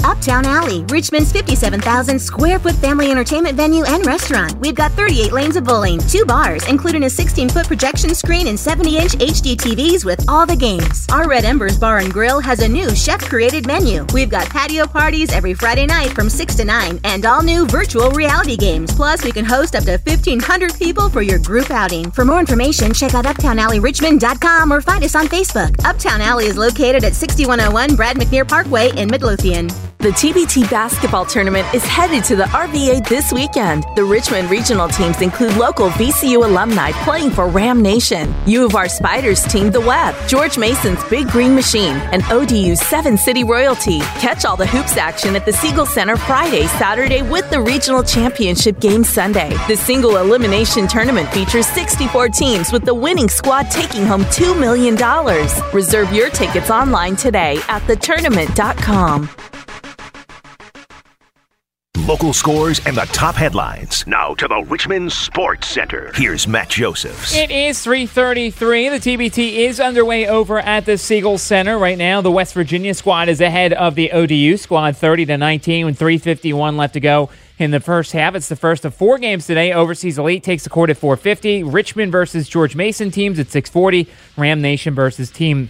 Uptown 0.04 0.46
Alley, 0.46 0.84
Richmond's 0.86 1.32
57,000 1.32 2.20
square 2.20 2.60
foot 2.60 2.76
family 2.76 3.12
entertainment 3.12 3.56
venue 3.56 3.84
and 3.86 4.06
restaurant. 4.06 4.58
We've 4.60 4.76
got 4.76 4.92
38 4.94 5.32
lanes 5.32 5.56
of 5.56 5.64
bowling, 5.64 6.00
two 6.00 6.26
bars, 6.26 6.68
including 6.68 7.04
a 7.04 7.10
16 7.10 7.50
foot 7.50 7.68
projection 7.68 8.14
screen 8.14 8.48
and 8.48 8.60
70 8.60 8.98
inch 8.98 9.12
HD 9.14 9.56
TVs 9.56 10.06
with 10.06 10.24
all 10.28 10.46
the 10.46 10.56
games. 10.56 11.08
Our 11.12 11.28
Red 11.28 11.46
Embers 11.46 11.78
Bar 11.78 12.00
and 12.00 12.12
Grill 12.12 12.40
has 12.40 12.60
a 12.60 12.68
new 12.68 12.96
chef 12.96 13.24
created 13.26 13.68
menu. 13.68 14.06
We've 14.14 14.30
got 14.30 14.50
patio 14.50 14.86
parties 14.86 15.32
every 15.32 15.54
Friday 15.54 15.86
night 15.86 16.12
from 16.12 16.30
6 16.30 16.56
to 16.56 16.66
9 16.66 17.00
and 17.04 17.26
all 17.26 17.42
new 17.42 17.66
virtual 17.68 18.12
reality 18.12 18.58
games. 18.58 18.94
Plus, 18.94 19.24
we 19.24 19.32
can 19.32 19.46
host 19.46 19.76
up 19.76 19.84
to 19.86 19.98
1,500 19.98 20.74
people 20.76 21.10
for 21.10 21.22
your 21.22 21.40
group 21.40 21.72
outing. 21.72 22.12
For 22.12 22.26
more 22.26 22.40
information, 22.40 22.94
check 22.94 23.14
out 23.14 23.26
UptownAlleyRichmond.com 23.26 24.72
or 24.72 24.82
find 24.82 25.04
us 25.04 25.16
on 25.16 25.28
Facebook. 25.28 25.84
Uptown 25.86 26.22
Alley 26.22 26.46
is 26.46 26.58
located 26.58 27.04
at 27.04 27.14
6101 27.14 27.96
Brad 27.96 28.18
McNeer 28.18 28.48
Parkway 28.48 28.92
in 28.98 29.10
Midlothian. 29.10 29.70
The 30.06 30.12
TBT 30.12 30.70
basketball 30.70 31.26
tournament 31.26 31.66
is 31.74 31.84
headed 31.84 32.24
to 32.26 32.36
the 32.36 32.44
RVA 32.44 33.08
this 33.10 33.34
weekend. 33.34 33.86
The 33.96 34.04
Richmond 34.04 34.52
regional 34.52 34.88
teams 34.88 35.20
include 35.22 35.58
local 35.58 35.90
VCU 35.90 36.46
alumni 36.46 36.92
playing 37.04 37.32
for 37.32 37.48
Ram 37.48 37.82
Nation, 37.82 38.32
U 38.46 38.66
of 38.68 38.76
R 38.76 38.88
Spiders 38.88 39.42
team 39.46 39.72
The 39.72 39.82
Web, 39.82 40.16
George 40.28 40.60
Mason's 40.60 41.04
Big 41.06 41.28
Green 41.30 41.56
Machine, 41.56 41.96
and 42.14 42.22
ODU's 42.26 42.80
Seven 42.82 43.18
City 43.18 43.44
Royalty. 43.44 44.00
Catch 44.22 44.46
all 44.46 44.56
the 44.56 44.68
hoops 44.68 44.96
action 44.96 45.36
at 45.36 45.44
the 45.44 45.54
Siegel 45.54 45.88
Center 45.88 46.18
Friday, 46.18 46.68
Saturday 46.68 47.24
with 47.24 47.50
the 47.50 47.60
regional 47.60 48.04
championship 48.04 48.80
game 48.80 49.04
Sunday. 49.04 49.50
The 49.68 49.76
single 49.76 50.18
elimination 50.18 50.88
tournament 50.88 51.30
features 51.30 51.66
64 51.66 52.30
teams 52.30 52.72
with 52.72 52.86
the 52.86 52.94
winning 52.94 53.28
squad 53.28 53.72
taking 53.72 54.06
home 54.06 54.26
$2 54.26 54.60
million. 54.60 54.96
Reserve 55.74 56.14
your 56.14 56.30
tickets 56.30 56.70
online 56.70 57.16
today 57.16 57.58
at 57.70 57.82
thetournament.com 57.84 59.30
local 62.08 62.34
scores, 62.34 62.80
and 62.86 62.96
the 62.96 63.06
top 63.06 63.36
headlines. 63.36 64.06
Now 64.06 64.36
to 64.36 64.48
the 64.48 64.64
Richmond 64.68 65.12
Sports 65.12 65.68
Center. 65.68 66.12
Here's 66.14 66.48
Matt 66.48 66.70
Josephs. 66.70 67.36
It 67.36 67.50
is 67.50 67.84
3:33. 67.84 68.90
The 68.90 69.00
TBT 69.00 69.66
is 69.66 69.80
underway 69.80 70.28
over 70.28 70.60
at 70.60 70.86
the 70.86 70.98
Siegel 70.98 71.38
Center 71.40 71.78
right 71.78 71.98
now. 71.98 72.22
The 72.22 72.32
West 72.32 72.54
Virginia 72.54 72.94
squad 72.94 73.28
is 73.28 73.42
ahead 73.42 73.74
of 73.74 73.96
the 73.96 74.12
ODU 74.12 74.58
squad, 74.58 74.96
30 74.96 75.26
to 75.26 75.38
19, 75.38 75.86
with 75.86 75.98
3:51 75.98 76.78
left 76.78 76.94
to 76.94 77.00
go 77.00 77.30
in 77.58 77.72
the 77.72 77.80
first 77.80 78.12
half. 78.12 78.36
It's 78.36 78.50
the 78.50 78.56
first 78.56 78.86
of 78.86 78.94
four 78.94 79.18
games 79.18 79.48
today. 79.48 79.74
Overseas 79.74 80.20
Elite 80.20 80.44
takes 80.44 80.64
the 80.64 80.70
court 80.70 80.90
at 80.90 80.98
4:50. 80.98 81.64
Richmond 81.64 82.12
versus 82.12 82.48
George 82.48 82.76
Mason 82.76 83.10
teams 83.10 83.40
at 83.40 83.50
6:40. 83.50 84.08
Ram 84.38 84.62
Nation 84.62 84.94
versus 84.94 85.32
Team 85.32 85.70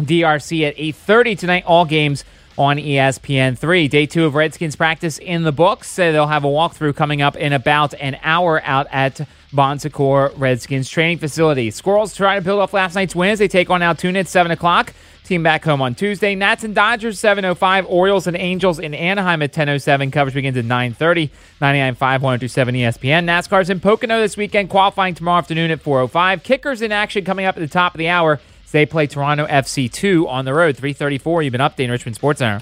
DRC 0.00 0.64
at 0.64 0.74
8:30 0.78 1.36
tonight. 1.36 1.64
All 1.66 1.84
games 1.84 2.24
on 2.56 2.76
ESPN3. 2.76 3.88
Day 3.90 4.06
two 4.06 4.24
of 4.24 4.34
Redskins 4.34 4.76
practice 4.76 5.18
in 5.18 5.42
the 5.42 5.52
books. 5.52 5.94
they'll 5.96 6.26
have 6.26 6.44
a 6.44 6.48
walkthrough 6.48 6.96
coming 6.96 7.22
up 7.22 7.36
in 7.36 7.52
about 7.52 7.94
an 7.94 8.18
hour 8.22 8.62
out 8.64 8.86
at 8.90 9.26
Bon 9.52 9.78
Secours 9.78 10.36
Redskins 10.36 10.88
training 10.88 11.18
facility. 11.18 11.70
Squirrels 11.70 12.14
try 12.14 12.36
to 12.36 12.42
build 12.42 12.60
off 12.60 12.72
last 12.72 12.94
night's 12.94 13.14
wins. 13.14 13.38
They 13.38 13.48
take 13.48 13.70
on 13.70 13.82
Altoona 13.82 14.20
at 14.20 14.28
7 14.28 14.50
o'clock. 14.52 14.92
Team 15.24 15.42
back 15.42 15.64
home 15.64 15.80
on 15.80 15.94
Tuesday. 15.94 16.34
Nats 16.34 16.64
and 16.64 16.74
Dodgers 16.74 17.18
7:05. 17.18 17.86
Orioles 17.88 18.26
and 18.26 18.36
Angels 18.36 18.78
in 18.78 18.92
Anaheim 18.92 19.40
at 19.40 19.54
10:07. 19.54 20.10
Coverage 20.10 20.34
begins 20.34 20.58
at 20.58 20.66
9:30. 20.66 21.30
99.5 21.62 22.20
1027 22.20 22.74
ESPN. 22.74 23.24
NASCAR's 23.24 23.70
in 23.70 23.80
Pocono 23.80 24.20
this 24.20 24.36
weekend. 24.36 24.68
Qualifying 24.68 25.14
tomorrow 25.14 25.38
afternoon 25.38 25.70
at 25.70 25.82
4:05. 25.82 26.42
Kickers 26.42 26.82
in 26.82 26.92
action 26.92 27.24
coming 27.24 27.46
up 27.46 27.56
at 27.56 27.60
the 27.60 27.68
top 27.68 27.94
of 27.94 27.98
the 27.98 28.08
hour. 28.08 28.38
They 28.74 28.86
play 28.86 29.06
Toronto 29.06 29.46
FC 29.46 29.88
2 29.88 30.26
on 30.26 30.46
the 30.46 30.52
road. 30.52 30.76
334. 30.76 31.42
You've 31.42 31.52
been 31.52 31.60
updating 31.60 31.92
Richmond 31.92 32.16
Sports 32.16 32.40
Center. 32.40 32.60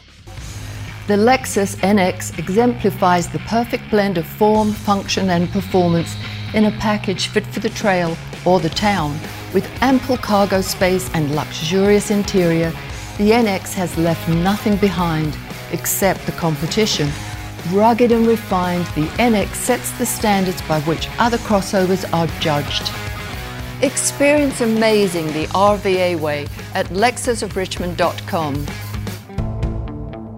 The 1.06 1.14
Lexus 1.14 1.74
NX 1.76 2.38
exemplifies 2.38 3.28
the 3.28 3.38
perfect 3.38 3.88
blend 3.88 4.18
of 4.18 4.26
form, 4.26 4.72
function, 4.72 5.30
and 5.30 5.48
performance 5.48 6.14
in 6.52 6.66
a 6.66 6.70
package 6.72 7.28
fit 7.28 7.46
for 7.46 7.60
the 7.60 7.70
trail 7.70 8.14
or 8.44 8.60
the 8.60 8.68
town. 8.68 9.18
With 9.54 9.66
ample 9.80 10.18
cargo 10.18 10.60
space 10.60 11.08
and 11.14 11.34
luxurious 11.34 12.10
interior, 12.10 12.72
the 13.16 13.30
NX 13.30 13.72
has 13.72 13.96
left 13.96 14.28
nothing 14.28 14.76
behind 14.76 15.34
except 15.72 16.26
the 16.26 16.32
competition. 16.32 17.08
Rugged 17.70 18.12
and 18.12 18.26
refined, 18.26 18.84
the 18.88 19.06
NX 19.16 19.54
sets 19.54 19.90
the 19.92 20.04
standards 20.04 20.60
by 20.68 20.78
which 20.82 21.08
other 21.18 21.38
crossovers 21.38 22.04
are 22.12 22.26
judged. 22.38 22.92
Experience 23.82 24.60
amazing 24.60 25.26
the 25.32 25.46
RVA 25.48 26.18
way 26.20 26.46
at 26.74 26.86
lexusofrichmond.com. 26.86 28.66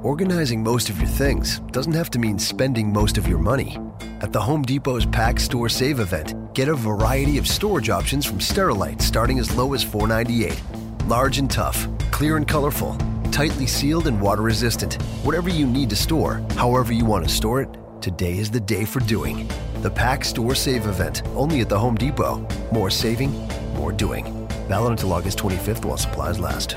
Organizing 0.02 0.62
most 0.62 0.88
of 0.88 0.98
your 0.98 1.08
things 1.08 1.60
doesn't 1.70 1.92
have 1.92 2.10
to 2.10 2.18
mean 2.18 2.38
spending 2.38 2.90
most 2.90 3.18
of 3.18 3.28
your 3.28 3.38
money. 3.38 3.76
At 4.22 4.32
the 4.32 4.40
Home 4.40 4.62
Depot's 4.62 5.04
Pack 5.04 5.38
Store 5.38 5.68
Save 5.68 6.00
event, 6.00 6.54
get 6.54 6.68
a 6.68 6.74
variety 6.74 7.36
of 7.36 7.46
storage 7.46 7.90
options 7.90 8.24
from 8.24 8.38
Sterilite 8.38 9.02
starting 9.02 9.38
as 9.38 9.54
low 9.54 9.74
as 9.74 9.84
$4.98. 9.84 11.08
Large 11.08 11.38
and 11.38 11.50
tough, 11.50 11.86
clear 12.10 12.38
and 12.38 12.48
colorful, 12.48 12.96
tightly 13.30 13.66
sealed 13.66 14.06
and 14.06 14.20
water 14.22 14.40
resistant. 14.40 14.94
Whatever 15.22 15.50
you 15.50 15.66
need 15.66 15.90
to 15.90 15.96
store, 15.96 16.42
however 16.56 16.94
you 16.94 17.04
want 17.04 17.28
to 17.28 17.30
store 17.30 17.60
it, 17.60 17.68
today 18.00 18.38
is 18.38 18.50
the 18.50 18.60
day 18.60 18.86
for 18.86 19.00
doing. 19.00 19.46
The 19.84 19.90
Pack 19.90 20.24
Store 20.24 20.54
Save 20.54 20.86
event, 20.86 21.20
only 21.34 21.60
at 21.60 21.68
the 21.68 21.78
Home 21.78 21.94
Depot. 21.94 22.40
More 22.72 22.88
saving, 22.88 23.32
more 23.74 23.92
doing. 23.92 24.24
Valid 24.66 24.92
until 24.92 25.12
August 25.12 25.36
25th 25.36 25.84
while 25.84 25.98
supplies 25.98 26.40
last. 26.40 26.70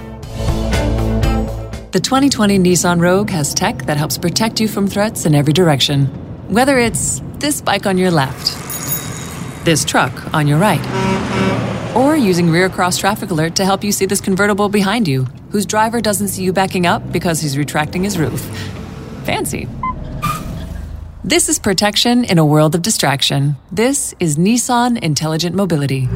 The 1.93 2.01
2020 2.01 2.59
Nissan 2.59 2.99
Rogue 2.99 3.29
has 3.29 3.53
tech 3.53 3.83
that 3.83 3.95
helps 3.95 4.17
protect 4.17 4.59
you 4.59 4.67
from 4.67 4.89
threats 4.89 5.25
in 5.25 5.35
every 5.35 5.53
direction. 5.53 6.07
Whether 6.49 6.79
it's 6.79 7.21
this 7.35 7.61
bike 7.61 7.85
on 7.85 7.97
your 7.97 8.11
left, 8.11 8.53
this 9.63 9.85
truck 9.85 10.33
on 10.33 10.45
your 10.45 10.57
right, 10.57 10.85
or 11.95 12.17
using 12.17 12.49
rear 12.49 12.67
cross 12.67 12.97
traffic 12.97 13.31
alert 13.31 13.55
to 13.55 13.63
help 13.63 13.85
you 13.85 13.93
see 13.93 14.05
this 14.05 14.19
convertible 14.19 14.67
behind 14.67 15.07
you, 15.07 15.23
whose 15.51 15.65
driver 15.65 16.01
doesn't 16.01 16.27
see 16.27 16.43
you 16.43 16.51
backing 16.51 16.85
up 16.85 17.09
because 17.13 17.39
he's 17.39 17.57
retracting 17.57 18.03
his 18.03 18.19
roof. 18.19 18.41
Fancy. 19.23 19.65
This 21.27 21.49
is 21.49 21.59
protection 21.59 22.23
in 22.23 22.37
a 22.37 22.45
world 22.45 22.73
of 22.73 22.81
distraction. 22.81 23.57
This 23.69 24.15
is 24.17 24.37
Nissan 24.37 24.97
Intelligent 25.03 25.57
Mobility. 25.57 26.07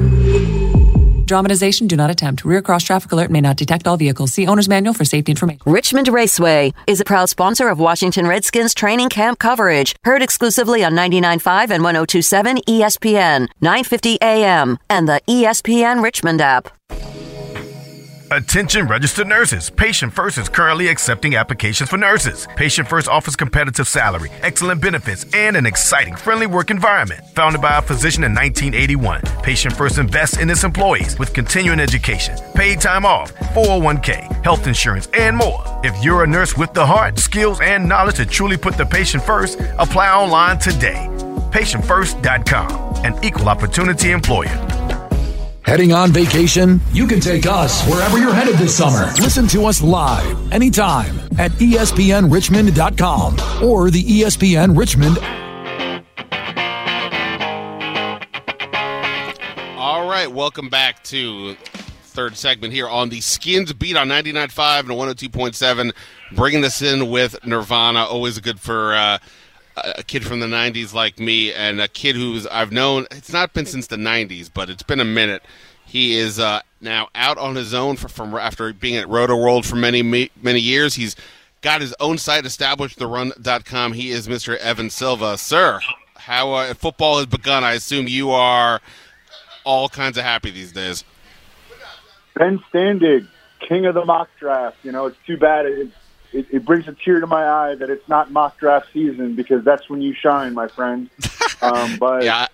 Dramatization 1.26 1.88
do 1.88 1.97
not 1.97 2.09
attempt. 2.09 2.45
Rear 2.45 2.62
cross 2.62 2.86
traffic 2.86 3.12
alert 3.12 3.30
may 3.30 3.41
not 3.41 3.57
detect 3.57 3.89
all 3.89 3.97
vehicles. 3.97 4.32
See 4.32 4.47
owner's 4.47 4.70
manual 4.70 4.93
for 4.93 5.03
safety 5.03 5.34
information. 5.34 5.59
Richmond 5.66 6.07
Raceway 6.07 6.72
is 6.88 7.01
a 7.01 7.03
proud 7.03 7.28
sponsor 7.28 7.68
of 7.68 7.78
Washington 7.78 8.26
Redskins 8.26 8.74
training 8.74 9.09
camp 9.09 9.38
coverage. 9.38 9.97
Heard 10.05 10.22
exclusively 10.22 10.82
on 10.86 10.93
99.5 10.93 11.72
and 11.72 11.84
102.7 11.84 12.64
ESPN, 12.64 13.49
950 13.59 14.18
AM, 14.22 14.78
and 14.89 15.09
the 15.09 15.20
ESPN 15.28 16.01
Richmond 16.01 16.39
app. 16.39 16.70
Attention 18.34 18.88
registered 18.88 19.27
nurses. 19.27 19.69
Patient 19.69 20.13
First 20.13 20.38
is 20.38 20.47
currently 20.47 20.88
accepting 20.88 21.36
applications 21.36 21.89
for 21.89 21.97
nurses. 21.97 22.47
Patient 22.55 22.88
First 22.88 23.09
offers 23.09 23.36
competitive 23.36 23.89
salary, 23.89 24.29
excellent 24.41 24.82
benefits, 24.82 25.25
and 25.34 25.57
an 25.57 25.65
exciting, 25.65 26.15
friendly 26.15 26.47
work 26.47 26.71
environment. 26.71 27.19
Founded 27.36 27.61
by 27.61 27.77
a 27.77 27.82
physician 27.82 28.23
in 28.23 28.34
1981, 28.34 29.19
Patient 29.43 29.75
First 29.75 29.97
invests 29.97 30.38
in 30.38 30.49
its 30.49 30.63
employees 30.63 31.19
with 31.19 31.34
continuing 31.34 31.82
education, 31.82 32.38
paid 32.55 32.79
time 32.79 33.05
off, 33.05 33.36
401k, 33.53 34.45
health 34.45 34.65
insurance, 34.65 35.09
and 35.13 35.36
more. 35.36 35.61
If 35.84 36.01
you're 36.01 36.23
a 36.23 36.27
nurse 36.27 36.55
with 36.55 36.73
the 36.73 36.86
heart, 36.86 37.19
skills, 37.19 37.59
and 37.59 37.86
knowledge 37.89 38.15
to 38.15 38.25
truly 38.25 38.55
put 38.55 38.77
the 38.77 38.86
patient 38.86 39.23
first, 39.23 39.59
apply 39.77 40.09
online 40.09 40.57
today. 40.57 41.05
PatientFirst.com, 41.51 43.05
an 43.05 43.25
equal 43.25 43.49
opportunity 43.49 44.11
employer. 44.11 44.90
Heading 45.64 45.93
on 45.93 46.12
vacation? 46.12 46.82
You 46.91 47.05
can 47.07 47.20
take 47.20 47.45
us 47.45 47.88
wherever 47.88 48.18
you're 48.18 48.34
headed 48.34 48.55
this 48.55 48.76
summer. 48.76 49.12
Listen 49.22 49.47
to 49.49 49.66
us 49.66 49.82
live 49.82 50.51
anytime 50.51 51.20
at 51.38 51.51
espnrichmond.com 51.51 53.64
or 53.64 53.91
the 53.91 54.03
ESPN 54.03 54.76
Richmond. 54.78 55.20
All 59.78 60.09
right, 60.09 60.30
welcome 60.32 60.68
back 60.70 61.03
to 61.05 61.55
third 62.03 62.36
segment 62.36 62.74
here 62.74 62.89
on 62.89 63.09
the 63.09 63.22
Skins 63.22 63.72
Beat 63.72 63.95
on 63.95 64.09
99.5 64.09 64.80
and 64.80 64.89
102.7. 64.89 65.91
Bringing 66.34 66.62
this 66.62 66.82
in 66.82 67.09
with 67.09 67.38
Nirvana, 67.45 68.03
always 68.05 68.39
good 68.39 68.59
for 68.59 68.93
uh, 68.95 69.20
a 69.78 70.03
kid 70.03 70.26
from 70.26 70.39
the 70.39 70.47
90s 70.47 70.93
like 70.93 71.19
me 71.19 71.53
and 71.53 71.80
a 71.80 71.88
kid 71.88 72.15
who's 72.15 72.45
I've 72.47 72.72
known 72.72 73.07
it's 73.11 73.32
not 73.32 73.53
been 73.53 73.65
since 73.65 73.88
the 73.88 73.95
90s 73.95 74.49
but 74.53 74.69
it's 74.69 74.84
been 74.84 74.99
a 74.99 75.05
minute. 75.05 75.43
He 75.86 76.15
is 76.17 76.39
uh, 76.39 76.61
now 76.80 77.09
out 77.15 77.38
on 77.38 77.55
his 77.55 77.74
own 77.74 77.97
for, 77.97 78.07
from 78.07 78.34
after 78.36 78.72
being 78.74 78.95
at 78.95 79.07
Rotoworld 79.07 79.65
for 79.65 79.76
many 79.76 80.01
many 80.41 80.59
years. 80.59 80.95
He's 80.95 81.15
got 81.61 81.82
his 81.82 81.93
own 81.99 82.17
site 82.17 82.45
established 82.45 82.99
therun.com 82.99 83.93
he 83.93 84.11
is 84.11 84.28
Mr. 84.28 84.57
Evan 84.57 84.89
Silva. 84.89 85.38
Sir 85.38 85.80
how 86.22 86.53
uh, 86.53 86.74
football 86.74 87.17
has 87.17 87.26
begun. 87.26 87.63
I 87.63 87.74
assume 87.74 88.07
you 88.07 88.32
are 88.32 88.80
all 89.63 89.89
kinds 89.89 90.17
of 90.17 90.24
happy 90.24 90.51
these 90.51 90.72
days. 90.72 91.03
Ben 92.36 92.59
Standig 92.72 93.28
king 93.67 93.86
of 93.86 93.95
the 93.95 94.05
mock 94.05 94.30
draft. 94.39 94.78
You 94.84 94.91
know 94.91 95.07
it's 95.07 95.17
too 95.26 95.38
bad 95.38 95.65
it's 95.65 95.93
it, 96.34 96.47
it, 96.51 96.65
brings 96.65 96.88
a 96.88 96.93
tear 96.93 97.19
to 97.19 97.27
my 97.27 97.45
eye 97.45 97.75
that 97.75 97.89
it's 97.89 98.07
not 98.07 98.32
mock 98.32 98.57
draft 98.57 98.88
season 98.93 99.36
because 99.36 99.63
that's 99.63 99.89
when 99.89 100.01
you 100.01 100.13
shine, 100.13 100.53
my 100.53 100.67
friend. 100.67 101.09
Um, 101.63 101.97
but 101.99 102.23
yeah, 102.23 102.47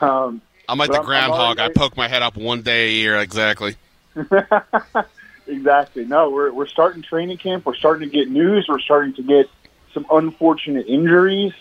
um, 0.00 0.40
I'm 0.70 0.78
like 0.78 0.90
the 0.90 1.02
groundhog. 1.02 1.58
I 1.58 1.68
poke 1.68 1.98
my 1.98 2.08
head 2.08 2.22
up 2.22 2.34
one 2.34 2.62
day 2.62 2.86
a 2.86 2.92
year, 2.92 3.18
exactly. 3.18 3.76
exactly. 5.46 6.06
No, 6.06 6.30
we're 6.30 6.50
we're 6.50 6.66
starting 6.66 7.02
training 7.02 7.36
camp. 7.36 7.66
We're 7.66 7.74
starting 7.74 8.08
to 8.08 8.16
get 8.16 8.30
news. 8.30 8.64
We're 8.66 8.80
starting 8.80 9.12
to 9.16 9.22
get 9.22 9.50
some 9.92 10.06
unfortunate 10.10 10.86
injuries. 10.86 11.52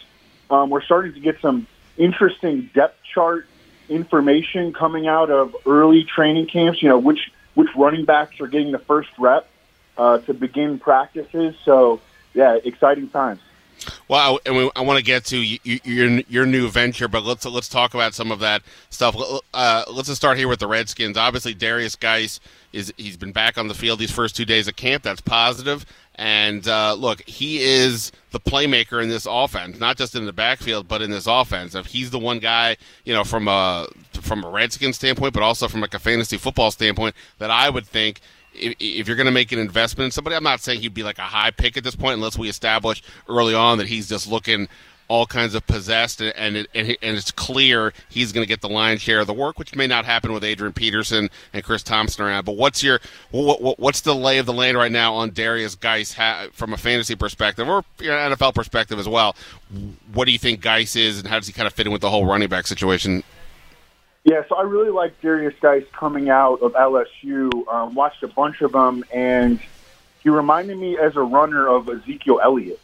Um, 0.49 0.69
we're 0.69 0.81
starting 0.81 1.13
to 1.13 1.19
get 1.19 1.41
some 1.41 1.67
interesting 1.97 2.69
depth 2.73 3.03
chart 3.03 3.47
information 3.89 4.71
coming 4.71 5.05
out 5.05 5.29
of 5.29 5.55
early 5.65 6.05
training 6.05 6.47
camps. 6.47 6.81
You 6.81 6.87
know, 6.87 6.99
which 6.99 7.31
which 7.53 7.69
running 7.75 8.05
backs 8.05 8.39
are 8.39 8.47
getting 8.47 8.71
the 8.71 8.79
first 8.79 9.09
rep 9.17 9.49
uh, 9.97 10.19
to 10.19 10.33
begin 10.33 10.79
practices. 10.79 11.55
So, 11.63 12.01
yeah, 12.33 12.57
exciting 12.63 13.09
times. 13.09 13.39
Well, 14.07 14.39
and 14.45 14.55
we, 14.55 14.71
I 14.75 14.81
want 14.81 14.97
to 14.97 15.03
get 15.03 15.25
to 15.25 15.37
your 15.37 16.21
your 16.29 16.45
new 16.45 16.69
venture, 16.69 17.07
but 17.07 17.23
let's 17.23 17.45
let's 17.45 17.67
talk 17.67 17.93
about 17.93 18.13
some 18.13 18.31
of 18.31 18.39
that 18.39 18.61
stuff. 18.89 19.15
Uh, 19.53 19.83
let's 19.91 20.07
just 20.07 20.21
start 20.21 20.37
here 20.37 20.47
with 20.47 20.59
the 20.59 20.67
Redskins. 20.67 21.17
Obviously, 21.17 21.53
Derrius 21.53 21.99
Guice 21.99 22.39
is 22.71 22.93
he's 22.97 23.17
been 23.17 23.31
back 23.31 23.57
on 23.57 23.67
the 23.67 23.73
field 23.73 23.99
these 23.99 24.11
first 24.11 24.35
two 24.35 24.45
days 24.45 24.67
of 24.67 24.75
camp. 24.75 25.03
That's 25.03 25.21
positive. 25.21 25.85
And 26.15 26.67
uh, 26.67 26.93
look, 26.93 27.27
he 27.27 27.63
is 27.63 28.11
the 28.31 28.39
playmaker 28.39 29.01
in 29.01 29.09
this 29.09 29.25
offense, 29.29 29.79
not 29.79 29.97
just 29.97 30.15
in 30.15 30.25
the 30.25 30.33
backfield, 30.33 30.87
but 30.87 31.01
in 31.01 31.09
this 31.09 31.25
offense. 31.25 31.73
If 31.73 31.87
he's 31.87 32.11
the 32.11 32.19
one 32.19 32.37
guy, 32.39 32.77
you 33.03 33.13
know, 33.13 33.23
from 33.23 33.47
a 33.47 33.87
from 34.21 34.43
a 34.43 34.49
Redskins 34.49 34.95
standpoint, 34.95 35.33
but 35.33 35.43
also 35.43 35.67
from 35.67 35.81
like 35.81 35.93
a 35.93 35.99
fantasy 35.99 36.37
football 36.37 36.71
standpoint, 36.71 37.15
that 37.39 37.49
I 37.49 37.69
would 37.69 37.87
think 37.87 38.21
if, 38.53 38.75
if 38.79 39.07
you're 39.07 39.17
going 39.17 39.25
to 39.25 39.31
make 39.31 39.51
an 39.51 39.59
investment 39.59 40.05
in 40.05 40.11
somebody, 40.11 40.35
I'm 40.35 40.43
not 40.43 40.61
saying 40.61 40.81
he'd 40.81 40.93
be 40.93 41.03
like 41.03 41.17
a 41.17 41.23
high 41.23 41.51
pick 41.51 41.77
at 41.77 41.83
this 41.83 41.95
point 41.95 42.15
unless 42.15 42.37
we 42.37 42.49
establish 42.49 43.03
early 43.27 43.53
on 43.53 43.77
that 43.77 43.87
he's 43.87 44.07
just 44.07 44.27
looking 44.27 44.67
all 45.09 45.25
kinds 45.25 45.53
of 45.53 45.67
possessed 45.67 46.21
and 46.21 46.33
and, 46.35 46.55
it, 46.55 46.67
and, 46.73 47.17
it's 47.17 47.29
clear 47.29 47.93
he's 48.09 48.31
going 48.31 48.43
to 48.43 48.47
get 48.47 48.61
the 48.61 48.69
lion's 48.69 49.01
share 49.01 49.19
of 49.19 49.27
the 49.27 49.33
work, 49.33 49.59
which 49.59 49.75
may 49.75 49.85
not 49.85 50.05
happen 50.05 50.31
with 50.33 50.43
Adrian 50.43 50.73
Peterson 50.73 51.29
and 51.51 51.63
Chris 51.63 51.83
Thompson 51.83 52.25
around. 52.25 52.45
But 52.45 52.55
what's 52.55 52.81
your 52.81 52.99
what, 53.31 53.61
what, 53.61 53.79
what's 53.79 54.01
the 54.01 54.15
lay 54.15 54.37
of 54.37 54.45
the 54.45 54.53
land 54.53 54.77
right 54.77 54.91
now 54.91 55.13
on 55.13 55.31
Derrius 55.31 56.13
ha- 56.15 56.47
from 56.53 56.73
a 56.73 56.77
fantasy 56.77 57.15
perspective 57.15 57.67
or 57.67 57.83
NFL 57.99 58.55
perspective 58.55 58.97
as 58.97 59.07
well? 59.07 59.35
What 60.13 60.25
do 60.25 60.31
you 60.31 60.39
think 60.39 60.61
Guice 60.61 60.95
is, 60.95 61.19
and 61.19 61.27
how 61.27 61.37
does 61.37 61.47
he 61.47 61.53
kind 61.53 61.67
of 61.67 61.73
fit 61.73 61.85
in 61.85 61.91
with 61.91 62.01
the 62.01 62.09
whole 62.09 62.25
running 62.25 62.49
back 62.49 62.65
situation 62.65 63.23
yeah, 64.23 64.43
so 64.47 64.55
I 64.55 64.61
really 64.61 64.89
like 64.89 65.19
Derrius 65.21 65.59
Guice 65.59 65.85
coming 65.91 66.29
out 66.29 66.61
of 66.61 66.73
LSU. 66.73 67.67
Um, 67.67 67.93
watched 67.93 68.23
a 68.23 68.27
bunch 68.27 68.61
of 68.61 68.71
them, 68.71 69.03
and 69.13 69.59
he 70.21 70.29
reminded 70.29 70.77
me 70.77 70.97
as 70.97 71.17
a 71.17 71.21
runner 71.21 71.67
of 71.67 71.89
Ezekiel 71.89 72.39
Elliott. 72.41 72.79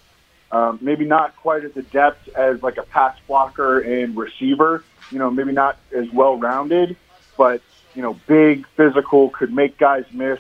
Um, 0.52 0.80
maybe 0.82 1.06
not 1.06 1.36
quite 1.38 1.64
at 1.64 1.76
the 1.76 1.84
depth 1.84 2.28
as 2.36 2.62
like 2.62 2.78
a 2.78 2.84
pass 2.84 3.16
blocker 3.28 3.80
and 3.80 4.18
receiver. 4.18 4.84
You 5.12 5.20
know, 5.20 5.32
maybe 5.32 5.54
not 5.54 5.78
as 5.96 6.10
well 6.12 6.38
rounded, 6.38 6.98
but 7.38 7.62
you 7.96 8.02
know, 8.02 8.20
big, 8.28 8.68
physical, 8.76 9.30
could 9.30 9.54
make 9.54 9.78
guys 9.78 10.06
miss. 10.12 10.40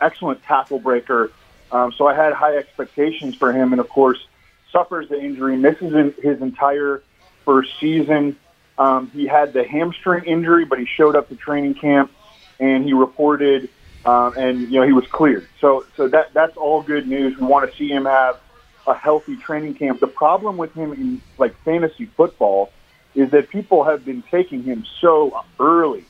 Excellent 0.00 0.42
tackle 0.44 0.78
breaker. 0.78 1.32
Um, 1.72 1.92
so 1.92 2.06
I 2.06 2.14
had 2.14 2.32
high 2.32 2.56
expectations 2.56 3.34
for 3.34 3.52
him, 3.52 3.72
and 3.72 3.80
of 3.80 3.88
course, 3.88 4.24
suffers 4.70 5.08
the 5.08 5.20
injury, 5.20 5.56
misses 5.56 6.14
his 6.22 6.40
entire 6.40 7.02
first 7.44 7.72
season. 7.80 8.36
Um, 8.78 9.10
he 9.12 9.26
had 9.26 9.52
the 9.52 9.64
hamstring 9.64 10.24
injury, 10.24 10.64
but 10.64 10.78
he 10.78 10.86
showed 10.86 11.16
up 11.16 11.28
to 11.28 11.36
training 11.36 11.74
camp 11.74 12.12
and 12.60 12.84
he 12.84 12.92
reported, 12.92 13.68
um, 14.04 14.34
and 14.36 14.60
you 14.72 14.80
know 14.80 14.86
he 14.86 14.92
was 14.92 15.06
cleared. 15.10 15.48
So, 15.60 15.84
so 15.96 16.08
that 16.08 16.32
that's 16.32 16.56
all 16.56 16.82
good 16.82 17.06
news. 17.06 17.36
We 17.38 17.46
want 17.46 17.70
to 17.70 17.76
see 17.76 17.88
him 17.88 18.04
have 18.04 18.38
a 18.86 18.94
healthy 18.94 19.36
training 19.36 19.74
camp. 19.74 20.00
The 20.00 20.06
problem 20.06 20.56
with 20.56 20.72
him 20.74 20.92
in 20.92 21.20
like 21.38 21.54
fantasy 21.64 22.06
football 22.06 22.70
is 23.14 23.30
that 23.32 23.48
people 23.50 23.84
have 23.84 24.04
been 24.04 24.22
taking 24.30 24.62
him 24.62 24.84
so 25.00 25.44
early, 25.58 26.04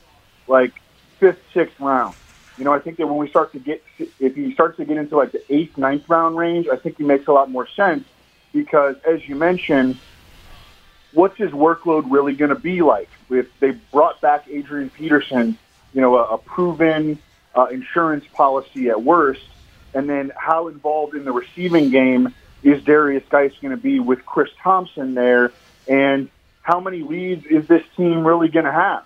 like 0.47 0.73
fifth, 1.19 1.39
sixth 1.53 1.79
round. 1.79 2.15
You 2.57 2.65
know, 2.65 2.73
I 2.73 2.79
think 2.79 2.97
that 2.97 3.07
when 3.07 3.17
we 3.17 3.29
start 3.29 3.53
to 3.53 3.59
get, 3.59 3.83
if 3.97 4.35
he 4.35 4.53
starts 4.53 4.77
to 4.77 4.85
get 4.85 4.97
into 4.97 5.15
like 5.15 5.31
the 5.31 5.41
eighth, 5.53 5.77
ninth 5.77 6.07
round 6.07 6.37
range, 6.37 6.67
I 6.71 6.75
think 6.75 6.97
he 6.97 7.03
makes 7.03 7.27
a 7.27 7.31
lot 7.31 7.49
more 7.49 7.67
sense 7.75 8.03
because, 8.53 8.95
as 9.07 9.27
you 9.27 9.35
mentioned, 9.35 9.97
what's 11.13 11.37
his 11.37 11.51
workload 11.51 12.05
really 12.09 12.33
going 12.33 12.49
to 12.49 12.59
be 12.59 12.81
like? 12.81 13.09
If 13.29 13.47
they 13.59 13.71
brought 13.71 14.21
back 14.21 14.47
Adrian 14.49 14.89
Peterson, 14.89 15.57
you 15.93 16.01
know, 16.01 16.17
a, 16.17 16.35
a 16.35 16.37
proven 16.37 17.19
uh, 17.55 17.65
insurance 17.65 18.25
policy 18.33 18.89
at 18.89 19.01
worst, 19.01 19.45
and 19.93 20.09
then 20.09 20.31
how 20.35 20.67
involved 20.67 21.15
in 21.15 21.25
the 21.25 21.31
receiving 21.31 21.89
game 21.89 22.33
is 22.61 22.81
Derrius 22.83 23.27
Guice 23.29 23.53
going 23.61 23.71
to 23.71 23.81
be 23.81 23.99
with 23.99 24.25
Chris 24.25 24.49
Thompson 24.61 25.15
there, 25.15 25.51
and 25.87 26.29
how 26.61 26.79
many 26.79 27.01
leads 27.01 27.45
is 27.45 27.67
this 27.67 27.83
team 27.97 28.25
really 28.25 28.49
going 28.49 28.65
to 28.65 28.71
have? 28.71 29.03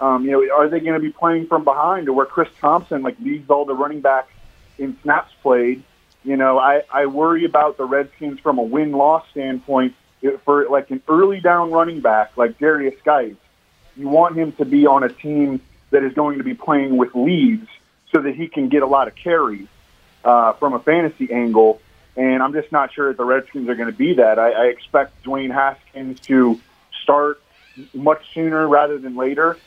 Um, 0.00 0.24
you 0.24 0.32
know, 0.32 0.54
are 0.54 0.68
they 0.68 0.80
going 0.80 0.94
to 0.94 1.00
be 1.00 1.12
playing 1.12 1.46
from 1.46 1.64
behind, 1.64 2.08
or 2.08 2.12
where 2.12 2.26
Chris 2.26 2.48
Thompson 2.60 3.02
like 3.02 3.18
leads 3.20 3.50
all 3.50 3.64
the 3.64 3.74
running 3.74 4.00
backs 4.00 4.32
in 4.78 4.96
snaps 5.02 5.32
played? 5.42 5.82
You 6.24 6.36
know, 6.36 6.58
I, 6.58 6.82
I 6.92 7.06
worry 7.06 7.44
about 7.44 7.76
the 7.76 7.84
Redskins 7.84 8.40
from 8.40 8.58
a 8.58 8.62
win 8.62 8.92
loss 8.92 9.24
standpoint 9.30 9.94
for 10.44 10.68
like 10.68 10.90
an 10.90 11.02
early 11.08 11.40
down 11.40 11.70
running 11.70 12.00
back 12.00 12.36
like 12.36 12.58
Derrius 12.58 13.02
Guice. 13.04 13.34
You 13.96 14.08
want 14.08 14.36
him 14.36 14.52
to 14.52 14.64
be 14.64 14.86
on 14.86 15.04
a 15.04 15.08
team 15.08 15.60
that 15.90 16.02
is 16.02 16.12
going 16.14 16.38
to 16.38 16.44
be 16.44 16.54
playing 16.54 16.96
with 16.96 17.14
leads 17.14 17.68
so 18.12 18.20
that 18.22 18.34
he 18.34 18.48
can 18.48 18.68
get 18.68 18.82
a 18.82 18.86
lot 18.86 19.08
of 19.08 19.14
carries 19.14 19.68
uh, 20.24 20.52
from 20.54 20.72
a 20.72 20.80
fantasy 20.80 21.32
angle. 21.32 21.80
And 22.16 22.42
I'm 22.42 22.52
just 22.52 22.72
not 22.72 22.92
sure 22.92 23.08
that 23.08 23.16
the 23.16 23.24
Redskins 23.24 23.68
are 23.68 23.74
going 23.74 23.90
to 23.90 23.96
be 23.96 24.14
that. 24.14 24.38
I, 24.38 24.50
I 24.50 24.64
expect 24.66 25.24
Dwayne 25.24 25.52
Haskins 25.52 26.20
to 26.20 26.60
start 27.02 27.40
much 27.92 28.22
sooner 28.32 28.66
rather 28.66 28.98
than 28.98 29.16
later. 29.16 29.58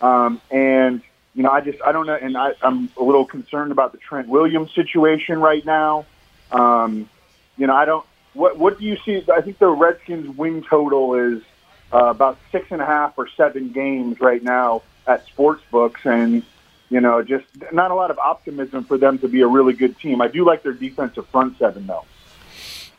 Um, 0.00 0.40
and 0.50 1.02
you 1.34 1.42
know, 1.42 1.50
I 1.50 1.60
just 1.60 1.78
I 1.84 1.92
don't 1.92 2.06
know, 2.06 2.14
and 2.14 2.36
I, 2.36 2.52
I'm 2.62 2.88
a 2.96 3.02
little 3.02 3.26
concerned 3.26 3.70
about 3.70 3.92
the 3.92 3.98
Trent 3.98 4.28
Williams 4.28 4.72
situation 4.74 5.38
right 5.38 5.64
now. 5.64 6.06
Um, 6.50 7.08
you 7.58 7.66
know, 7.66 7.74
I 7.74 7.84
don't. 7.84 8.06
What 8.36 8.58
what 8.58 8.78
do 8.78 8.84
you 8.84 8.98
see? 9.04 9.24
I 9.34 9.40
think 9.40 9.58
the 9.58 9.68
Redskins' 9.68 10.36
win 10.36 10.62
total 10.62 11.14
is 11.14 11.42
uh, 11.92 12.06
about 12.06 12.38
six 12.52 12.66
and 12.70 12.82
a 12.82 12.86
half 12.86 13.14
or 13.16 13.28
seven 13.36 13.72
games 13.72 14.20
right 14.20 14.42
now 14.42 14.82
at 15.06 15.26
sports 15.26 15.62
books, 15.70 16.02
and 16.04 16.42
you 16.90 17.00
know, 17.00 17.22
just 17.22 17.46
not 17.72 17.90
a 17.90 17.94
lot 17.94 18.10
of 18.10 18.18
optimism 18.18 18.84
for 18.84 18.98
them 18.98 19.18
to 19.20 19.28
be 19.28 19.40
a 19.40 19.46
really 19.46 19.72
good 19.72 19.98
team. 19.98 20.20
I 20.20 20.28
do 20.28 20.44
like 20.44 20.62
their 20.62 20.74
defensive 20.74 21.26
front 21.28 21.58
seven 21.58 21.86
though. 21.86 22.04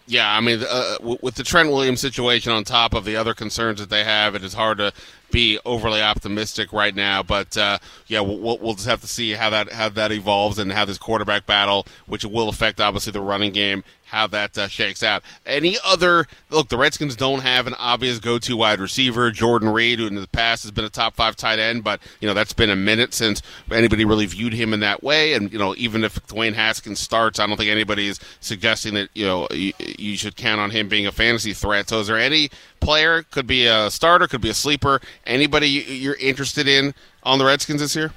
Yeah, 0.09 0.31
I 0.31 0.39
mean, 0.39 0.63
uh, 0.67 0.97
with 1.21 1.35
the 1.35 1.43
Trent 1.43 1.69
Williams 1.69 1.99
situation 1.99 2.53
on 2.53 2.63
top 2.63 2.93
of 2.93 3.03
the 3.03 3.17
other 3.17 3.33
concerns 3.33 3.79
that 3.81 3.89
they 3.89 4.05
have, 4.05 4.35
it 4.35 4.43
is 4.43 4.53
hard 4.53 4.77
to 4.77 4.93
be 5.31 5.59
overly 5.65 6.01
optimistic 6.01 6.71
right 6.73 6.95
now. 6.95 7.23
But 7.23 7.57
uh, 7.57 7.79
yeah, 8.07 8.21
we'll, 8.21 8.57
we'll 8.57 8.73
just 8.73 8.87
have 8.87 9.01
to 9.01 9.07
see 9.07 9.31
how 9.31 9.49
that 9.49 9.71
how 9.71 9.89
that 9.89 10.11
evolves 10.11 10.59
and 10.59 10.71
how 10.71 10.85
this 10.85 10.97
quarterback 10.97 11.45
battle, 11.45 11.85
which 12.05 12.25
will 12.25 12.49
affect 12.49 12.79
obviously 12.79 13.11
the 13.11 13.21
running 13.21 13.51
game, 13.51 13.83
how 14.07 14.27
that 14.27 14.57
uh, 14.57 14.67
shakes 14.67 15.03
out. 15.03 15.23
Any 15.45 15.77
other 15.85 16.27
look? 16.49 16.69
The 16.69 16.77
Redskins 16.77 17.15
don't 17.15 17.41
have 17.41 17.67
an 17.67 17.73
obvious 17.77 18.19
go-to 18.19 18.55
wide 18.55 18.79
receiver. 18.79 19.31
Jordan 19.31 19.69
Reed, 19.69 19.99
who 19.99 20.07
in 20.07 20.15
the 20.15 20.27
past 20.27 20.63
has 20.63 20.71
been 20.71 20.85
a 20.85 20.89
top 20.89 21.15
five 21.15 21.35
tight 21.35 21.59
end, 21.59 21.83
but 21.83 22.01
you 22.19 22.27
know 22.27 22.33
that's 22.33 22.53
been 22.53 22.69
a 22.69 22.75
minute 22.75 23.13
since 23.13 23.41
anybody 23.71 24.05
really 24.05 24.25
viewed 24.25 24.53
him 24.53 24.73
in 24.73 24.79
that 24.79 25.03
way. 25.03 25.33
And 25.33 25.51
you 25.51 25.59
know, 25.59 25.75
even 25.77 26.03
if 26.03 26.25
Dwayne 26.27 26.53
Haskins 26.53 26.99
starts, 26.99 27.39
I 27.39 27.47
don't 27.47 27.57
think 27.57 27.69
anybody 27.69 28.07
is 28.07 28.19
suggesting 28.39 28.93
that 28.95 29.09
you 29.13 29.25
know 29.25 29.47
you, 29.51 29.73
you 29.79 30.17
should 30.17 30.35
count 30.35 30.61
on 30.61 30.71
him 30.71 30.87
being 30.87 31.07
a 31.07 31.11
fantasy 31.11 31.53
threat. 31.53 31.89
So, 31.89 31.99
is 31.99 32.07
there 32.07 32.17
any 32.17 32.49
player, 32.79 33.23
could 33.23 33.47
be 33.47 33.67
a 33.67 33.89
starter, 33.89 34.27
could 34.27 34.41
be 34.41 34.49
a 34.49 34.53
sleeper, 34.53 35.01
anybody 35.25 35.67
you're 35.67 36.15
interested 36.15 36.67
in 36.67 36.93
on 37.23 37.39
the 37.39 37.45
Redskins 37.45 37.81
this 37.81 37.95
year? 37.95 38.11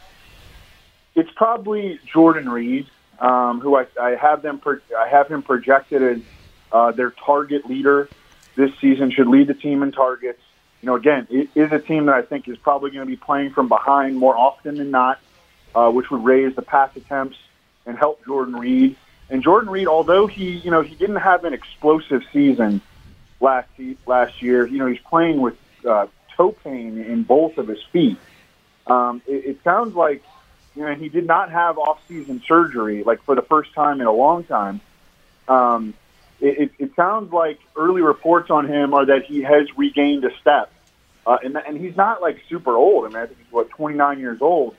It's 1.14 1.30
probably 1.36 1.98
Jordan 2.12 2.48
Reed 2.48 2.86
um, 3.20 3.60
who 3.60 3.76
I, 3.76 3.86
I 4.00 4.10
have 4.16 4.42
them. 4.42 4.58
Pro- 4.58 4.80
I 4.98 5.08
have 5.08 5.28
him 5.28 5.42
projected 5.42 6.02
as 6.02 6.22
uh, 6.72 6.92
their 6.92 7.10
target 7.10 7.66
leader 7.66 8.08
this 8.56 8.70
season. 8.80 9.10
Should 9.10 9.28
lead 9.28 9.46
the 9.46 9.54
team 9.54 9.82
in 9.82 9.92
targets. 9.92 10.40
You 10.80 10.86
know, 10.86 10.94
again, 10.94 11.26
it 11.30 11.50
is 11.54 11.70
a 11.72 11.78
team 11.78 12.06
that 12.06 12.14
I 12.14 12.22
think 12.22 12.48
is 12.48 12.56
probably 12.56 12.90
going 12.90 13.06
to 13.06 13.10
be 13.10 13.16
playing 13.16 13.52
from 13.52 13.68
behind 13.68 14.16
more 14.16 14.36
often 14.36 14.76
than 14.76 14.90
not, 14.90 15.20
uh, 15.74 15.90
which 15.90 16.10
would 16.10 16.24
raise 16.24 16.56
the 16.56 16.62
pass 16.62 16.96
attempts 16.96 17.36
and 17.84 17.98
help 17.98 18.24
Jordan 18.24 18.56
Reed. 18.56 18.96
And 19.28 19.42
Jordan 19.42 19.68
Reed, 19.68 19.86
although 19.86 20.26
he, 20.26 20.52
you 20.52 20.70
know, 20.70 20.80
he 20.80 20.94
didn't 20.94 21.16
have 21.16 21.44
an 21.44 21.52
explosive 21.52 22.22
season 22.32 22.80
last 23.40 23.68
last 24.06 24.42
year, 24.42 24.66
you 24.66 24.78
know, 24.78 24.86
he's 24.86 25.00
playing 25.00 25.40
with 25.40 25.56
uh, 25.84 26.06
toe 26.36 26.52
pain 26.52 26.98
in 26.98 27.22
both 27.22 27.58
of 27.58 27.68
his 27.68 27.82
feet. 27.92 28.18
Um, 28.86 29.22
it, 29.26 29.44
it 29.46 29.64
sounds 29.64 29.94
like 29.94 30.22
you 30.74 30.82
know, 30.82 30.94
he 30.94 31.08
did 31.08 31.26
not 31.26 31.50
have 31.50 31.78
off-season 31.78 32.42
surgery, 32.46 33.02
like 33.02 33.22
for 33.24 33.34
the 33.34 33.42
first 33.42 33.74
time 33.74 34.00
in 34.00 34.06
a 34.06 34.12
long 34.12 34.44
time. 34.44 34.80
Um, 35.48 35.94
it, 36.40 36.58
it, 36.58 36.70
it 36.78 36.96
sounds 36.96 37.32
like 37.32 37.58
early 37.76 38.02
reports 38.02 38.50
on 38.50 38.66
him 38.66 38.94
are 38.94 39.04
that 39.06 39.24
he 39.24 39.42
has 39.42 39.66
regained 39.76 40.24
a 40.24 40.30
step, 40.40 40.72
uh, 41.26 41.38
and 41.42 41.56
and 41.56 41.76
he's 41.76 41.96
not 41.96 42.22
like 42.22 42.40
super 42.48 42.74
old. 42.76 43.04
I 43.04 43.08
mean, 43.08 43.16
I 43.16 43.26
think 43.26 43.38
he's 43.38 43.52
what 43.52 43.68
29 43.70 44.20
years 44.20 44.40
old. 44.40 44.76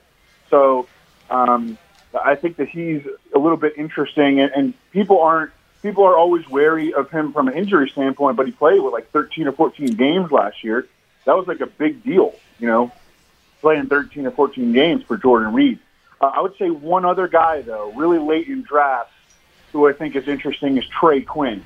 So 0.50 0.88
um, 1.30 1.78
I 2.20 2.34
think 2.34 2.56
that 2.56 2.68
he's 2.68 3.02
a 3.34 3.38
little 3.38 3.56
bit 3.56 3.74
interesting, 3.76 4.40
and, 4.40 4.50
and 4.52 4.74
people 4.92 5.20
aren't 5.20 5.52
people 5.82 6.04
are 6.04 6.16
always 6.16 6.48
wary 6.48 6.94
of 6.94 7.10
him 7.10 7.32
from 7.32 7.48
an 7.48 7.54
injury 7.54 7.88
standpoint. 7.90 8.36
But 8.36 8.46
he 8.46 8.52
played 8.52 8.80
with 8.80 8.92
like 8.92 9.10
13 9.10 9.48
or 9.48 9.52
14 9.52 9.94
games 9.94 10.30
last 10.30 10.62
year. 10.64 10.86
That 11.24 11.36
was 11.36 11.46
like 11.46 11.60
a 11.60 11.66
big 11.66 12.02
deal, 12.02 12.34
you 12.58 12.68
know 12.68 12.92
playing 13.62 13.86
13 13.86 14.26
or 14.26 14.30
14 14.32 14.72
games 14.72 15.04
for 15.04 15.16
Jordan 15.16 15.54
Reed. 15.54 15.78
Uh, 16.20 16.26
I 16.26 16.40
would 16.42 16.56
say 16.58 16.68
one 16.68 17.06
other 17.06 17.28
guy, 17.28 17.62
though, 17.62 17.92
really 17.92 18.18
late 18.18 18.48
in 18.48 18.62
drafts, 18.62 19.14
who 19.72 19.88
I 19.88 19.94
think 19.94 20.14
is 20.14 20.28
interesting 20.28 20.76
is 20.76 20.86
Trey 20.86 21.22
Quinn. 21.22 21.64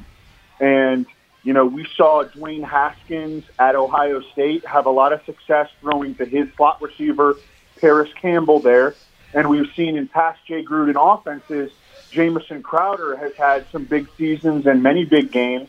And, 0.60 1.06
you 1.42 1.52
know, 1.52 1.66
we 1.66 1.86
saw 1.96 2.22
Dwayne 2.24 2.62
Haskins 2.62 3.44
at 3.58 3.74
Ohio 3.74 4.20
State 4.32 4.64
have 4.64 4.86
a 4.86 4.90
lot 4.90 5.12
of 5.12 5.24
success 5.24 5.68
throwing 5.80 6.14
to 6.16 6.24
his 6.24 6.48
slot 6.56 6.80
receiver, 6.80 7.36
Parris 7.80 8.10
Campbell, 8.20 8.60
there. 8.60 8.94
And 9.34 9.50
we've 9.50 9.70
seen 9.74 9.96
in 9.96 10.06
past 10.06 10.38
Jay 10.46 10.64
Gruden 10.64 10.96
offenses, 10.96 11.72
Jamison 12.10 12.62
Crowder 12.62 13.16
has 13.16 13.34
had 13.34 13.66
some 13.70 13.84
big 13.84 14.08
seasons 14.16 14.66
and 14.66 14.82
many 14.82 15.04
big 15.04 15.30
games 15.30 15.68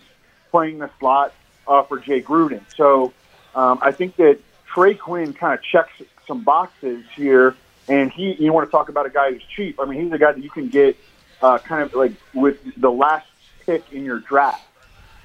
playing 0.51 0.79
the 0.79 0.89
slot 0.99 1.33
uh, 1.67 1.83
for 1.83 1.99
Jay 1.99 2.21
Gruden. 2.21 2.61
So 2.75 3.13
um, 3.55 3.79
I 3.81 3.91
think 3.91 4.15
that 4.17 4.39
Trey 4.65 4.93
Quinn 4.93 5.33
kind 5.33 5.53
of 5.53 5.63
checks 5.63 5.91
some 6.25 6.43
boxes 6.43 7.03
here. 7.15 7.55
And 7.89 8.11
he, 8.11 8.33
you 8.33 8.51
want 8.51 8.67
to 8.67 8.71
talk 8.71 8.89
about 8.89 9.05
a 9.05 9.09
guy 9.09 9.31
who's 9.31 9.43
cheap? 9.55 9.79
I 9.79 9.85
mean, 9.85 10.03
he's 10.03 10.11
a 10.11 10.17
guy 10.17 10.33
that 10.33 10.43
you 10.43 10.49
can 10.49 10.67
get 10.67 10.97
uh, 11.41 11.57
kind 11.57 11.83
of 11.83 11.93
like 11.93 12.13
with 12.33 12.59
the 12.75 12.91
last 12.91 13.27
pick 13.65 13.91
in 13.93 14.03
your 14.03 14.19
draft. 14.19 14.63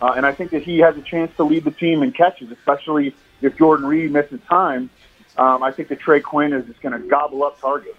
Uh, 0.01 0.15
and 0.17 0.25
I 0.25 0.33
think 0.33 0.51
that 0.51 0.63
he 0.63 0.79
has 0.79 0.97
a 0.97 1.03
chance 1.03 1.35
to 1.37 1.45
lead 1.45 1.65
the 1.65 1.71
team 1.71 2.03
in 2.03 2.13
catches, 2.13 2.51
especially 2.51 3.15
if 3.41 3.57
Jordan 3.57 3.87
Reed 3.87 4.13
misses 4.13 4.41
time. 4.49 4.91
Um, 5.37 5.63
I 5.63 5.73
think 5.73 5.89
that 5.89 6.01
Trey 6.01 6.21
Quinn 6.21 6.53
is 6.53 6.67
just 6.67 6.81
going 6.83 7.01
to 7.01 7.09
gobble 7.09 7.43
up 7.45 7.61
targets. 7.61 7.97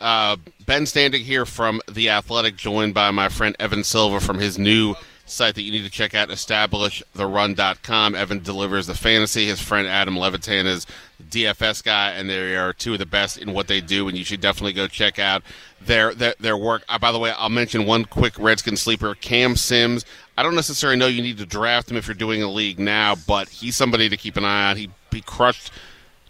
Uh, 0.00 0.36
ben 0.66 0.82
Standig 0.84 1.22
here 1.22 1.46
from 1.46 1.80
The 1.90 2.10
Athletic, 2.10 2.56
joined 2.56 2.94
by 2.94 3.10
my 3.10 3.28
friend 3.28 3.56
Evan 3.58 3.84
Silva 3.84 4.20
from 4.20 4.38
his 4.38 4.58
new 4.58 4.94
site 5.26 5.54
that 5.56 5.62
you 5.62 5.72
need 5.72 5.84
to 5.84 5.90
check 5.90 6.14
out, 6.14 6.28
establishtherun.com. 6.28 8.14
Evan 8.14 8.42
delivers 8.42 8.86
the 8.86 8.94
fantasy. 8.94 9.46
His 9.46 9.60
friend 9.60 9.86
Adam 9.86 10.16
Levitan 10.16 10.66
is 10.66 10.86
DFS 11.30 11.82
guy, 11.82 12.12
and 12.12 12.30
they 12.30 12.56
are 12.56 12.72
two 12.72 12.92
of 12.92 12.98
the 12.98 13.06
best 13.06 13.38
in 13.38 13.52
what 13.52 13.68
they 13.68 13.80
do, 13.80 14.08
and 14.08 14.16
you 14.16 14.24
should 14.24 14.40
definitely 14.40 14.72
go 14.72 14.86
check 14.86 15.18
out 15.18 15.42
their 15.80 16.14
their, 16.14 16.34
their 16.38 16.56
work. 16.56 16.84
Uh, 16.88 16.98
by 16.98 17.12
the 17.12 17.18
way, 17.18 17.32
I'll 17.32 17.48
mention 17.48 17.86
one 17.86 18.04
quick 18.04 18.38
Redskin 18.38 18.76
sleeper, 18.76 19.14
Cam 19.14 19.56
Sims. 19.56 20.04
I 20.38 20.42
don't 20.42 20.54
necessarily 20.54 20.98
know 20.98 21.06
you 21.06 21.22
need 21.22 21.38
to 21.38 21.46
draft 21.46 21.90
him 21.90 21.96
if 21.96 22.06
you're 22.06 22.14
doing 22.14 22.42
a 22.42 22.50
league 22.50 22.78
now, 22.78 23.14
but 23.26 23.48
he's 23.48 23.76
somebody 23.76 24.08
to 24.08 24.16
keep 24.16 24.36
an 24.36 24.44
eye 24.44 24.70
on. 24.70 24.76
He, 24.76 24.90
he 25.10 25.22
crushed 25.22 25.72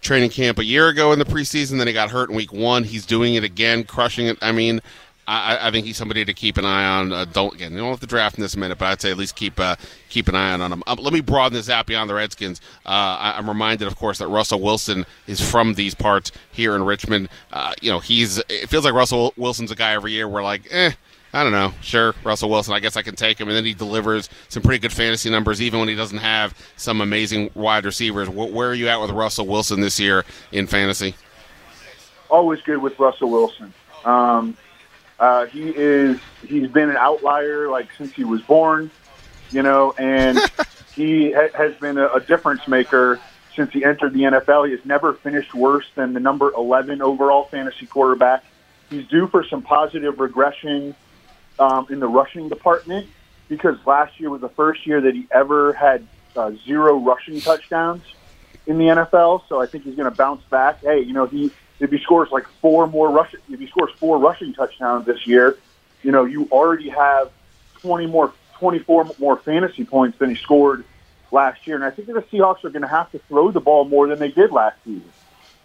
training 0.01 0.29
camp 0.29 0.59
a 0.59 0.65
year 0.65 0.87
ago 0.89 1.11
in 1.11 1.19
the 1.19 1.25
preseason, 1.25 1.77
then 1.77 1.87
he 1.87 1.93
got 1.93 2.11
hurt 2.11 2.29
in 2.29 2.35
week 2.35 2.53
one. 2.53 2.83
He's 2.83 3.05
doing 3.05 3.35
it 3.35 3.43
again, 3.43 3.83
crushing 3.83 4.27
it. 4.27 4.37
I 4.41 4.51
mean, 4.51 4.81
I, 5.27 5.67
I, 5.67 5.71
think 5.71 5.85
he's 5.85 5.97
somebody 5.97 6.23
to 6.23 6.33
keep 6.33 6.57
an 6.57 6.63
eye 6.63 6.85
on. 6.85 7.11
Uh, 7.11 7.25
don't 7.25 7.53
again, 7.53 7.73
you 7.73 7.79
don't 7.79 7.89
have 7.89 7.99
to 7.99 8.07
draft 8.07 8.37
in 8.37 8.41
this 8.41 8.55
minute, 8.55 8.77
but 8.77 8.85
I'd 8.85 9.01
say 9.01 9.11
at 9.11 9.17
least 9.17 9.35
keep 9.35 9.59
uh, 9.59 9.75
keep 10.07 10.29
an 10.29 10.35
eye 10.35 10.53
on 10.53 10.61
him. 10.61 10.83
Um, 10.87 10.99
let 11.01 11.11
me 11.11 11.19
broaden 11.19 11.53
this 11.53 11.69
out 11.69 11.85
beyond 11.85 12.09
the 12.09 12.13
Redskins. 12.13 12.61
Uh, 12.85 13.17
I, 13.19 13.37
am 13.37 13.49
reminded, 13.49 13.87
of 13.87 13.97
course, 13.97 14.19
that 14.19 14.27
Russell 14.29 14.61
Wilson 14.61 15.05
is 15.27 15.41
from 15.41 15.73
these 15.73 15.93
parts 15.93 16.31
here 16.51 16.75
in 16.75 16.83
Richmond. 16.83 17.27
Uh, 17.51 17.73
you 17.81 17.91
know, 17.91 17.99
he's 17.99 18.37
it 18.47 18.69
feels 18.69 18.85
like 18.85 18.93
Russell 18.93 19.33
Wilson's 19.35 19.69
a 19.69 19.75
guy 19.75 19.91
every 19.91 20.13
year. 20.13 20.29
We're 20.29 20.43
like, 20.43 20.61
eh. 20.71 20.91
I 21.37 21.43
don't 21.43 21.51
know. 21.51 21.71
Sure, 21.81 22.15
Russell 22.23 22.49
Wilson. 22.49 22.73
I 22.73 22.79
guess 22.79 22.97
I 22.97 23.03
can 23.03 23.15
take 23.15 23.39
him, 23.39 23.47
and 23.47 23.55
then 23.55 23.63
he 23.63 23.75
delivers 23.75 24.27
some 24.49 24.63
pretty 24.63 24.79
good 24.79 24.91
fantasy 24.91 25.29
numbers, 25.29 25.61
even 25.61 25.79
when 25.79 25.87
he 25.87 25.93
doesn't 25.93 26.17
have 26.17 26.57
some 26.77 26.99
amazing 26.99 27.51
wide 27.53 27.85
receivers. 27.85 28.27
Where 28.27 28.69
are 28.69 28.73
you 28.73 28.87
at 28.87 28.99
with 28.99 29.11
Russell 29.11 29.45
Wilson 29.45 29.79
this 29.79 29.99
year 29.99 30.25
in 30.51 30.65
fantasy? 30.65 31.13
Always 32.29 32.59
good 32.63 32.79
with 32.79 32.97
Russell 32.97 33.29
Wilson. 33.29 33.71
Um, 34.03 34.57
Uh, 35.19 35.45
he 35.45 35.69
is 35.69 36.19
he's 36.47 36.69
been 36.69 36.89
an 36.89 36.97
outlier 36.97 37.69
like 37.69 37.87
since 37.97 38.13
he 38.13 38.23
was 38.23 38.41
born, 38.41 38.89
you 39.51 39.61
know, 39.61 39.93
and 39.99 40.39
he 40.95 41.31
ha- 41.33 41.49
has 41.55 41.75
been 41.75 41.99
a, 41.99 42.07
a 42.13 42.19
difference 42.19 42.67
maker 42.67 43.19
since 43.55 43.71
he 43.73 43.83
entered 43.85 44.13
the 44.13 44.21
NFL. 44.21 44.65
He 44.65 44.71
has 44.71 44.85
never 44.85 45.13
finished 45.13 45.53
worse 45.53 45.85
than 45.93 46.13
the 46.13 46.19
number 46.19 46.51
11 46.51 47.01
overall 47.03 47.45
fantasy 47.45 47.85
quarterback. 47.85 48.43
He's 48.89 49.05
due 49.07 49.27
for 49.27 49.43
some 49.43 49.61
positive 49.61 50.19
regression 50.19 50.95
um, 51.59 51.87
in 51.89 51.99
the 51.99 52.07
rushing 52.07 52.49
department 52.49 53.07
because 53.47 53.77
last 53.85 54.19
year 54.19 54.29
was 54.29 54.41
the 54.41 54.49
first 54.49 54.85
year 54.85 55.01
that 55.01 55.13
he 55.13 55.27
ever 55.31 55.73
had 55.73 56.05
uh, 56.35 56.51
zero 56.65 56.97
rushing 56.97 57.39
touchdowns 57.41 58.03
in 58.65 58.77
the 58.77 58.85
NFL. 58.85 59.43
So 59.47 59.61
I 59.61 59.65
think 59.65 59.83
he's 59.83 59.95
going 59.95 60.09
to 60.09 60.15
bounce 60.15 60.43
back. 60.45 60.81
Hey, 60.81 61.01
you 61.01 61.13
know, 61.13 61.25
he 61.25 61.51
if 61.79 61.91
he 61.91 61.99
scores 61.99 62.29
like 62.31 62.47
four 62.61 62.87
more 62.87 63.09
rushing, 63.09 63.39
if 63.49 63.59
he 63.59 63.67
scores 63.67 63.91
four 63.97 64.17
rushing 64.17 64.53
touchdowns 64.53 65.05
this 65.05 65.25
year, 65.27 65.57
you 66.03 66.11
know, 66.11 66.25
you 66.25 66.47
already 66.51 66.89
have 66.89 67.31
20 67.81 68.07
more, 68.07 68.33
24 68.59 69.11
more 69.19 69.37
fantasy 69.37 69.85
points 69.85 70.17
than 70.17 70.29
he 70.29 70.35
scored 70.35 70.83
last 71.31 71.65
year. 71.67 71.75
And 71.75 71.85
I 71.85 71.91
think 71.91 72.07
that 72.07 72.13
the 72.13 72.37
Seahawks 72.37 72.63
are 72.63 72.69
going 72.69 72.81
to 72.81 72.87
have 72.87 73.11
to 73.11 73.19
throw 73.19 73.51
the 73.51 73.59
ball 73.59 73.85
more 73.85 74.07
than 74.07 74.19
they 74.19 74.31
did 74.31 74.51
last 74.51 74.77
season. 74.83 75.11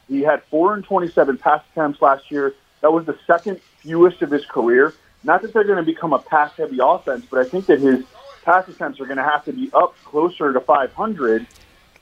He 0.09 0.21
had 0.21 0.43
four 0.45 0.75
and 0.75 0.85
27 0.85 1.39
pass 1.39 1.63
attempts 1.73 2.03
last 2.03 2.31
year. 2.31 2.55
That 2.81 2.93
was 2.93 3.07
the 3.07 3.17
second 3.27 3.61
fewest 3.79 4.21
of 4.23 4.31
his 4.31 4.45
career. 4.45 4.95
Not 5.25 5.43
that 5.43 5.53
they're 5.53 5.65
going 5.65 5.79
to 5.79 5.85
become 5.85 6.13
a 6.13 6.19
pass 6.19 6.53
heavy 6.57 6.79
offense, 6.83 7.27
but 7.31 7.41
I 7.41 7.49
think 7.49 7.67
that 7.67 7.81
his 7.81 8.05
pass 8.45 8.69
attempts 8.69 9.01
are 9.01 9.07
going 9.07 9.19
to 9.19 9.25
have 9.25 9.45
to 9.45 9.53
be 9.53 9.71
up 9.73 9.95
closer 10.05 10.53
to 10.53 10.61
500. 10.61 11.47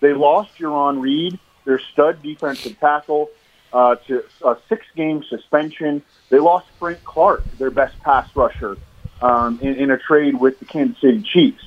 They 0.01 0.15
lost 0.15 0.57
Jarran 0.59 1.01
Reed, 1.01 1.39
their 1.65 1.81
stud 1.93 2.23
defensive 2.23 2.79
tackle, 2.81 3.31
uh, 3.73 3.97
to 4.07 4.25
a 4.45 4.57
six 4.69 4.85
game 4.97 5.23
suspension. 5.29 6.03
They 6.31 6.39
lost 6.39 6.67
Frank 6.79 7.05
Clark, 7.05 7.45
their 7.59 7.71
best 7.71 7.99
pass 8.01 8.29
rusher, 8.35 8.77
um, 9.21 9.61
in, 9.61 9.75
in 9.77 9.91
a 9.91 9.99
trade 9.99 10.41
with 10.41 10.59
the 10.59 10.65
Kansas 10.65 11.01
City 11.01 11.23
Chiefs. 11.23 11.65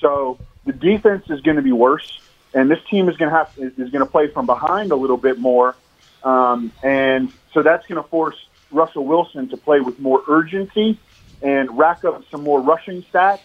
So 0.00 0.38
the 0.66 0.72
defense 0.72 1.24
is 1.30 1.40
going 1.40 1.56
to 1.56 1.62
be 1.62 1.72
worse, 1.72 2.20
and 2.52 2.70
this 2.70 2.80
team 2.90 3.08
is 3.08 3.16
going 3.16 3.30
to 3.30 3.36
have 3.36 3.52
is 3.56 3.90
going 3.90 4.04
to 4.04 4.10
play 4.10 4.26
from 4.26 4.46
behind 4.46 4.90
a 4.92 4.96
little 4.96 5.16
bit 5.16 5.38
more, 5.38 5.76
um, 6.24 6.72
and 6.82 7.32
so 7.54 7.62
that's 7.62 7.86
going 7.86 8.02
to 8.02 8.08
force 8.08 8.36
Russell 8.70 9.04
Wilson 9.04 9.48
to 9.48 9.56
play 9.56 9.80
with 9.80 9.98
more 9.98 10.22
urgency 10.28 10.98
and 11.42 11.76
rack 11.76 12.04
up 12.04 12.22
some 12.30 12.42
more 12.42 12.60
rushing 12.60 13.02
stats 13.02 13.40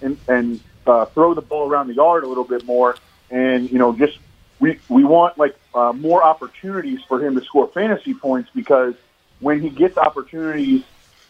and, 0.00 0.18
and 0.28 0.60
uh, 0.86 1.04
throw 1.06 1.34
the 1.34 1.42
ball 1.42 1.68
around 1.68 1.88
the 1.88 1.94
yard 1.94 2.24
a 2.24 2.26
little 2.26 2.44
bit 2.44 2.64
more. 2.64 2.96
And 3.30 3.70
you 3.70 3.78
know, 3.78 3.92
just 3.92 4.18
we 4.58 4.78
we 4.88 5.04
want 5.04 5.38
like 5.38 5.56
uh, 5.74 5.92
more 5.92 6.22
opportunities 6.22 7.00
for 7.08 7.24
him 7.24 7.34
to 7.38 7.44
score 7.44 7.68
fantasy 7.68 8.14
points 8.14 8.50
because 8.54 8.94
when 9.40 9.60
he 9.60 9.70
gets 9.70 9.96
opportunities 9.96 10.82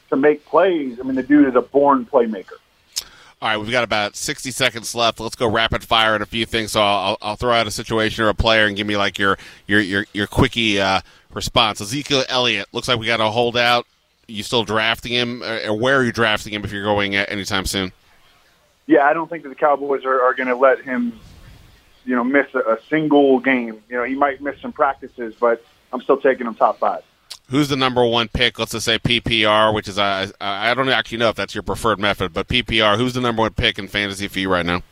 to 0.09 0.17
make 0.17 0.45
plays, 0.45 0.99
I 0.99 1.05
mean, 1.05 1.15
the 1.15 1.23
dude 1.23 1.49
is 1.49 1.55
a 1.55 1.63
born 1.63 2.05
playmaker. 2.05 2.55
All 3.43 3.49
right, 3.49 3.57
we've 3.57 3.71
got 3.71 3.85
about 3.85 4.17
60 4.17 4.51
seconds 4.51 4.95
left. 4.95 5.19
Let's 5.19 5.35
go 5.35 5.49
rapid 5.49 5.83
fire 5.83 6.15
on 6.15 6.21
a 6.21 6.27
few 6.27 6.45
things. 6.45 6.73
So 6.73 6.83
I'll, 6.83 7.17
I'll 7.23 7.37
throw 7.37 7.53
out 7.53 7.67
a 7.67 7.71
situation 7.71 8.23
or 8.23 8.29
a 8.29 8.35
player 8.35 8.67
and 8.67 8.77
give 8.77 8.87
me 8.87 8.99
like 8.99 9.19
your 9.19 9.39
your 9.67 9.81
your, 9.81 10.07
your 10.13 10.27
quickie 10.27 10.79
uh, 10.79 11.01
response. 11.35 11.81
Ezekiel 11.81 12.25
Elliott 12.29 12.69
looks 12.73 12.89
like 12.89 12.99
we 12.99 13.07
got 13.07 13.21
a 13.21 13.31
holdout. 13.31 13.87
You 14.27 14.43
still 14.43 14.65
drafting 14.65 15.13
him, 15.13 15.43
uh, 15.43 15.61
or 15.67 15.75
where 15.77 15.99
are 15.99 16.05
you 16.05 16.13
drafting 16.13 16.53
him 16.53 16.65
if 16.65 16.73
you're 16.73 16.85
going 16.85 17.17
at 17.17 17.31
anytime 17.31 17.67
soon? 17.67 17.93
Yeah, 18.87 19.05
I 19.05 19.13
don't 19.13 19.29
think 19.29 19.43
that 19.43 19.49
the 19.49 19.55
Cowboys 19.55 20.05
are, 20.05 20.21
are 20.23 20.35
going 20.35 20.49
to 20.49 20.57
let 20.57 20.81
him, 20.83 21.19
you 22.05 22.15
know, 22.15 22.25
miss 22.25 22.47
a, 22.55 22.59
a 22.59 22.79
single 22.89 23.41
game. 23.41 23.83
You 23.89 23.97
know, 23.97 24.05
he 24.05 24.15
might 24.15 24.41
miss 24.41 24.61
some 24.61 24.73
practices, 24.73 25.35
but 25.39 25.65
I'm 25.93 26.01
still 26.03 26.19
taking 26.19 26.47
him 26.47 26.55
top 26.55 26.79
five. 26.79 27.03
Who's 27.51 27.69
the 27.69 27.77
number 27.77 28.05
one 28.05 28.29
pick? 28.29 28.61
Let's 28.61 28.73
just 28.73 28.85
say 28.85 28.99
PPR, 28.99 29.75
which 29.75 29.89
is 29.89 29.99
uh, 29.99 30.31
I 30.41 30.71
I 30.71 30.75
don't 30.75 30.89
actually 30.89 31.19
know 31.19 31.31
if 31.31 31.37
that's 31.37 31.53
your 31.53 31.65
preferred 31.65 31.99
method, 31.99 32.33
but 32.33 32.47
PPR. 32.47 32.97
Who's 32.97 33.15
the 33.15 33.21
number 33.21 33.43
one 33.43 33.53
pick 33.53 33.77
in 33.77 33.89
fantasy 33.89 34.29
for 34.29 34.39
you 34.39 34.49
right 34.49 34.65
now? 34.65 34.83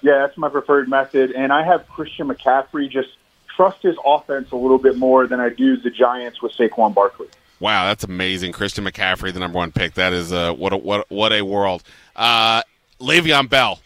Yeah, 0.00 0.18
that's 0.18 0.38
my 0.38 0.48
preferred 0.48 0.88
method, 0.88 1.32
and 1.32 1.52
I 1.52 1.64
have 1.64 1.88
Christian 1.88 2.28
McCaffrey. 2.28 2.88
Just 2.88 3.08
trust 3.56 3.82
his 3.82 3.96
offense 4.04 4.50
a 4.52 4.56
little 4.56 4.78
bit 4.78 4.96
more 4.96 5.26
than 5.26 5.40
I 5.40 5.48
do 5.48 5.76
the 5.76 5.90
Giants 5.90 6.40
with 6.42 6.52
Saquon 6.52 6.94
Barkley. 6.94 7.28
Wow, 7.60 7.86
that's 7.86 8.04
amazing. 8.04 8.52
Christian 8.52 8.84
McCaffrey, 8.84 9.32
the 9.32 9.40
number 9.40 9.58
one 9.58 9.70
pick. 9.70 9.94
That 9.94 10.12
is 10.12 10.32
uh, 10.32 10.52
what 10.52 10.72
a, 10.72 10.76
what 10.76 11.08
what 11.10 11.32
a 11.32 11.42
world. 11.42 11.82
Uh, 12.16 12.62
Le'Veon 13.00 13.48
Bell, 13.48 13.80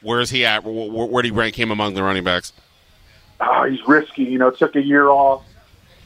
where 0.00 0.20
is 0.20 0.30
he 0.30 0.44
at? 0.44 0.64
Where, 0.64 1.06
where 1.06 1.22
do 1.22 1.28
you 1.28 1.34
rank 1.34 1.58
him 1.58 1.70
among 1.70 1.94
the 1.94 2.02
running 2.02 2.24
backs? 2.24 2.52
Oh, 3.40 3.64
he's 3.68 3.86
risky. 3.86 4.24
You 4.24 4.38
know, 4.38 4.50
took 4.50 4.76
a 4.76 4.82
year 4.82 5.08
off, 5.08 5.44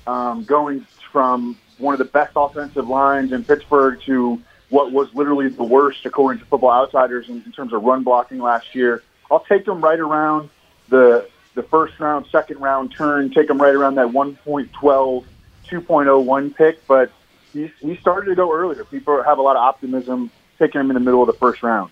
um, 0.07 0.45
going 0.45 0.87
from 1.13 1.59
one 1.79 1.93
of 1.93 1.99
the 1.99 2.05
best 2.05 2.33
offensive 2.37 2.89
lines 2.89 3.33
in 3.33 3.45
Pittsburgh 3.45 4.01
to 4.07 4.41
what 4.71 4.93
was 4.93 5.13
literally 5.15 5.49
the 5.49 5.65
worst, 5.65 6.07
according 6.07 6.41
to 6.41 6.47
Football 6.47 6.71
Outsiders, 6.71 7.29
in, 7.29 7.43
in 7.45 7.53
terms 7.53 7.73
of 7.73 7.83
run 7.83 8.03
blocking 8.03 8.39
last 8.39 8.75
year. 8.75 9.03
I'll 9.31 9.45
take 9.45 9.67
him 9.67 9.81
right 9.81 9.99
around 9.99 10.49
the 10.89 11.29
the 11.55 11.63
first 11.63 11.99
round, 12.01 12.27
second 12.31 12.61
round 12.61 12.93
turn, 12.93 13.31
take 13.31 13.49
him 13.49 13.61
right 13.61 13.75
around 13.75 13.97
that 13.97 14.09
1.12, 14.09 15.25
2.01 15.69 16.57
pick. 16.57 16.87
But 16.87 17.11
he's, 17.53 17.71
he 17.81 17.97
started 17.97 18.27
to 18.31 18.35
go 18.35 18.53
earlier. 18.53 18.85
People 18.85 19.23
have 19.23 19.39
a 19.39 19.43
lot 19.43 19.57
of 19.57 19.63
optimism 19.63 20.31
taking 20.59 20.81
him 20.81 20.91
in 20.91 20.95
the 20.95 21.01
middle 21.01 21.23
of 21.23 21.27
the 21.27 21.33
first 21.35 21.63
round. 21.63 21.91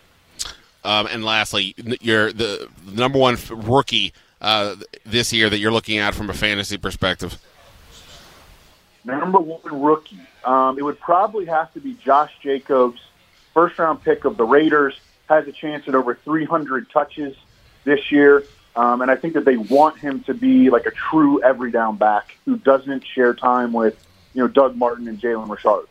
Um, 0.85 1.07
and 1.07 1.25
lastly, 1.25 1.75
you're 2.01 2.33
the 2.33 2.69
number 2.85 3.19
one 3.19 3.37
rookie 3.51 4.13
uh, 4.41 4.75
this 5.07 5.33
year 5.33 5.49
that 5.49 5.59
you're 5.59 5.73
looking 5.73 5.99
at 5.99 6.15
from 6.15 6.29
a 6.29 6.35
fantasy 6.35 6.77
perspective. 6.77 7.39
Number 9.05 9.39
one 9.39 9.61
rookie. 9.81 10.19
Um, 10.45 10.79
it 10.79 10.83
would 10.83 10.99
probably 10.99 11.47
have 11.47 11.73
to 11.75 11.81
be 11.81 11.95
Josh 11.95 12.33
Jacobs, 12.43 13.01
first 13.55 13.79
round 13.79 14.03
pick 14.03 14.25
of 14.25 14.37
the 14.37 14.45
Raiders. 14.45 14.99
Has 15.29 15.47
a 15.47 15.53
chance 15.53 15.89
at 15.89 15.95
over 15.95 16.15
300 16.17 16.91
touches 16.91 17.37
this 17.85 18.11
year. 18.11 18.45
Um, 18.75 19.03
and 19.03 19.11
I 19.11 19.17
think 19.17 19.35
that 19.35 19.45
they 19.45 19.57
want 19.57 19.99
him 19.99 20.23
to 20.25 20.35
be 20.35 20.71
like 20.71 20.87
a 20.87 20.91
true 20.91 21.43
every 21.43 21.71
down 21.71 21.97
back 21.97 22.37
who 22.47 22.57
doesn't 22.57 23.07
share 23.07 23.35
time 23.35 23.73
with, 23.73 23.97
you 24.35 24.43
know, 24.43 24.49
Doug 24.49 24.77
Martin 24.77 25.09
and 25.09 25.21
Jalen 25.21 25.51
Richard. 25.51 25.87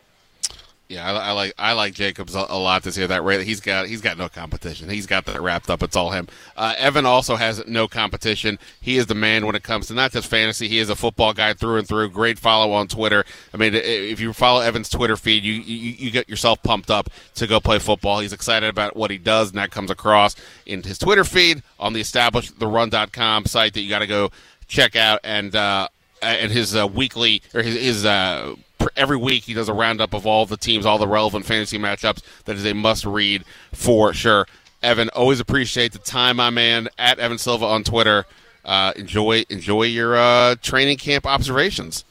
Yeah, 0.92 1.10
I, 1.10 1.28
I, 1.28 1.32
like 1.32 1.54
I 1.56 1.72
like 1.72 1.94
Jacobs 1.94 2.34
a, 2.34 2.44
a 2.50 2.58
lot 2.58 2.82
this 2.82 2.98
year. 2.98 3.06
That 3.06 3.24
rate, 3.24 3.46
he's 3.46 3.60
got 3.60 3.86
he's 3.86 4.02
got 4.02 4.18
no 4.18 4.28
competition. 4.28 4.90
He's 4.90 5.06
got 5.06 5.24
that 5.24 5.40
wrapped 5.40 5.70
up. 5.70 5.82
It's 5.82 5.96
all 5.96 6.10
him. 6.10 6.28
Uh, 6.54 6.74
Evan 6.76 7.06
also 7.06 7.36
has 7.36 7.66
no 7.66 7.88
competition. 7.88 8.58
He 8.78 8.98
is 8.98 9.06
the 9.06 9.14
man 9.14 9.46
when 9.46 9.54
it 9.54 9.62
comes 9.62 9.86
to 9.86 9.94
not 9.94 10.12
just 10.12 10.28
fantasy. 10.28 10.68
He 10.68 10.78
is 10.78 10.90
a 10.90 10.94
football 10.94 11.32
guy 11.32 11.54
through 11.54 11.78
and 11.78 11.88
through. 11.88 12.10
Great 12.10 12.38
follow 12.38 12.72
on 12.74 12.88
Twitter. 12.88 13.24
I 13.54 13.56
mean, 13.56 13.74
if 13.74 14.20
you 14.20 14.34
follow 14.34 14.60
Evan's 14.60 14.90
Twitter 14.90 15.16
feed, 15.16 15.44
you 15.44 15.54
you, 15.54 15.92
you 15.92 16.10
get 16.10 16.28
yourself 16.28 16.62
pumped 16.62 16.90
up 16.90 17.08
to 17.36 17.46
go 17.46 17.58
play 17.58 17.78
football. 17.78 18.20
He's 18.20 18.34
excited 18.34 18.68
about 18.68 18.94
what 18.94 19.10
he 19.10 19.16
does, 19.16 19.48
and 19.48 19.56
that 19.56 19.70
comes 19.70 19.90
across 19.90 20.36
in 20.66 20.82
his 20.82 20.98
Twitter 20.98 21.24
feed 21.24 21.62
on 21.80 21.94
the 21.94 22.02
established 22.02 22.58
therun.com 22.58 23.46
site 23.46 23.72
that 23.72 23.80
you 23.80 23.88
got 23.88 24.00
to 24.00 24.06
go 24.06 24.30
check 24.68 24.94
out 24.94 25.20
and 25.24 25.56
uh, 25.56 25.88
and 26.20 26.52
his 26.52 26.76
uh, 26.76 26.86
weekly 26.86 27.40
or 27.54 27.62
his, 27.62 27.76
his 27.76 28.04
uh, 28.04 28.56
every 28.96 29.16
week 29.16 29.44
he 29.44 29.54
does 29.54 29.68
a 29.68 29.72
roundup 29.72 30.14
of 30.14 30.26
all 30.26 30.46
the 30.46 30.56
teams, 30.56 30.86
all 30.86 30.98
the 30.98 31.08
relevant 31.08 31.44
fantasy 31.44 31.78
matchups. 31.78 32.22
That 32.44 32.56
is 32.56 32.66
a 32.66 32.74
must 32.74 33.04
read 33.04 33.44
for 33.72 34.12
sure. 34.12 34.46
Evan, 34.82 35.08
always 35.10 35.40
appreciate 35.40 35.92
the 35.92 35.98
time, 35.98 36.36
my 36.36 36.50
man. 36.50 36.88
At 36.98 37.18
Evan 37.18 37.38
Silva 37.38 37.66
on 37.66 37.84
Twitter. 37.84 38.26
Uh, 38.64 38.92
enjoy 38.96 39.44
enjoy 39.48 39.84
your 39.84 40.16
uh, 40.16 40.54
training 40.62 40.96
camp 40.96 41.26
observations. 41.26 42.04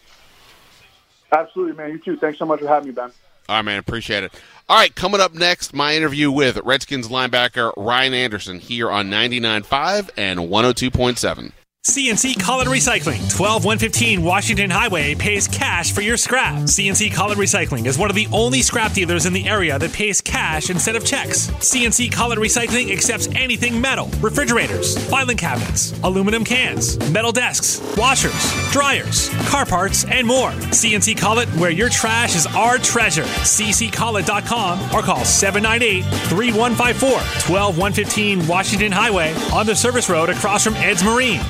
Absolutely, 1.32 1.76
man. 1.76 1.91
You 1.91 1.99
too. 1.99 2.17
Thanks 2.17 2.39
so 2.39 2.45
much 2.45 2.59
for 2.59 2.67
having 2.67 2.89
me, 2.89 2.93
Ben. 2.93 3.11
All 3.47 3.57
right, 3.57 3.61
man. 3.61 3.80
Appreciate 3.80 4.24
it. 4.24 4.34
All 4.69 4.78
right, 4.78 4.93
coming 4.95 5.19
up 5.19 5.34
next, 5.34 5.74
my 5.74 5.95
interview 5.95 6.32
with 6.32 6.57
Redskins 6.63 7.09
linebacker 7.09 7.74
Ryan 7.76 8.13
Anderson 8.13 8.59
here 8.59 8.89
on 8.89 9.09
99.5 9.09 10.09
and 10.15 10.39
102.7. 10.39 11.51
CNC 11.84 12.39
Collin 12.39 12.67
Recycling, 12.67 13.27
12115 13.32 14.21
Washington 14.21 14.69
Highway, 14.69 15.15
pays 15.15 15.47
cash 15.47 15.91
for 15.91 16.01
your 16.01 16.15
scrap. 16.15 16.53
CNC 16.61 17.11
Collin 17.11 17.39
Recycling 17.39 17.88
is 17.88 17.97
one 17.97 18.11
of 18.11 18.15
the 18.15 18.27
only 18.32 18.61
scrap 18.61 18.93
dealers 18.93 19.25
in 19.25 19.34
the 19.34 19.49
area 19.49 19.79
that 19.79 19.91
pays 19.91 20.21
cash 20.21 20.69
instead 20.69 20.95
of 20.95 21.03
checks. 21.03 21.47
CNC 21.47 22.11
Collin 22.11 22.38
Recycling 22.38 22.91
accepts 22.93 23.27
anything 23.34 23.82
metal, 23.82 24.11
refrigerators, 24.21 24.95
filing 25.09 25.38
cabinets, 25.38 25.99
aluminum 26.03 26.45
cans, 26.45 26.99
metal 27.09 27.32
desks, 27.32 27.82
washers, 27.97 28.53
dryers, 28.71 29.29
car 29.49 29.65
parts, 29.65 30.05
and 30.05 30.27
more. 30.27 30.51
CNC 30.51 31.17
Collin, 31.17 31.49
where 31.59 31.71
your 31.71 31.89
trash 31.89 32.36
is 32.36 32.45
our 32.45 32.77
treasure. 32.77 33.23
cccollin.com 33.23 34.79
or 34.93 35.01
call 35.01 35.25
798 35.25 36.03
3154 36.29 37.09
12115 37.09 38.47
Washington 38.47 38.91
Highway 38.91 39.34
on 39.51 39.65
the 39.65 39.75
service 39.75 40.11
road 40.11 40.29
across 40.29 40.63
from 40.63 40.75
Ed's 40.75 41.03
Marine. 41.03 41.41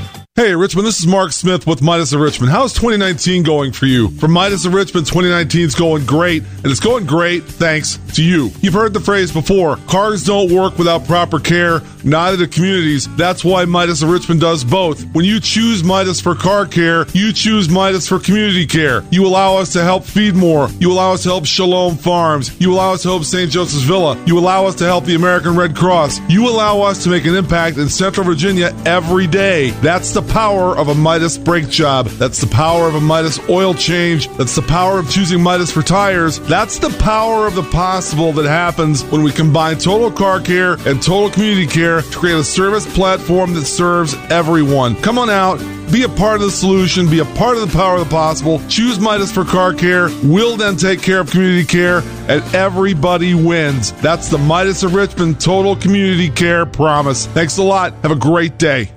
Hey, 0.41 0.55
Richmond, 0.55 0.87
this 0.87 0.97
is 0.97 1.05
Mark 1.05 1.33
Smith 1.33 1.67
with 1.67 1.83
Midas 1.83 2.13
of 2.13 2.19
Richmond. 2.19 2.51
How's 2.51 2.73
2019 2.73 3.43
going 3.43 3.71
for 3.71 3.85
you? 3.85 4.09
For 4.17 4.27
Midas 4.27 4.65
of 4.65 4.73
Richmond, 4.73 5.05
2019 5.05 5.61
is 5.67 5.75
going 5.75 6.03
great, 6.03 6.41
and 6.41 6.65
it's 6.65 6.79
going 6.79 7.05
great 7.05 7.43
thanks 7.43 7.99
to 8.15 8.23
you. 8.23 8.49
You've 8.59 8.73
heard 8.73 8.95
the 8.95 8.99
phrase 8.99 9.31
before 9.31 9.75
cars 9.87 10.25
don't 10.25 10.51
work 10.51 10.79
without 10.79 11.05
proper 11.05 11.39
care, 11.39 11.81
neither 12.03 12.37
do 12.37 12.47
communities. 12.47 13.07
That's 13.17 13.45
why 13.45 13.65
Midas 13.65 14.01
of 14.01 14.09
Richmond 14.09 14.41
does 14.41 14.63
both. 14.63 15.03
When 15.13 15.25
you 15.25 15.39
choose 15.39 15.83
Midas 15.83 16.19
for 16.19 16.33
car 16.33 16.65
care, 16.65 17.05
you 17.13 17.31
choose 17.33 17.69
Midas 17.69 18.07
for 18.07 18.17
community 18.17 18.65
care. 18.65 19.03
You 19.11 19.27
allow 19.27 19.57
us 19.57 19.71
to 19.73 19.83
help 19.83 20.05
feed 20.05 20.33
more. 20.33 20.69
You 20.79 20.91
allow 20.91 21.13
us 21.13 21.21
to 21.21 21.29
help 21.29 21.45
Shalom 21.45 21.97
Farms. 21.97 22.59
You 22.59 22.73
allow 22.73 22.93
us 22.93 23.03
to 23.03 23.09
help 23.09 23.25
St. 23.25 23.51
Joseph's 23.51 23.83
Villa. 23.83 24.19
You 24.25 24.39
allow 24.39 24.65
us 24.65 24.73
to 24.77 24.85
help 24.85 25.05
the 25.05 25.13
American 25.13 25.55
Red 25.55 25.75
Cross. 25.75 26.19
You 26.27 26.49
allow 26.49 26.81
us 26.81 27.03
to 27.03 27.09
make 27.09 27.25
an 27.25 27.35
impact 27.35 27.77
in 27.77 27.89
Central 27.89 28.25
Virginia 28.25 28.75
every 28.87 29.27
day. 29.27 29.69
That's 29.81 30.13
the 30.13 30.30
power 30.31 30.77
of 30.77 30.87
a 30.87 30.95
Midas 30.95 31.37
brake 31.37 31.67
job. 31.67 32.07
That's 32.07 32.39
the 32.39 32.47
power 32.47 32.87
of 32.87 32.95
a 32.95 33.01
Midas 33.01 33.37
oil 33.49 33.73
change. 33.73 34.29
That's 34.37 34.55
the 34.55 34.61
power 34.61 34.97
of 34.97 35.09
choosing 35.09 35.43
Midas 35.43 35.71
for 35.71 35.81
tires. 35.81 36.39
That's 36.39 36.79
the 36.79 36.89
power 36.99 37.45
of 37.47 37.55
the 37.55 37.63
possible 37.63 38.31
that 38.33 38.45
happens 38.45 39.03
when 39.03 39.23
we 39.23 39.33
combine 39.33 39.77
total 39.77 40.09
car 40.09 40.39
care 40.39 40.73
and 40.87 41.03
total 41.03 41.29
community 41.29 41.67
care 41.67 42.01
to 42.01 42.17
create 42.17 42.37
a 42.37 42.43
service 42.45 42.91
platform 42.95 43.53
that 43.55 43.65
serves 43.65 44.15
everyone. 44.29 44.95
Come 45.01 45.17
on 45.17 45.29
out. 45.29 45.59
Be 45.91 46.03
a 46.03 46.09
part 46.09 46.35
of 46.35 46.43
the 46.43 46.51
solution. 46.51 47.09
Be 47.09 47.19
a 47.19 47.25
part 47.25 47.57
of 47.57 47.69
the 47.69 47.77
power 47.77 47.97
of 47.97 48.07
the 48.07 48.09
possible. 48.09 48.61
Choose 48.69 49.01
Midas 49.01 49.33
for 49.33 49.43
car 49.43 49.73
care. 49.73 50.07
We'll 50.23 50.55
then 50.55 50.77
take 50.77 51.01
care 51.01 51.19
of 51.19 51.29
community 51.29 51.65
care, 51.65 52.01
and 52.29 52.41
everybody 52.55 53.33
wins. 53.33 53.91
That's 54.01 54.29
the 54.29 54.37
Midas 54.37 54.83
of 54.83 54.93
Richmond 54.93 55.41
Total 55.41 55.75
Community 55.75 56.29
Care 56.29 56.65
promise. 56.65 57.25
Thanks 57.25 57.57
a 57.57 57.63
lot. 57.63 57.93
Have 58.03 58.11
a 58.11 58.15
great 58.15 58.57
day. 58.57 58.91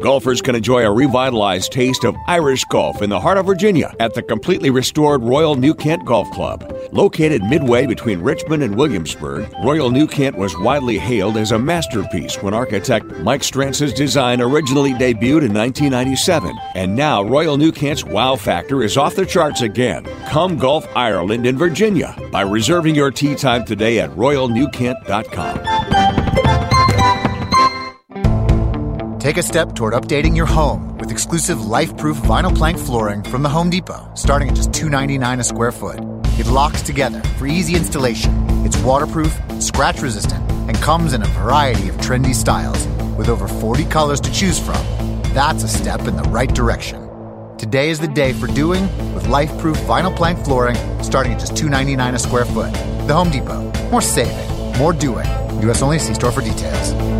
Golfers 0.00 0.40
can 0.40 0.54
enjoy 0.54 0.86
a 0.86 0.90
revitalized 0.90 1.72
taste 1.72 2.04
of 2.04 2.16
Irish 2.26 2.64
golf 2.64 3.02
in 3.02 3.10
the 3.10 3.20
heart 3.20 3.36
of 3.36 3.44
Virginia 3.44 3.92
at 4.00 4.14
the 4.14 4.22
completely 4.22 4.70
restored 4.70 5.22
Royal 5.22 5.56
New 5.56 5.74
Kent 5.74 6.06
Golf 6.06 6.30
Club. 6.30 6.74
Located 6.90 7.44
midway 7.44 7.86
between 7.86 8.22
Richmond 8.22 8.62
and 8.62 8.76
Williamsburg, 8.76 9.52
Royal 9.62 9.90
New 9.90 10.06
Kent 10.06 10.38
was 10.38 10.56
widely 10.58 10.96
hailed 10.96 11.36
as 11.36 11.52
a 11.52 11.58
masterpiece 11.58 12.42
when 12.42 12.54
architect 12.54 13.04
Mike 13.18 13.42
Strantz's 13.42 13.92
design 13.92 14.40
originally 14.40 14.94
debuted 14.94 15.44
in 15.44 15.52
1997. 15.52 16.58
And 16.74 16.96
now 16.96 17.22
Royal 17.22 17.58
New 17.58 17.70
Kent's 17.70 18.02
wow 18.02 18.36
factor 18.36 18.82
is 18.82 18.96
off 18.96 19.16
the 19.16 19.26
charts 19.26 19.60
again. 19.60 20.04
Come 20.28 20.56
golf 20.56 20.88
Ireland 20.96 21.46
in 21.46 21.58
Virginia 21.58 22.16
by 22.32 22.40
reserving 22.40 22.94
your 22.94 23.10
tee 23.10 23.34
time 23.34 23.66
today 23.66 24.00
at 24.00 24.08
royalnewkent.com. 24.10 26.19
Take 29.20 29.36
a 29.36 29.42
step 29.42 29.74
toward 29.74 29.92
updating 29.92 30.34
your 30.34 30.46
home 30.46 30.96
with 30.96 31.10
exclusive 31.10 31.60
life-proof 31.60 32.16
vinyl 32.20 32.56
plank 32.56 32.78
flooring 32.78 33.22
from 33.22 33.42
the 33.42 33.50
Home 33.50 33.68
Depot, 33.68 34.10
starting 34.14 34.48
at 34.48 34.56
just 34.56 34.70
$2.99 34.70 35.40
a 35.40 35.44
square 35.44 35.72
foot. 35.72 35.98
It 36.38 36.46
locks 36.46 36.80
together 36.80 37.20
for 37.36 37.46
easy 37.46 37.76
installation. 37.76 38.32
It's 38.64 38.78
waterproof, 38.78 39.38
scratch 39.58 40.00
resistant, 40.00 40.50
and 40.50 40.74
comes 40.76 41.12
in 41.12 41.20
a 41.20 41.26
variety 41.26 41.90
of 41.90 41.96
trendy 41.96 42.34
styles 42.34 42.86
with 43.18 43.28
over 43.28 43.46
40 43.46 43.84
colors 43.84 44.22
to 44.22 44.32
choose 44.32 44.58
from. 44.58 44.82
That's 45.34 45.64
a 45.64 45.68
step 45.68 46.00
in 46.08 46.16
the 46.16 46.26
right 46.30 46.52
direction. 46.54 47.06
Today 47.58 47.90
is 47.90 48.00
the 48.00 48.08
day 48.08 48.32
for 48.32 48.46
doing 48.46 48.84
with 49.12 49.26
life-proof 49.26 49.76
vinyl 49.80 50.16
plank 50.16 50.42
flooring 50.46 50.76
starting 51.02 51.34
at 51.34 51.40
just 51.40 51.52
$2.99 51.56 52.14
a 52.14 52.18
square 52.18 52.46
foot. 52.46 52.72
The 53.06 53.12
Home 53.12 53.28
Depot. 53.28 53.70
More 53.90 54.00
saving, 54.00 54.78
more 54.78 54.94
doing. 54.94 55.26
U.S. 55.60 55.82
only. 55.82 55.98
See 55.98 56.14
store 56.14 56.32
for 56.32 56.40
details. 56.40 57.19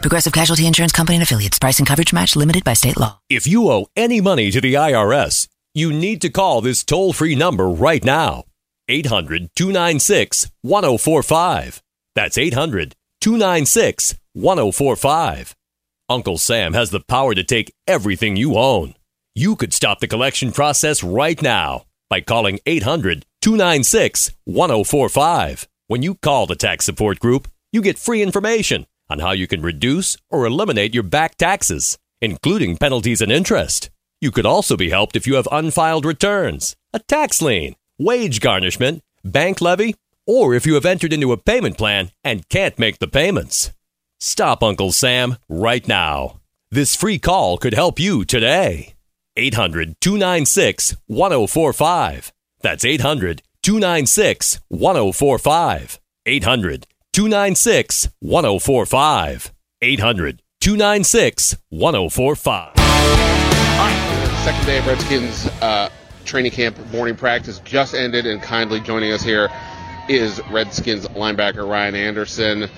Progressive 0.00 0.32
Casualty 0.32 0.66
Insurance 0.66 0.92
Company 0.92 1.16
and 1.16 1.22
affiliates. 1.22 1.58
Price 1.58 1.78
and 1.78 1.86
coverage 1.86 2.12
match 2.12 2.36
limited 2.36 2.64
by 2.64 2.74
state 2.74 2.96
law. 2.96 3.18
If 3.28 3.46
you 3.46 3.68
owe 3.68 3.86
any 3.96 4.20
money 4.20 4.50
to 4.50 4.60
the 4.60 4.74
IRS, 4.74 5.48
you 5.74 5.92
need 5.92 6.20
to 6.22 6.30
call 6.30 6.60
this 6.60 6.84
toll 6.84 7.12
free 7.12 7.34
number 7.34 7.68
right 7.68 8.04
now 8.04 8.44
800 8.88 9.50
296 9.56 10.50
1045. 10.62 11.82
That's 12.14 12.38
800 12.38 12.94
296 13.20 14.14
1045. 14.34 15.54
Uncle 16.08 16.38
Sam 16.38 16.72
has 16.74 16.90
the 16.90 17.00
power 17.00 17.34
to 17.34 17.42
take 17.42 17.74
everything 17.86 18.36
you 18.36 18.56
own. 18.56 18.94
You 19.34 19.56
could 19.56 19.72
stop 19.72 20.00
the 20.00 20.06
collection 20.06 20.52
process 20.52 21.02
right 21.02 21.40
now 21.42 21.84
by 22.08 22.20
calling 22.20 22.60
800 22.64 23.26
296 23.42 24.32
1045. 24.44 25.68
When 25.88 26.02
you 26.02 26.14
call 26.16 26.46
the 26.46 26.54
tax 26.54 26.84
support 26.84 27.18
group, 27.18 27.48
you 27.72 27.82
get 27.82 27.98
free 27.98 28.22
information 28.22 28.86
on 29.08 29.20
how 29.20 29.32
you 29.32 29.46
can 29.46 29.62
reduce 29.62 30.16
or 30.30 30.46
eliminate 30.46 30.94
your 30.94 31.02
back 31.02 31.36
taxes, 31.36 31.98
including 32.20 32.76
penalties 32.76 33.20
and 33.20 33.30
interest. 33.30 33.90
You 34.20 34.30
could 34.30 34.46
also 34.46 34.76
be 34.76 34.90
helped 34.90 35.16
if 35.16 35.26
you 35.26 35.34
have 35.34 35.48
unfiled 35.52 36.04
returns, 36.04 36.76
a 36.92 36.98
tax 36.98 37.42
lien, 37.42 37.76
wage 37.98 38.40
garnishment, 38.40 39.02
bank 39.24 39.60
levy, 39.60 39.94
or 40.26 40.54
if 40.54 40.66
you 40.66 40.74
have 40.74 40.86
entered 40.86 41.12
into 41.12 41.32
a 41.32 41.36
payment 41.36 41.78
plan 41.78 42.10
and 42.24 42.48
can't 42.48 42.78
make 42.78 42.98
the 42.98 43.08
payments. 43.08 43.72
Stop 44.18 44.62
Uncle 44.62 44.92
Sam 44.92 45.36
right 45.48 45.86
now. 45.86 46.40
This 46.70 46.96
free 46.96 47.18
call 47.18 47.58
could 47.58 47.74
help 47.74 48.00
you 48.00 48.24
today. 48.24 48.94
800 49.36 50.00
296 50.00 50.96
1045. 51.06 52.32
That's 52.62 52.84
800 52.84 53.42
296 53.62 54.60
1045. 54.68 56.00
800 56.24 56.86
296 57.16 58.10
1045. 58.20 59.54
800 59.80 60.42
296 60.60 61.56
1045. 61.70 62.76
Second 64.44 64.66
day 64.66 64.76
of 64.76 64.86
Redskins 64.86 65.46
uh, 65.62 65.88
training 66.26 66.52
camp 66.52 66.76
morning 66.92 67.16
practice 67.16 67.60
just 67.60 67.94
ended, 67.94 68.26
and 68.26 68.42
kindly 68.42 68.80
joining 68.80 69.12
us 69.12 69.22
here 69.22 69.48
is 70.10 70.42
Redskins 70.50 71.06
linebacker 71.08 71.66
Ryan 71.66 71.94
Anderson. 71.94 72.68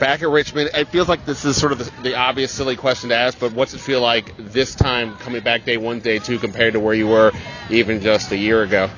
Back 0.00 0.22
at 0.22 0.30
Richmond, 0.30 0.70
it 0.72 0.88
feels 0.88 1.10
like 1.10 1.26
this 1.26 1.44
is 1.44 1.60
sort 1.60 1.72
of 1.72 1.80
the, 1.80 2.02
the 2.02 2.16
obvious, 2.16 2.50
silly 2.50 2.76
question 2.76 3.10
to 3.10 3.16
ask, 3.16 3.38
but 3.38 3.52
what's 3.52 3.74
it 3.74 3.80
feel 3.80 4.00
like 4.00 4.34
this 4.38 4.74
time 4.74 5.14
coming 5.18 5.42
back 5.42 5.66
day 5.66 5.76
one, 5.76 6.00
day 6.00 6.20
two, 6.20 6.38
compared 6.38 6.72
to 6.72 6.80
where 6.80 6.94
you 6.94 7.08
were 7.08 7.32
even 7.68 8.00
just 8.00 8.32
a 8.32 8.36
year 8.38 8.62
ago? 8.62 8.88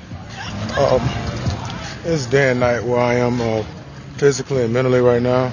Um, 0.79 1.01
it's 2.05 2.25
day 2.27 2.51
and 2.51 2.61
night 2.61 2.85
where 2.85 2.97
I 2.97 3.15
am 3.15 3.41
uh, 3.41 3.63
physically 4.21 4.63
and 4.63 4.71
mentally 4.71 5.01
right 5.01 5.23
now. 5.23 5.51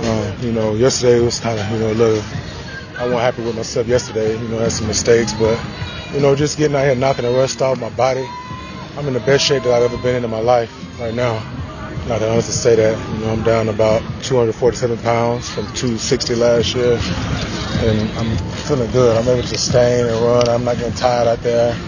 Uh, 0.00 0.36
you 0.40 0.50
know, 0.50 0.74
yesterday 0.74 1.20
was 1.20 1.38
kind 1.38 1.60
of, 1.60 1.70
you 1.70 1.78
know, 1.78 1.92
a 1.92 1.94
little, 1.94 2.20
I 2.98 3.04
wasn't 3.04 3.20
happy 3.20 3.44
with 3.44 3.54
myself 3.54 3.86
yesterday. 3.86 4.36
You 4.36 4.48
know, 4.48 4.58
I 4.58 4.62
had 4.62 4.72
some 4.72 4.88
mistakes, 4.88 5.32
but, 5.34 5.56
you 6.12 6.18
know, 6.18 6.34
just 6.34 6.58
getting 6.58 6.74
out 6.74 6.82
here 6.86 6.96
knocking 6.96 7.24
the 7.24 7.30
rust 7.30 7.62
off 7.62 7.78
my 7.78 7.90
body. 7.90 8.28
I'm 8.96 9.06
in 9.06 9.14
the 9.14 9.20
best 9.20 9.44
shape 9.44 9.62
that 9.62 9.72
I've 9.72 9.92
ever 9.92 10.02
been 10.02 10.16
in 10.16 10.24
in 10.24 10.30
my 10.30 10.40
life 10.40 10.74
right 10.98 11.14
now. 11.14 11.34
Not 12.08 12.18
to 12.18 12.28
honestly 12.28 12.52
say 12.52 12.74
that. 12.74 13.14
You 13.14 13.18
know, 13.24 13.30
I'm 13.30 13.44
down 13.44 13.68
about 13.68 14.02
247 14.24 14.98
pounds 14.98 15.48
from 15.48 15.66
260 15.74 16.34
last 16.34 16.74
year, 16.74 16.98
and 16.98 18.10
I'm 18.18 18.36
feeling 18.66 18.90
good. 18.90 19.16
I'm 19.16 19.28
able 19.28 19.42
to 19.42 19.46
sustain 19.46 20.04
and 20.04 20.20
run. 20.20 20.48
I'm 20.48 20.64
not 20.64 20.78
getting 20.78 20.94
tired 20.94 21.28
out 21.28 21.44
there. 21.44 21.78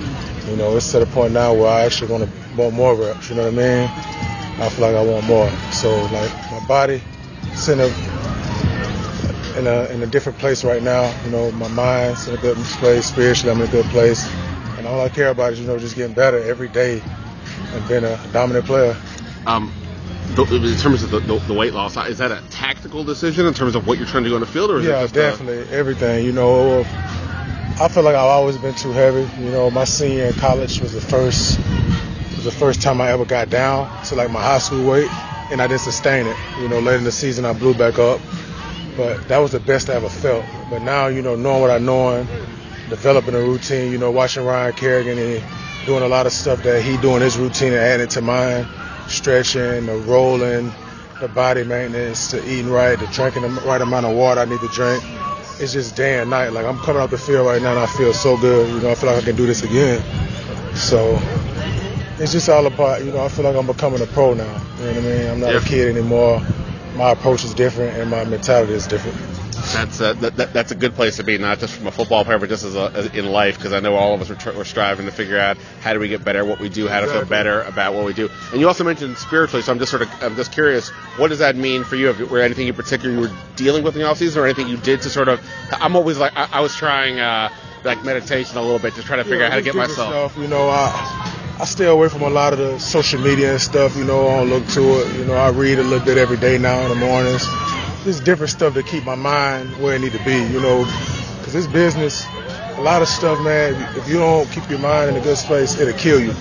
You 0.47 0.55
know, 0.55 0.77
it's 0.77 0.93
to 0.93 1.01
the 1.01 1.07
point 1.07 1.33
now 1.33 1.53
where 1.53 1.67
I 1.67 1.81
actually 1.81 2.13
want 2.13 2.31
to 2.31 2.57
want 2.57 2.75
more 2.75 2.95
reps. 2.95 3.29
You 3.29 3.35
know 3.35 3.51
what 3.51 3.55
I 3.55 3.57
mean? 3.57 4.30
I 4.61 4.69
feel 4.69 4.87
like 4.87 4.97
I 4.97 5.03
want 5.03 5.27
more. 5.27 5.51
So 5.73 5.91
like 6.13 6.31
my 6.51 6.65
body, 6.69 7.03
it's 7.45 7.69
in 7.69 7.81
a 7.81 7.87
in 9.59 9.67
a 9.67 9.85
in 9.93 10.03
a 10.03 10.07
different 10.07 10.39
place 10.39 10.65
right 10.65 10.83
now. 10.83 11.13
You 11.25 11.31
know, 11.31 11.51
my 11.53 11.69
mind's 11.69 12.29
in 12.29 12.35
a 12.35 12.41
good 12.41 12.57
place. 12.57 13.07
Spiritually, 13.07 13.51
I'm 13.51 13.63
in 13.63 13.69
a 13.69 13.73
good 13.73 13.87
place, 13.87 14.29
and 14.77 14.87
all 14.87 15.01
I 15.01 15.09
care 15.09 15.31
about 15.31 15.55
is 15.55 15.61
you 15.61 15.67
know 15.67 15.79
just 15.79 15.97
getting 15.97 16.15
better 16.15 16.39
every 16.39 16.69
day 16.69 17.03
and 17.73 17.89
being 17.89 18.05
a 18.05 18.21
dominant 18.33 18.67
player. 18.67 18.97
Um, 19.47 19.73
the, 20.35 20.45
in 20.45 20.77
terms 20.79 21.03
of 21.03 21.11
the, 21.11 21.21
the, 21.21 21.39
the, 21.39 21.55
weight 21.55 21.73
loss, 21.73 21.97
is 21.97 22.19
that 22.19 22.31
a 22.31 22.43
tactical 22.51 23.03
decision 23.03 23.47
in 23.47 23.55
terms 23.55 23.75
of 23.75 23.87
what 23.87 23.99
you're 23.99 24.07
trying 24.07 24.25
to 24.25 24.29
do 24.29 24.35
on 24.35 24.41
the 24.41 24.47
field, 24.47 24.71
or 24.71 24.79
is 24.79 24.87
yeah, 24.87 24.99
it 24.99 25.03
just 25.05 25.15
definitely 25.15 25.59
a... 25.59 25.79
everything. 25.79 26.25
You 26.25 26.33
know, 26.33 26.81
I 26.81 27.89
feel 27.89 28.03
like 28.03 28.15
I've 28.15 28.29
always 28.29 28.59
been 28.59 28.75
too 28.75 28.93
heavy. 28.93 29.29
You 29.43 29.51
know, 29.51 29.71
my 29.71 29.85
senior 29.85 30.27
in 30.27 30.35
college 30.35 30.81
was 30.81 30.93
the 30.93 31.01
first 31.01 31.59
was 32.45 32.55
the 32.55 32.59
first 32.59 32.81
time 32.81 33.03
I 33.03 33.11
ever 33.11 33.27
got 33.27 33.51
down 33.51 33.87
to 34.07 34.15
like 34.15 34.31
my 34.31 34.41
high 34.41 34.59
school 34.59 34.89
weight, 34.89 35.11
and 35.51 35.61
I 35.61 35.67
didn't 35.67 35.83
sustain 35.83 36.27
it. 36.27 36.37
You 36.59 36.69
know, 36.69 36.79
later 36.79 36.97
in 36.97 37.05
the 37.05 37.13
season 37.13 37.45
I 37.45 37.53
blew 37.53 37.75
back 37.75 37.99
up, 37.99 38.19
but 38.97 39.29
that 39.29 39.39
was 39.39 39.53
the 39.53 39.61
best 39.61 39.91
I 39.91 39.95
ever 39.95 40.09
felt. 40.09 40.45
But 40.71 40.81
now, 40.81 41.09
you 41.09 41.21
know, 41.21 41.37
knowing 41.37 41.61
what 41.61 41.71
I 41.71 41.77
know, 41.77 42.17
and 42.17 42.29
developing 42.89 43.35
a 43.35 43.41
routine. 43.41 43.93
You 43.93 43.99
know, 43.99 44.11
watching 44.11 44.45
Ryan 44.45 44.73
Kerrigan 44.73 45.19
and 45.19 45.45
doing 45.85 46.03
a 46.03 46.09
lot 46.09 46.25
of 46.25 46.33
stuff 46.33 46.63
that 46.63 46.83
he 46.83 46.97
doing 46.99 47.21
his 47.21 47.37
routine 47.37 47.75
and 47.75 47.83
adding 47.83 48.09
to 48.09 48.23
mine, 48.23 48.67
stretching, 49.07 49.85
the 49.85 50.03
rolling, 50.07 50.73
the 51.21 51.29
body 51.29 51.63
maintenance, 51.63 52.31
the 52.31 52.43
eating 52.51 52.71
right, 52.71 52.99
the 52.99 53.07
drinking 53.09 53.43
the 53.43 53.49
right 53.67 53.83
amount 53.83 54.07
of 54.07 54.17
water 54.17 54.41
I 54.41 54.47
need 54.47 54.61
to 54.61 54.69
drink. 54.69 55.05
It's 55.61 55.75
just 55.75 55.95
day 55.95 56.19
and 56.19 56.31
night. 56.31 56.55
Like 56.55 56.65
I'm 56.65 56.79
coming 56.79 57.03
out 57.03 57.11
the 57.11 57.19
field 57.19 57.47
right 57.47 57.61
now 57.61 57.73
and 57.73 57.81
I 57.81 57.87
feel 57.87 58.15
so 58.15 58.39
good. 58.39 58.67
You 58.67 58.81
know, 58.81 58.93
I 58.93 58.95
feel 58.95 59.11
like 59.11 59.23
I 59.23 59.27
can 59.27 59.37
do 59.37 59.47
this 59.47 59.63
again. 59.63 60.03
So 60.75 61.21
it's 62.21 62.33
just 62.33 62.49
all 62.49 62.67
about, 62.67 63.05
you 63.05 63.11
know, 63.13 63.25
I 63.25 63.29
feel 63.29 63.45
like 63.45 63.57
I'm 63.57 63.67
becoming 63.67 64.01
a 64.03 64.07
pro 64.07 64.35
now. 64.35 64.45
You 64.45 64.85
know 64.85 64.93
what 64.93 64.97
I 64.97 65.01
mean? 65.01 65.31
I'm 65.31 65.41
not 65.41 65.55
a 65.57 65.61
kid 65.61 65.97
anymore. 65.97 66.43
My 66.97 67.11
approach 67.13 67.45
is 67.45 67.55
different 67.55 67.97
and 67.97 68.11
my 68.11 68.25
mentality 68.25 68.75
is 68.75 68.87
different. 68.87 69.17
That's 69.73 70.01
a, 70.01 70.15
that, 70.15 70.37
that, 70.37 70.53
that's 70.55 70.73
a 70.73 70.75
good 70.75 70.95
place 70.95 71.17
to 71.17 71.25
be, 71.25 71.37
not 71.37 71.59
just 71.59 71.75
from 71.77 71.87
a 71.87 71.91
football 71.91 72.25
player, 72.25 72.39
but 72.39 72.49
just 72.49 72.65
as, 72.65 72.75
a, 72.77 72.91
as 72.95 73.07
in 73.15 73.27
life, 73.27 73.57
because 73.57 73.73
I 73.75 73.81
know 73.81 73.95
all 73.95 74.15
of 74.15 74.21
us 74.23 74.31
are, 74.31 74.35
tr- 74.35 74.59
are 74.59 74.65
striving 74.65 75.05
to 75.07 75.13
figure 75.13 75.39
out 75.39 75.59
how 75.83 75.93
do 75.93 76.01
we 76.01 76.09
get 76.09 76.25
better 76.25 76.41
at 76.41 76.47
what 76.47 76.61
we 76.61 76.69
do, 76.71 76.89
how 76.89 77.01
to 77.01 77.07
feel 77.07 77.25
better 77.27 77.63
about 77.63 77.95
what 77.95 78.05
we 78.07 78.15
do. 78.15 78.31
And 78.53 78.61
you 78.61 78.67
also 78.69 78.85
mentioned 78.85 79.19
spiritually, 79.19 79.63
so 79.63 79.71
I'm 79.71 79.79
just 79.79 79.91
sort 79.91 80.03
of 80.03 80.09
I'm 80.23 80.35
just 80.35 80.53
curious, 80.53 80.89
what 81.19 81.29
does 81.29 81.41
that 81.41 81.57
mean 81.57 81.85
for 81.85 81.97
you? 81.97 82.09
If 82.09 82.31
were 82.31 82.41
anything 82.41 82.69
in 82.69 82.75
particular 82.75 83.15
you 83.15 83.21
were 83.21 83.37
dealing 83.57 83.85
with 83.85 83.97
in 83.97 84.03
the 84.03 84.09
offseason, 84.09 84.39
or 84.39 84.47
anything 84.47 84.67
you 84.67 84.79
did 84.79 85.03
to 85.03 85.11
sort 85.11 85.29
of? 85.29 85.41
I'm 85.73 85.95
always 85.95 86.17
like 86.17 86.33
I, 86.35 86.49
I 86.53 86.61
was 86.61 86.75
trying 86.75 87.21
uh, 87.21 87.51
like 87.85 88.03
meditation 88.03 88.57
a 88.57 88.63
little 88.63 88.79
bit, 88.79 88.95
just 88.95 89.07
trying 89.07 89.19
to 89.19 89.25
figure 89.25 89.41
Yeah, 89.41 89.47
out 89.47 89.51
how 89.53 89.57
to 89.59 89.63
get 89.63 89.75
myself. 89.75 90.33
Stuff, 90.33 90.43
you 90.43 90.49
know, 90.49 90.71
I 90.71 91.40
I 91.61 91.65
stay 91.65 91.85
away 91.85 92.09
from 92.09 92.23
a 92.23 92.31
lot 92.31 92.55
of 92.55 92.59
the 92.59 92.79
social 92.79 93.21
media 93.21 93.51
and 93.51 93.61
stuff. 93.61 93.95
You 93.95 94.05
know, 94.05 94.27
I 94.29 94.39
don't 94.39 94.49
look 94.49 94.67
to 94.69 94.81
it. 95.01 95.15
You 95.19 95.27
know, 95.27 95.35
I 95.35 95.51
read 95.51 95.79
a 95.79 95.83
little 95.83 96.03
bit 96.03 96.17
every 96.17 96.39
day 96.39 96.57
now 96.57 96.81
in 96.81 96.89
the 96.89 96.95
mornings. 96.95 97.45
Just 98.03 98.25
different 98.25 98.51
stuff 98.51 98.73
to 98.73 98.83
keep 98.83 99.05
my 99.05 99.15
mind 99.15 99.69
where 99.77 99.95
it 99.95 100.01
need 100.01 100.13
to 100.13 100.25
be. 100.25 100.39
You 100.39 100.59
know, 100.59 100.85
because 101.37 101.53
this 101.53 101.67
business, 101.67 102.25
a 102.79 102.81
lot 102.81 103.03
of 103.03 103.09
stuff, 103.09 103.39
man. 103.45 103.75
If 103.95 104.09
you 104.09 104.19
don't 104.19 104.51
keep 104.51 104.71
your 104.71 104.79
mind 104.79 105.11
in 105.11 105.17
a 105.17 105.21
good 105.21 105.37
space, 105.37 105.79
it'll 105.79 105.93
kill 105.99 106.19
you. 106.19 106.33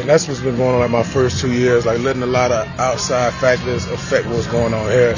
And 0.00 0.08
that's 0.08 0.26
what's 0.26 0.40
been 0.40 0.56
going 0.56 0.76
on 0.76 0.80
like 0.80 0.90
my 0.90 1.02
first 1.02 1.42
two 1.42 1.52
years, 1.52 1.84
like 1.84 1.98
letting 1.98 2.22
a 2.22 2.26
lot 2.26 2.50
of 2.50 2.66
outside 2.80 3.34
factors 3.34 3.84
affect 3.88 4.26
what's 4.28 4.46
going 4.46 4.72
on 4.72 4.90
here. 4.90 5.14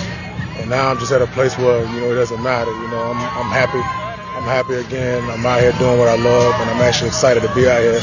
And 0.59 0.69
now 0.69 0.91
I'm 0.91 0.99
just 0.99 1.13
at 1.13 1.23
a 1.23 1.29
place 1.29 1.57
where 1.57 1.87
you 1.87 2.01
know 2.01 2.11
it 2.11 2.17
doesn't 2.17 2.43
matter. 2.43 2.73
You 2.73 2.89
know, 2.89 3.01
I'm 3.01 3.19
I'm 3.39 3.51
happy. 3.53 4.06
I'm 4.47 4.65
happy 4.65 4.75
again. 4.75 5.29
I'm 5.29 5.45
out 5.45 5.61
here 5.61 5.73
doing 5.73 5.99
what 5.99 6.07
I 6.07 6.15
love, 6.15 6.55
and 6.61 6.71
I'm 6.71 6.81
actually 6.81 7.09
excited 7.09 7.43
to 7.43 7.53
be 7.53 7.69
out 7.69 7.81
here. 7.81 8.01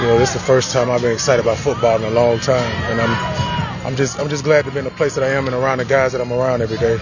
You 0.00 0.06
know, 0.06 0.16
this 0.16 0.28
is 0.28 0.34
the 0.34 0.46
first 0.46 0.70
time 0.70 0.88
I've 0.92 1.02
been 1.02 1.12
excited 1.12 1.42
about 1.42 1.58
football 1.58 1.96
in 1.96 2.04
a 2.04 2.10
long 2.10 2.38
time, 2.38 2.70
and 2.88 3.00
I'm 3.00 3.86
I'm 3.86 3.96
just 3.96 4.20
I'm 4.20 4.28
just 4.28 4.44
glad 4.44 4.64
to 4.66 4.70
be 4.70 4.78
in 4.78 4.84
the 4.84 4.92
place 4.92 5.16
that 5.16 5.24
I 5.24 5.30
am 5.30 5.46
and 5.46 5.56
around 5.56 5.78
the 5.78 5.84
guys 5.84 6.12
that 6.12 6.20
I'm 6.20 6.32
around 6.32 6.62
every 6.62 6.78
day. 6.78 7.00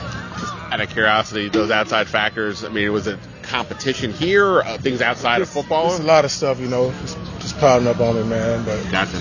Out 0.72 0.80
of 0.80 0.88
curiosity, 0.88 1.50
those 1.50 1.70
outside 1.70 2.08
factors. 2.08 2.64
I 2.64 2.70
mean, 2.70 2.90
was 2.90 3.06
it 3.06 3.18
competition 3.42 4.14
here, 4.14 4.62
uh, 4.62 4.78
things 4.78 5.02
outside 5.02 5.42
of 5.42 5.50
football? 5.50 5.88
There's 5.88 6.00
a 6.00 6.04
lot 6.04 6.24
of 6.24 6.30
stuff, 6.30 6.58
you 6.58 6.68
know, 6.68 6.90
just, 7.02 7.18
just 7.38 7.58
piling 7.58 7.86
up 7.86 8.00
on 8.00 8.16
me, 8.16 8.22
man. 8.22 8.64
But 8.64 8.82
Gotcha. 8.90 9.18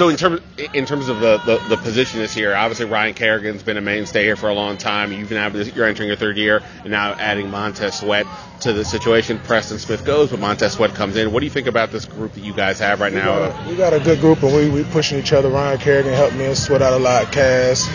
So 0.00 0.08
in 0.08 0.16
terms 0.16 0.40
in 0.72 0.86
terms 0.86 1.10
of 1.10 1.20
the, 1.20 1.36
the, 1.44 1.58
the 1.68 1.76
position 1.76 2.20
this 2.20 2.34
year, 2.34 2.54
obviously 2.54 2.86
Ryan 2.86 3.12
Kerrigan's 3.12 3.62
been 3.62 3.76
a 3.76 3.82
mainstay 3.82 4.24
here 4.24 4.34
for 4.34 4.48
a 4.48 4.54
long 4.54 4.78
time. 4.78 5.12
You've 5.12 5.30
now 5.30 5.48
you're 5.48 5.84
entering 5.84 6.08
your 6.08 6.16
third 6.16 6.38
year, 6.38 6.62
and 6.80 6.90
now 6.90 7.12
adding 7.12 7.50
Montez 7.50 7.98
Sweat 7.98 8.26
to 8.62 8.72
the 8.72 8.82
situation. 8.82 9.38
Preston 9.40 9.78
Smith 9.78 10.06
goes, 10.06 10.30
but 10.30 10.40
Montez 10.40 10.72
Sweat 10.72 10.94
comes 10.94 11.16
in. 11.16 11.32
What 11.32 11.40
do 11.40 11.44
you 11.44 11.50
think 11.50 11.66
about 11.66 11.92
this 11.92 12.06
group 12.06 12.32
that 12.32 12.40
you 12.40 12.54
guys 12.54 12.78
have 12.78 13.02
right 13.02 13.12
we 13.12 13.18
now? 13.18 13.50
got, 13.50 13.66
we 13.66 13.76
got 13.76 13.92
a 13.92 14.00
good 14.00 14.20
group, 14.20 14.42
and 14.42 14.54
we 14.54 14.70
we 14.70 14.84
pushing 14.84 15.18
each 15.18 15.34
other. 15.34 15.50
Ryan 15.50 15.78
Kerrigan 15.78 16.14
helped 16.14 16.34
me 16.34 16.46
and 16.46 16.56
sweat 16.56 16.80
out 16.80 16.94
a 16.94 16.98
lot. 16.98 17.30
Cass, 17.30 17.86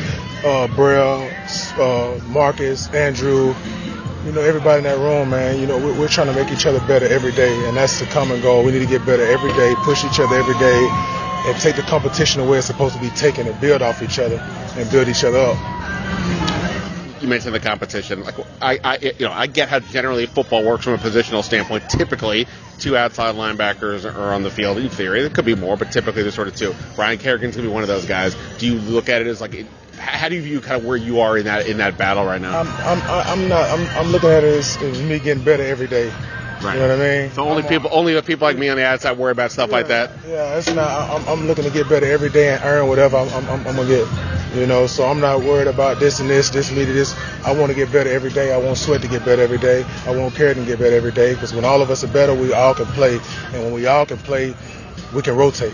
uh, 0.43 0.68
Braille, 0.76 1.28
uh, 1.80 2.20
Marcus, 2.28 2.88
Andrew. 2.89 3.56
You 4.28 4.32
know, 4.32 4.41
everybody 4.41 4.78
in 4.78 4.84
that 4.84 4.99
room, 4.99 5.32
man. 5.32 5.60
You 5.60 5.66
know, 5.66 5.80
we're, 5.80 6.01
we're 6.01 6.08
trying 6.08 6.28
to 6.28 6.34
make 6.34 6.51
each 6.51 6.68
other 6.68 6.82
better 6.82 7.08
every 7.08 7.32
day, 7.32 7.68
and 7.68 7.76
that's 7.76 7.99
the 7.99 8.06
common 8.06 8.41
goal. 8.41 8.64
We 8.64 8.74
need 8.74 8.82
to 8.82 8.86
get 8.86 9.03
better 9.08 9.26
every 9.26 9.53
day, 9.53 9.74
push 9.78 10.06
each 10.06 10.20
other 10.20 10.36
every 10.36 10.58
day, 10.60 11.16
and 11.46 11.60
take 11.62 11.76
the 11.76 11.82
competition 11.84 12.41
the 12.41 12.48
way 12.50 12.58
it's 12.58 12.68
supposed 12.68 12.96
to 12.96 13.02
be 13.02 13.10
taken, 13.12 13.48
and 13.48 13.60
build 13.62 13.82
off 13.82 14.02
each 14.02 14.20
other 14.20 14.38
and 14.78 14.89
build 14.91 15.08
each 15.08 15.24
other 15.24 15.38
up. 15.39 15.58
you 17.22 17.28
mentioned 17.28 17.56
the 17.56 17.60
competition. 17.60 18.24
Like 18.24 18.36
I, 18.62 18.80
I, 18.84 18.98
you 18.98 19.26
know, 19.26 19.32
I 19.32 19.48
get 19.48 19.70
how 19.70 19.80
generally 19.80 20.26
football 20.26 20.64
works 20.66 20.84
from 20.84 20.93
a 20.93 20.98
positional 20.98 21.43
standpoint. 21.43 21.89
Typically, 21.89 22.48
two 22.80 22.98
outside 22.98 23.36
linebackers 23.36 24.06
are 24.06 24.34
on 24.34 24.43
the 24.43 24.52
field 24.52 24.78
in 24.78 24.89
theory. 24.89 25.22
There 25.22 25.30
could 25.30 25.46
be 25.46 25.56
more, 25.56 25.78
but 25.78 25.91
typically 25.91 26.24
there's 26.24 26.36
sort 26.36 26.48
of 26.48 26.56
two. 26.56 26.74
Ryan 26.98 27.18
Kerrigan's 27.18 27.56
gonna 27.56 27.68
be 27.68 27.74
one 27.74 27.84
of 27.84 27.88
those 27.89 28.06
guys. 28.06 28.36
Do 28.58 28.66
you 28.68 28.76
look 28.80 29.10
at 29.10 29.22
it 29.22 29.28
as 29.28 29.41
like, 29.41 29.66
how 29.98 30.30
do 30.30 30.36
you 30.36 30.41
view 30.41 30.62
kind 30.62 30.82
of 30.82 30.86
where 30.86 30.98
you 30.98 31.22
are 31.22 31.38
in 31.38 31.46
that 31.46 31.68
in 31.68 31.78
that 31.78 31.98
battle 31.98 32.26
right 32.26 32.41
now? 32.41 32.60
I'm 32.60 32.68
I'm 32.68 33.02
I'm 33.10 33.48
not 33.48 33.70
I'm, 33.70 33.88
I'm 33.98 34.12
looking 34.12 34.30
at 34.30 34.43
it 34.43 34.58
as, 34.58 34.78
as 34.78 35.02
me 35.02 35.20
getting 35.20 35.43
better 35.43 35.64
every 35.64 35.88
day. 35.88 36.12
Right. 36.62 36.76
You 36.76 36.82
know 36.82 36.89
what 36.89 36.99
I 36.99 37.22
mean? 37.22 37.32
So 37.32 37.43
only 37.47 37.64
people, 37.64 37.89
only 37.91 38.14
the 38.14 38.24
people 38.24 38.47
like 38.47 38.58
me 38.58 38.70
on 38.70 38.78
the 38.78 38.86
outside 38.86 39.18
worry 39.18 39.32
about 39.32 39.51
stuff 39.51 39.72
like 39.72 39.88
that. 39.89 40.12
Yeah, 40.28 40.58
it's 40.58 40.74
not. 40.74 40.88
I'm, 41.12 41.28
I'm 41.28 41.47
looking 41.47 41.64
to 41.66 41.70
get 41.70 41.89
better 41.89 42.06
every 42.06 42.30
day 42.30 42.53
and 42.53 42.64
earn 42.64 42.88
whatever 42.88 43.18
I'm, 43.18 43.28
I'm, 43.30 43.45
I'm, 43.49 43.68
I'm 43.68 43.76
gonna 43.76 43.88
get. 43.88 44.08
You 44.56 44.66
know, 44.66 44.88
so 44.88 45.06
I'm 45.06 45.20
not 45.20 45.41
worried 45.41 45.68
about 45.68 45.99
this 45.99 46.22
and 46.22 46.30
this, 46.30 46.49
this 46.49 46.72
lead 46.72 46.86
to 46.86 46.93
this. 46.93 47.14
I 47.43 47.53
want 47.53 47.72
to 47.72 47.76
get 47.76 47.91
better 47.91 48.10
every 48.10 48.32
day. 48.32 48.53
I 48.53 48.58
want 48.58 48.78
Sweat 48.78 49.01
to 49.01 49.08
get 49.08 49.26
better 49.26 49.41
every 49.41 49.58
day. 49.58 49.86
I 50.06 50.16
want 50.16 50.34
Kerrigan 50.34 50.64
to 50.64 50.70
get 50.70 50.80
better 50.80 50.95
every 50.95 51.12
day 51.12 51.34
because 51.34 51.53
when 51.53 51.66
all 51.66 51.82
of 51.82 51.89
us 51.89 52.06
are 52.06 52.14
better, 52.14 52.34
we 52.34 52.53
all 52.53 52.74
can 52.74 52.86
play. 52.86 53.20
And 53.51 53.64
when 53.66 53.74
we 53.74 53.86
all 53.86 54.06
can 54.06 54.18
play, 54.18 54.56
we 55.14 55.22
can 55.22 55.36
rotate. 55.36 55.74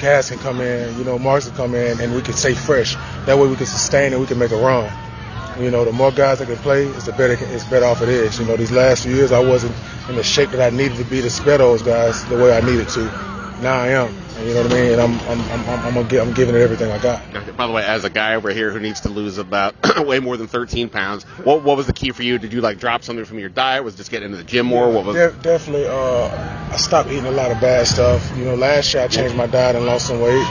Cass 0.00 0.30
can 0.30 0.38
come 0.38 0.60
in, 0.60 0.98
you 0.98 1.04
know, 1.04 1.18
Marks 1.18 1.46
can 1.46 1.56
come 1.56 1.74
in, 1.74 2.00
and 2.00 2.14
we 2.14 2.20
can 2.20 2.34
stay 2.34 2.54
fresh. 2.54 2.96
That 3.26 3.38
way 3.38 3.48
we 3.48 3.56
can 3.56 3.66
sustain 3.66 4.12
and 4.12 4.20
we 4.20 4.26
can 4.26 4.38
make 4.38 4.50
a 4.50 4.56
run. 4.56 4.92
You 5.58 5.70
know, 5.70 5.84
the 5.84 5.92
more 5.92 6.10
guys 6.12 6.40
that 6.40 6.48
can 6.48 6.56
play, 6.56 6.84
it's 6.84 7.06
the 7.06 7.12
better 7.12 7.36
it's 7.40 7.64
better 7.64 7.86
off 7.86 8.02
it 8.02 8.08
is. 8.08 8.38
You 8.38 8.44
know, 8.44 8.56
these 8.56 8.72
last 8.72 9.04
few 9.04 9.14
years 9.14 9.32
I 9.32 9.38
wasn't 9.38 9.74
in 10.08 10.16
the 10.16 10.22
shape 10.22 10.50
that 10.50 10.60
I 10.60 10.74
needed 10.74 10.98
to 10.98 11.04
be 11.04 11.20
to 11.22 11.30
spare 11.30 11.58
those 11.58 11.82
guys 11.82 12.24
the 12.26 12.36
way 12.36 12.56
I 12.56 12.60
needed 12.60 12.88
to. 12.90 13.04
Now 13.62 13.80
I 13.80 13.88
am. 13.88 14.14
You 14.44 14.52
know 14.52 14.62
what 14.64 14.72
I 14.72 14.74
mean? 14.74 14.92
And 14.92 15.00
I'm 15.00 15.18
I'm 15.20 15.40
I'm, 15.50 15.68
I'm, 15.68 15.86
I'm, 15.86 15.94
gonna 15.94 16.08
get, 16.08 16.26
I'm 16.26 16.34
giving 16.34 16.54
it 16.54 16.60
everything 16.60 16.90
I 16.92 16.98
got. 16.98 17.22
By 17.56 17.66
the 17.66 17.72
way, 17.72 17.82
as 17.84 18.04
a 18.04 18.10
guy 18.10 18.34
over 18.34 18.50
here 18.50 18.70
who 18.70 18.78
needs 18.78 19.00
to 19.00 19.08
lose 19.08 19.38
about 19.38 19.74
way 20.06 20.20
more 20.20 20.36
than 20.36 20.46
13 20.46 20.90
pounds, 20.90 21.24
what 21.42 21.62
what 21.62 21.76
was 21.78 21.86
the 21.86 21.94
key 21.94 22.10
for 22.10 22.22
you? 22.22 22.38
Did 22.38 22.52
you 22.52 22.60
like 22.60 22.78
drop 22.78 23.02
something 23.02 23.24
from 23.24 23.38
your 23.38 23.48
diet? 23.48 23.82
Was 23.82 23.94
it 23.94 23.96
just 23.96 24.10
getting 24.10 24.26
into 24.26 24.36
the 24.36 24.44
gym 24.44 24.66
more? 24.66 24.90
What 24.90 25.06
was? 25.06 25.16
De- 25.16 25.32
definitely, 25.42 25.86
uh, 25.86 26.70
I 26.70 26.76
stopped 26.76 27.08
eating 27.10 27.24
a 27.24 27.30
lot 27.30 27.50
of 27.50 27.60
bad 27.60 27.86
stuff. 27.86 28.30
You 28.36 28.44
know, 28.44 28.54
last 28.56 28.92
year 28.92 29.04
I 29.04 29.08
changed 29.08 29.34
my 29.36 29.46
diet 29.46 29.74
and 29.74 29.86
lost 29.86 30.06
some 30.06 30.20
weight, 30.20 30.46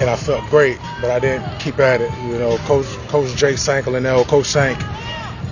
and 0.00 0.08
I 0.08 0.16
felt 0.16 0.48
great, 0.48 0.78
but 1.02 1.10
I 1.10 1.18
didn't 1.18 1.60
keep 1.60 1.78
at 1.80 2.00
it. 2.00 2.10
You 2.24 2.38
know, 2.38 2.56
Coach 2.58 2.86
Coach 3.08 3.36
Jake 3.36 3.56
Sankel 3.56 3.94
and 3.94 4.06
L, 4.06 4.24
Coach 4.24 4.46
Sank, 4.46 4.78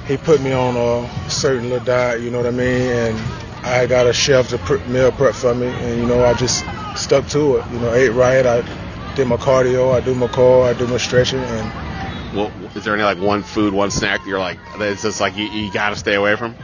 he 0.07 0.17
put 0.17 0.41
me 0.41 0.53
on 0.53 0.77
a 0.77 1.31
certain 1.31 1.71
little 1.71 1.85
diet. 1.85 2.21
You 2.21 2.31
know 2.31 2.39
what 2.39 2.47
I 2.47 2.51
mean? 2.51 2.83
And 2.83 3.19
I 3.65 3.87
got 3.87 4.07
a 4.07 4.13
chef 4.13 4.49
to 4.51 4.59
pre- 4.59 4.83
meal 4.87 5.13
prep 5.13 5.35
for 5.35 5.55
me, 5.55 5.69
and 5.69 6.01
you 6.01 6.07
know, 6.07 6.25
I 6.25 6.35
just 6.35 6.65
stuck 6.97 7.27
to 7.29 7.59
it. 7.59 7.71
You 7.73 7.79
know, 7.81 7.93
ate 7.93 8.11
right. 8.11 8.45
I 8.45 9.15
did 9.15 9.27
my 9.29 9.37
cardio. 9.37 9.93
I 9.95 10.01
do 10.01 10.15
my 10.15 10.29
core. 10.29 10.67
I 10.67 10.73
do 10.73 10.87
my 10.87 10.97
stretching, 10.99 11.41
and 11.41 12.37
Well, 12.37 12.53
is 12.75 12.85
there 12.85 12.95
any 12.95 13.03
like 13.03 13.19
one 13.19 13.43
food, 13.43 13.73
one 13.75 13.91
snack 13.91 14.21
that 14.23 14.29
you're 14.29 14.39
like 14.39 14.59
it's 14.79 15.03
just 15.03 15.21
like 15.21 15.37
you, 15.37 15.45
you 15.45 15.73
got 15.73 15.91
to 15.91 15.97
stay 15.97 16.15
away 16.15 16.37
from? 16.37 16.57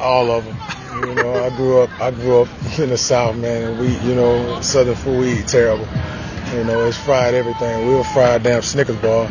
all 0.00 0.30
of 0.30 0.44
them. 0.44 0.56
You 1.08 1.14
know, 1.14 1.44
I 1.44 1.50
grew 1.50 1.80
up. 1.80 2.00
I 2.00 2.10
grew 2.10 2.42
up 2.42 2.48
in 2.78 2.90
the 2.90 2.98
South, 2.98 3.36
man, 3.36 3.72
and 3.72 3.80
we, 3.80 3.96
you 4.08 4.14
know, 4.14 4.60
Southern 4.60 4.94
food 4.94 5.20
we 5.20 5.40
eat 5.40 5.48
terrible. 5.48 5.86
You 6.54 6.64
know, 6.64 6.86
it's 6.86 6.96
fried 6.96 7.34
everything. 7.34 7.86
We'll 7.86 8.04
fry 8.04 8.34
a 8.34 8.38
damn 8.38 8.62
Snickers 8.62 8.96
bar. 8.96 9.26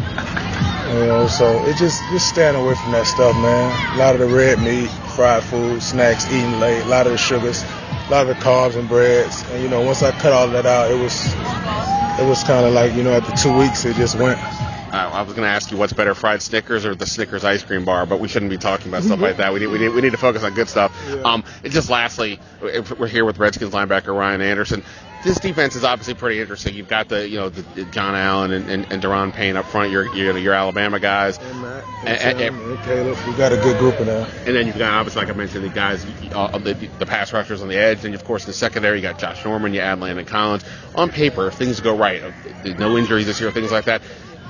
You 0.94 1.06
know, 1.06 1.28
so 1.28 1.64
it 1.66 1.76
just 1.78 2.02
just 2.12 2.30
staying 2.30 2.56
away 2.56 2.76
from 2.76 2.92
that 2.94 3.06
stuff, 3.06 3.36
man. 3.36 3.96
A 3.96 4.00
lot 4.00 4.16
of 4.16 4.22
the 4.22 4.36
red 4.36 4.60
meat, 4.60 4.90
fried 5.16 5.44
food, 5.44 5.84
snacks, 5.84 6.26
eating 6.28 6.60
late, 6.60 6.82
a 6.82 6.86
lot 6.86 7.06
of 7.06 7.12
the 7.12 7.18
sugars, 7.18 7.64
a 7.64 8.12
lot 8.12 8.28
of 8.28 8.28
the 8.28 8.42
carbs 8.44 8.78
and 8.78 8.88
breads. 8.88 9.44
And 9.52 9.62
you 9.62 9.70
know, 9.70 9.82
once 9.82 10.02
I 10.02 10.12
cut 10.12 10.32
all 10.32 10.48
that 10.48 10.66
out, 10.66 10.90
it 10.90 11.00
was 11.00 11.34
it 12.20 12.28
was 12.28 12.44
kind 12.44 12.66
of 12.66 12.74
like 12.74 12.94
you 12.94 13.04
know, 13.04 13.12
after 13.12 13.36
two 13.36 13.58
weeks, 13.58 13.86
it 13.86 13.96
just 13.96 14.16
went. 14.18 14.40
Uh, 14.88 15.12
I 15.14 15.22
was 15.22 15.34
going 15.34 15.44
to 15.46 15.50
ask 15.50 15.70
you 15.70 15.78
what's 15.78 15.92
better, 15.92 16.16
fried 16.16 16.42
Snickers 16.42 16.86
or 16.86 16.96
the 16.96 17.06
Snickers 17.06 17.44
ice 17.44 17.62
cream 17.62 17.84
bar, 17.84 18.06
but 18.06 18.22
we 18.22 18.30
shouldn't 18.30 18.50
be 18.50 18.58
talking 18.58 18.88
about 18.88 19.04
stuff 19.04 19.20
like 19.20 19.36
that. 19.38 19.54
We 19.54 19.60
need, 19.60 19.68
we 19.68 19.80
need, 19.80 19.90
we 19.90 20.00
need 20.00 20.12
to 20.14 20.18
focus 20.18 20.44
on 20.44 20.54
good 20.54 20.70
stuff. 20.70 20.96
Um, 21.26 21.44
and 21.62 21.74
just 21.74 21.90
lastly, 21.90 22.40
we're 22.62 23.08
here 23.08 23.26
with 23.26 23.38
Redskins 23.38 23.74
linebacker 23.74 24.18
Ryan 24.18 24.40
Anderson. 24.40 24.84
This 25.28 25.40
defense 25.40 25.76
is 25.76 25.84
obviously 25.84 26.14
pretty 26.14 26.40
interesting. 26.40 26.74
You've 26.74 26.88
got 26.88 27.10
the 27.10 27.28
you 27.28 27.38
know 27.38 27.50
the, 27.50 27.62
the 27.76 27.84
John 27.92 28.16
Allen 28.16 28.54
and, 28.54 28.70
and, 28.70 28.92
and 28.94 29.04
Daron 29.04 29.34
Payne 29.34 29.58
up 29.58 29.66
front. 29.66 29.92
Your 29.92 30.14
your, 30.16 30.38
your 30.38 30.54
Alabama 30.54 31.00
guys. 31.02 31.38
And, 31.38 31.66
And- 32.06 32.40
and- 32.42 32.56
and 32.62 32.80
Caleb, 32.84 33.18
we 33.28 33.34
got 33.34 33.52
a 33.52 33.58
good 33.58 33.78
group 33.78 34.00
in 34.00 34.06
there. 34.06 34.26
And 34.46 34.56
then 34.56 34.68
you've 34.68 34.78
got, 34.78 34.94
obviously, 34.94 35.22
like 35.26 35.30
I 35.30 35.38
mentioned, 35.38 35.66
the 35.66 35.70
guys, 35.70 36.06
uh, 36.32 36.58
the, 36.60 36.74
the 37.00 37.06
pass 37.06 37.34
rushers 37.34 37.62
on 37.62 37.68
the 37.68 37.76
edge. 37.76 38.06
And, 38.06 38.16
of 38.16 38.24
course, 38.24 38.44
in 38.46 38.48
the 38.48 38.54
secondary, 38.54 38.98
you 38.98 39.02
got 39.02 39.20
Josh 39.20 39.44
Norman, 39.44 39.74
you 39.74 39.82
add 39.82 40.00
Landon 40.00 40.26
Collins. 40.26 40.64
On 40.96 41.10
paper, 41.10 41.48
if 41.48 41.56
things 41.56 41.82
go 41.82 41.98
right, 41.98 42.24
no 42.80 42.96
injuries 42.98 43.26
this 43.26 43.42
year, 43.42 43.52
things 43.52 43.72
like 43.72 43.86
that, 43.86 44.02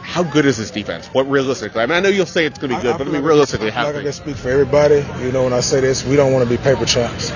how 0.04 0.24
good 0.24 0.46
is 0.46 0.58
this 0.58 0.70
defense? 0.72 1.08
What 1.08 1.28
realistically? 1.30 1.82
I 1.82 1.86
mean, 1.88 1.96
I 1.98 2.00
know 2.02 2.10
you'll 2.10 2.26
say 2.28 2.46
it's 2.46 2.60
going 2.60 2.70
to 2.72 2.78
be 2.78 2.82
good, 2.84 2.98
but 2.98 3.08
I 3.08 3.12
mean, 3.12 3.24
realistically, 3.24 3.72
how 3.72 3.86
like 3.86 3.96
I 3.96 4.04
can 4.04 4.14
speak 4.14 4.36
for 4.36 4.50
everybody. 4.50 5.04
You 5.26 5.32
know, 5.32 5.46
when 5.46 5.54
I 5.54 5.62
say 5.62 5.82
this, 5.82 6.06
we 6.06 6.16
don't 6.16 6.32
want 6.34 6.48
to 6.48 6.50
be 6.50 6.62
paper 6.62 6.86
champs, 6.86 7.32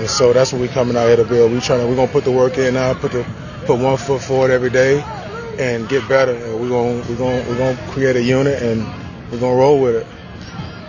and 0.00 0.08
so 0.08 0.32
that's 0.32 0.52
what 0.52 0.62
we 0.62 0.68
coming 0.68 0.96
out 0.96 1.06
here 1.08 1.16
to 1.16 1.24
build. 1.24 1.52
We 1.52 1.60
trying 1.60 1.80
to, 1.80 1.86
we're 1.86 1.96
gonna 1.96 2.10
put 2.10 2.24
the 2.24 2.32
work 2.32 2.56
in 2.58 2.74
now, 2.74 2.94
put 2.94 3.12
the 3.12 3.26
put 3.66 3.78
one 3.78 3.98
foot 3.98 4.22
forward 4.22 4.50
every 4.50 4.70
day, 4.70 5.04
and 5.58 5.88
get 5.88 6.08
better. 6.08 6.32
And 6.32 6.60
we're 6.60 6.70
gonna 6.70 7.08
we're 7.08 7.18
gonna 7.18 7.48
we're 7.48 7.58
gonna 7.58 7.92
create 7.92 8.16
a 8.16 8.22
unit, 8.22 8.62
and 8.62 8.82
we're 9.30 9.40
gonna 9.40 9.56
roll 9.56 9.80
with 9.80 9.96
it. 9.96 10.06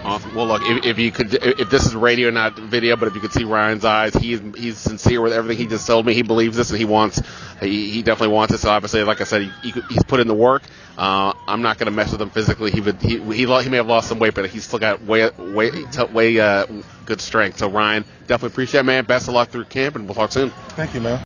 Awesome. 0.04 0.34
Well, 0.34 0.48
look, 0.48 0.64
if, 0.66 0.86
if 0.86 1.00
you 1.00 1.12
could, 1.12 1.34
if 1.34 1.70
this 1.70 1.86
is 1.86 1.96
radio, 1.96 2.32
not 2.32 2.58
video, 2.58 2.96
but 2.96 3.08
if 3.08 3.14
you 3.14 3.22
could 3.22 3.32
see 3.32 3.44
Ryan's 3.44 3.86
eyes, 3.86 4.16
he's 4.16 4.42
he's 4.58 4.78
sincere 4.78 5.22
with 5.22 5.32
everything 5.32 5.58
he 5.58 5.68
just 5.68 5.86
told 5.86 6.08
me. 6.08 6.16
He 6.16 6.24
believes 6.24 6.58
this, 6.58 6.72
and 6.72 6.80
he 6.80 6.86
wants, 6.86 7.22
he, 7.60 7.92
he 7.92 8.02
definitely 8.02 8.34
wants 8.34 8.54
it. 8.54 8.58
So 8.58 8.72
obviously, 8.72 9.04
like 9.04 9.22
I 9.22 9.26
said, 9.26 9.44
he, 9.44 9.72
he 9.72 9.82
he's 9.90 10.04
put 10.04 10.20
in 10.20 10.28
the 10.28 10.34
work. 10.34 10.64
Uh, 10.98 11.34
I'm 11.48 11.62
not 11.62 11.78
going 11.78 11.86
to 11.86 11.92
mess 11.92 12.12
with 12.12 12.22
him 12.22 12.32
physically. 12.32 12.72
He 12.72 12.82
would, 12.82 13.00
he, 13.02 13.20
he 13.20 13.46
he 13.46 13.70
may 13.70 13.78
have 13.78 13.88
lost 13.88 14.10
some 14.10 14.18
weight, 14.18 14.34
but 14.34 14.50
he's 14.50 14.66
still 14.66 14.80
got 14.80 15.04
way 15.04 15.30
way 15.38 15.70
way 16.12 16.40
uh, 16.40 16.66
good 17.06 17.22
strength. 17.22 17.60
So 17.60 17.70
Ryan, 17.70 18.04
definitely 18.26 18.54
appreciate 18.54 18.82
it, 18.82 18.84
man. 18.86 19.06
Best 19.06 19.28
of 19.28 19.36
luck 19.36 19.50
through 19.50 19.66
camp, 19.66 19.96
and 19.96 20.06
we'll 20.06 20.16
talk 20.16 20.32
soon. 20.32 20.50
Thank 20.70 20.96
you, 20.96 21.02
man. 21.02 21.24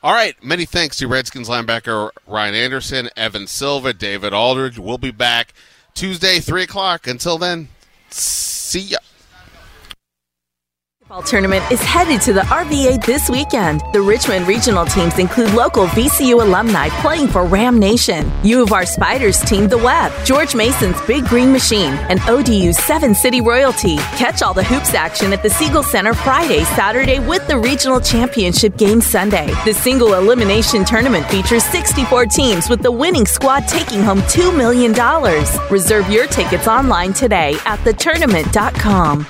All 0.00 0.12
right. 0.12 0.36
Many 0.44 0.64
thanks 0.64 0.96
to 0.98 1.08
Redskins 1.08 1.48
linebacker 1.48 2.10
Ryan 2.26 2.54
Anderson, 2.54 3.10
Evan 3.16 3.46
Silva, 3.48 3.92
David 3.92 4.32
Aldridge. 4.32 4.78
We'll 4.78 4.98
be 4.98 5.10
back 5.10 5.54
Tuesday, 5.94 6.40
3 6.40 6.64
o'clock. 6.64 7.06
Until 7.06 7.38
then, 7.38 7.68
see 8.10 8.80
ya 8.80 8.98
tournament 11.26 11.62
is 11.70 11.80
headed 11.82 12.20
to 12.22 12.32
the 12.32 12.40
RVA 12.42 13.04
this 13.04 13.28
weekend. 13.28 13.82
The 13.92 14.00
Richmond 14.00 14.48
regional 14.48 14.84
teams 14.86 15.18
include 15.18 15.52
local 15.52 15.86
VCU 15.88 16.42
alumni 16.42 16.88
playing 17.00 17.28
for 17.28 17.44
Ram 17.44 17.78
Nation, 17.78 18.32
U 18.42 18.62
of 18.62 18.72
R 18.72 18.86
Spiders 18.86 19.40
team 19.40 19.68
The 19.68 19.78
Web, 19.78 20.12
George 20.24 20.54
Mason's 20.54 21.00
Big 21.02 21.24
Green 21.26 21.52
Machine, 21.52 21.92
and 22.08 22.20
ODU's 22.20 22.78
Seven 22.78 23.14
City 23.14 23.40
Royalty. 23.40 23.96
Catch 24.16 24.42
all 24.42 24.54
the 24.54 24.64
hoops 24.64 24.94
action 24.94 25.32
at 25.32 25.42
the 25.42 25.50
Siegel 25.50 25.82
Center 25.82 26.14
Friday, 26.14 26.64
Saturday 26.64 27.20
with 27.20 27.46
the 27.48 27.58
regional 27.58 28.00
championship 28.00 28.76
game 28.76 29.00
Sunday. 29.00 29.52
The 29.64 29.74
single 29.74 30.14
elimination 30.14 30.84
tournament 30.84 31.26
features 31.26 31.64
64 31.64 32.26
teams 32.26 32.68
with 32.68 32.82
the 32.82 32.90
winning 32.92 33.26
squad 33.26 33.68
taking 33.68 34.02
home 34.02 34.20
$2 34.22 34.56
million. 34.56 34.92
Reserve 35.70 36.08
your 36.10 36.26
tickets 36.26 36.66
online 36.66 37.12
today 37.12 37.54
at 37.66 37.78
thetournament.com. 37.80 39.26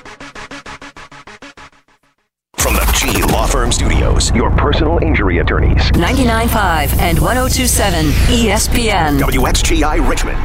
From 3.05 3.13
the 3.13 3.19
G 3.21 3.33
Law 3.33 3.47
Firm 3.47 3.71
Studios, 3.71 4.35
your 4.35 4.51
personal 4.51 4.97
injury 5.03 5.39
attorneys. 5.39 5.77
99.5 5.93 6.99
and 7.01 7.19
1027 7.19 8.07
ESPN. 8.33 9.19
WXGI 9.21 10.09
Richmond. 10.09 10.39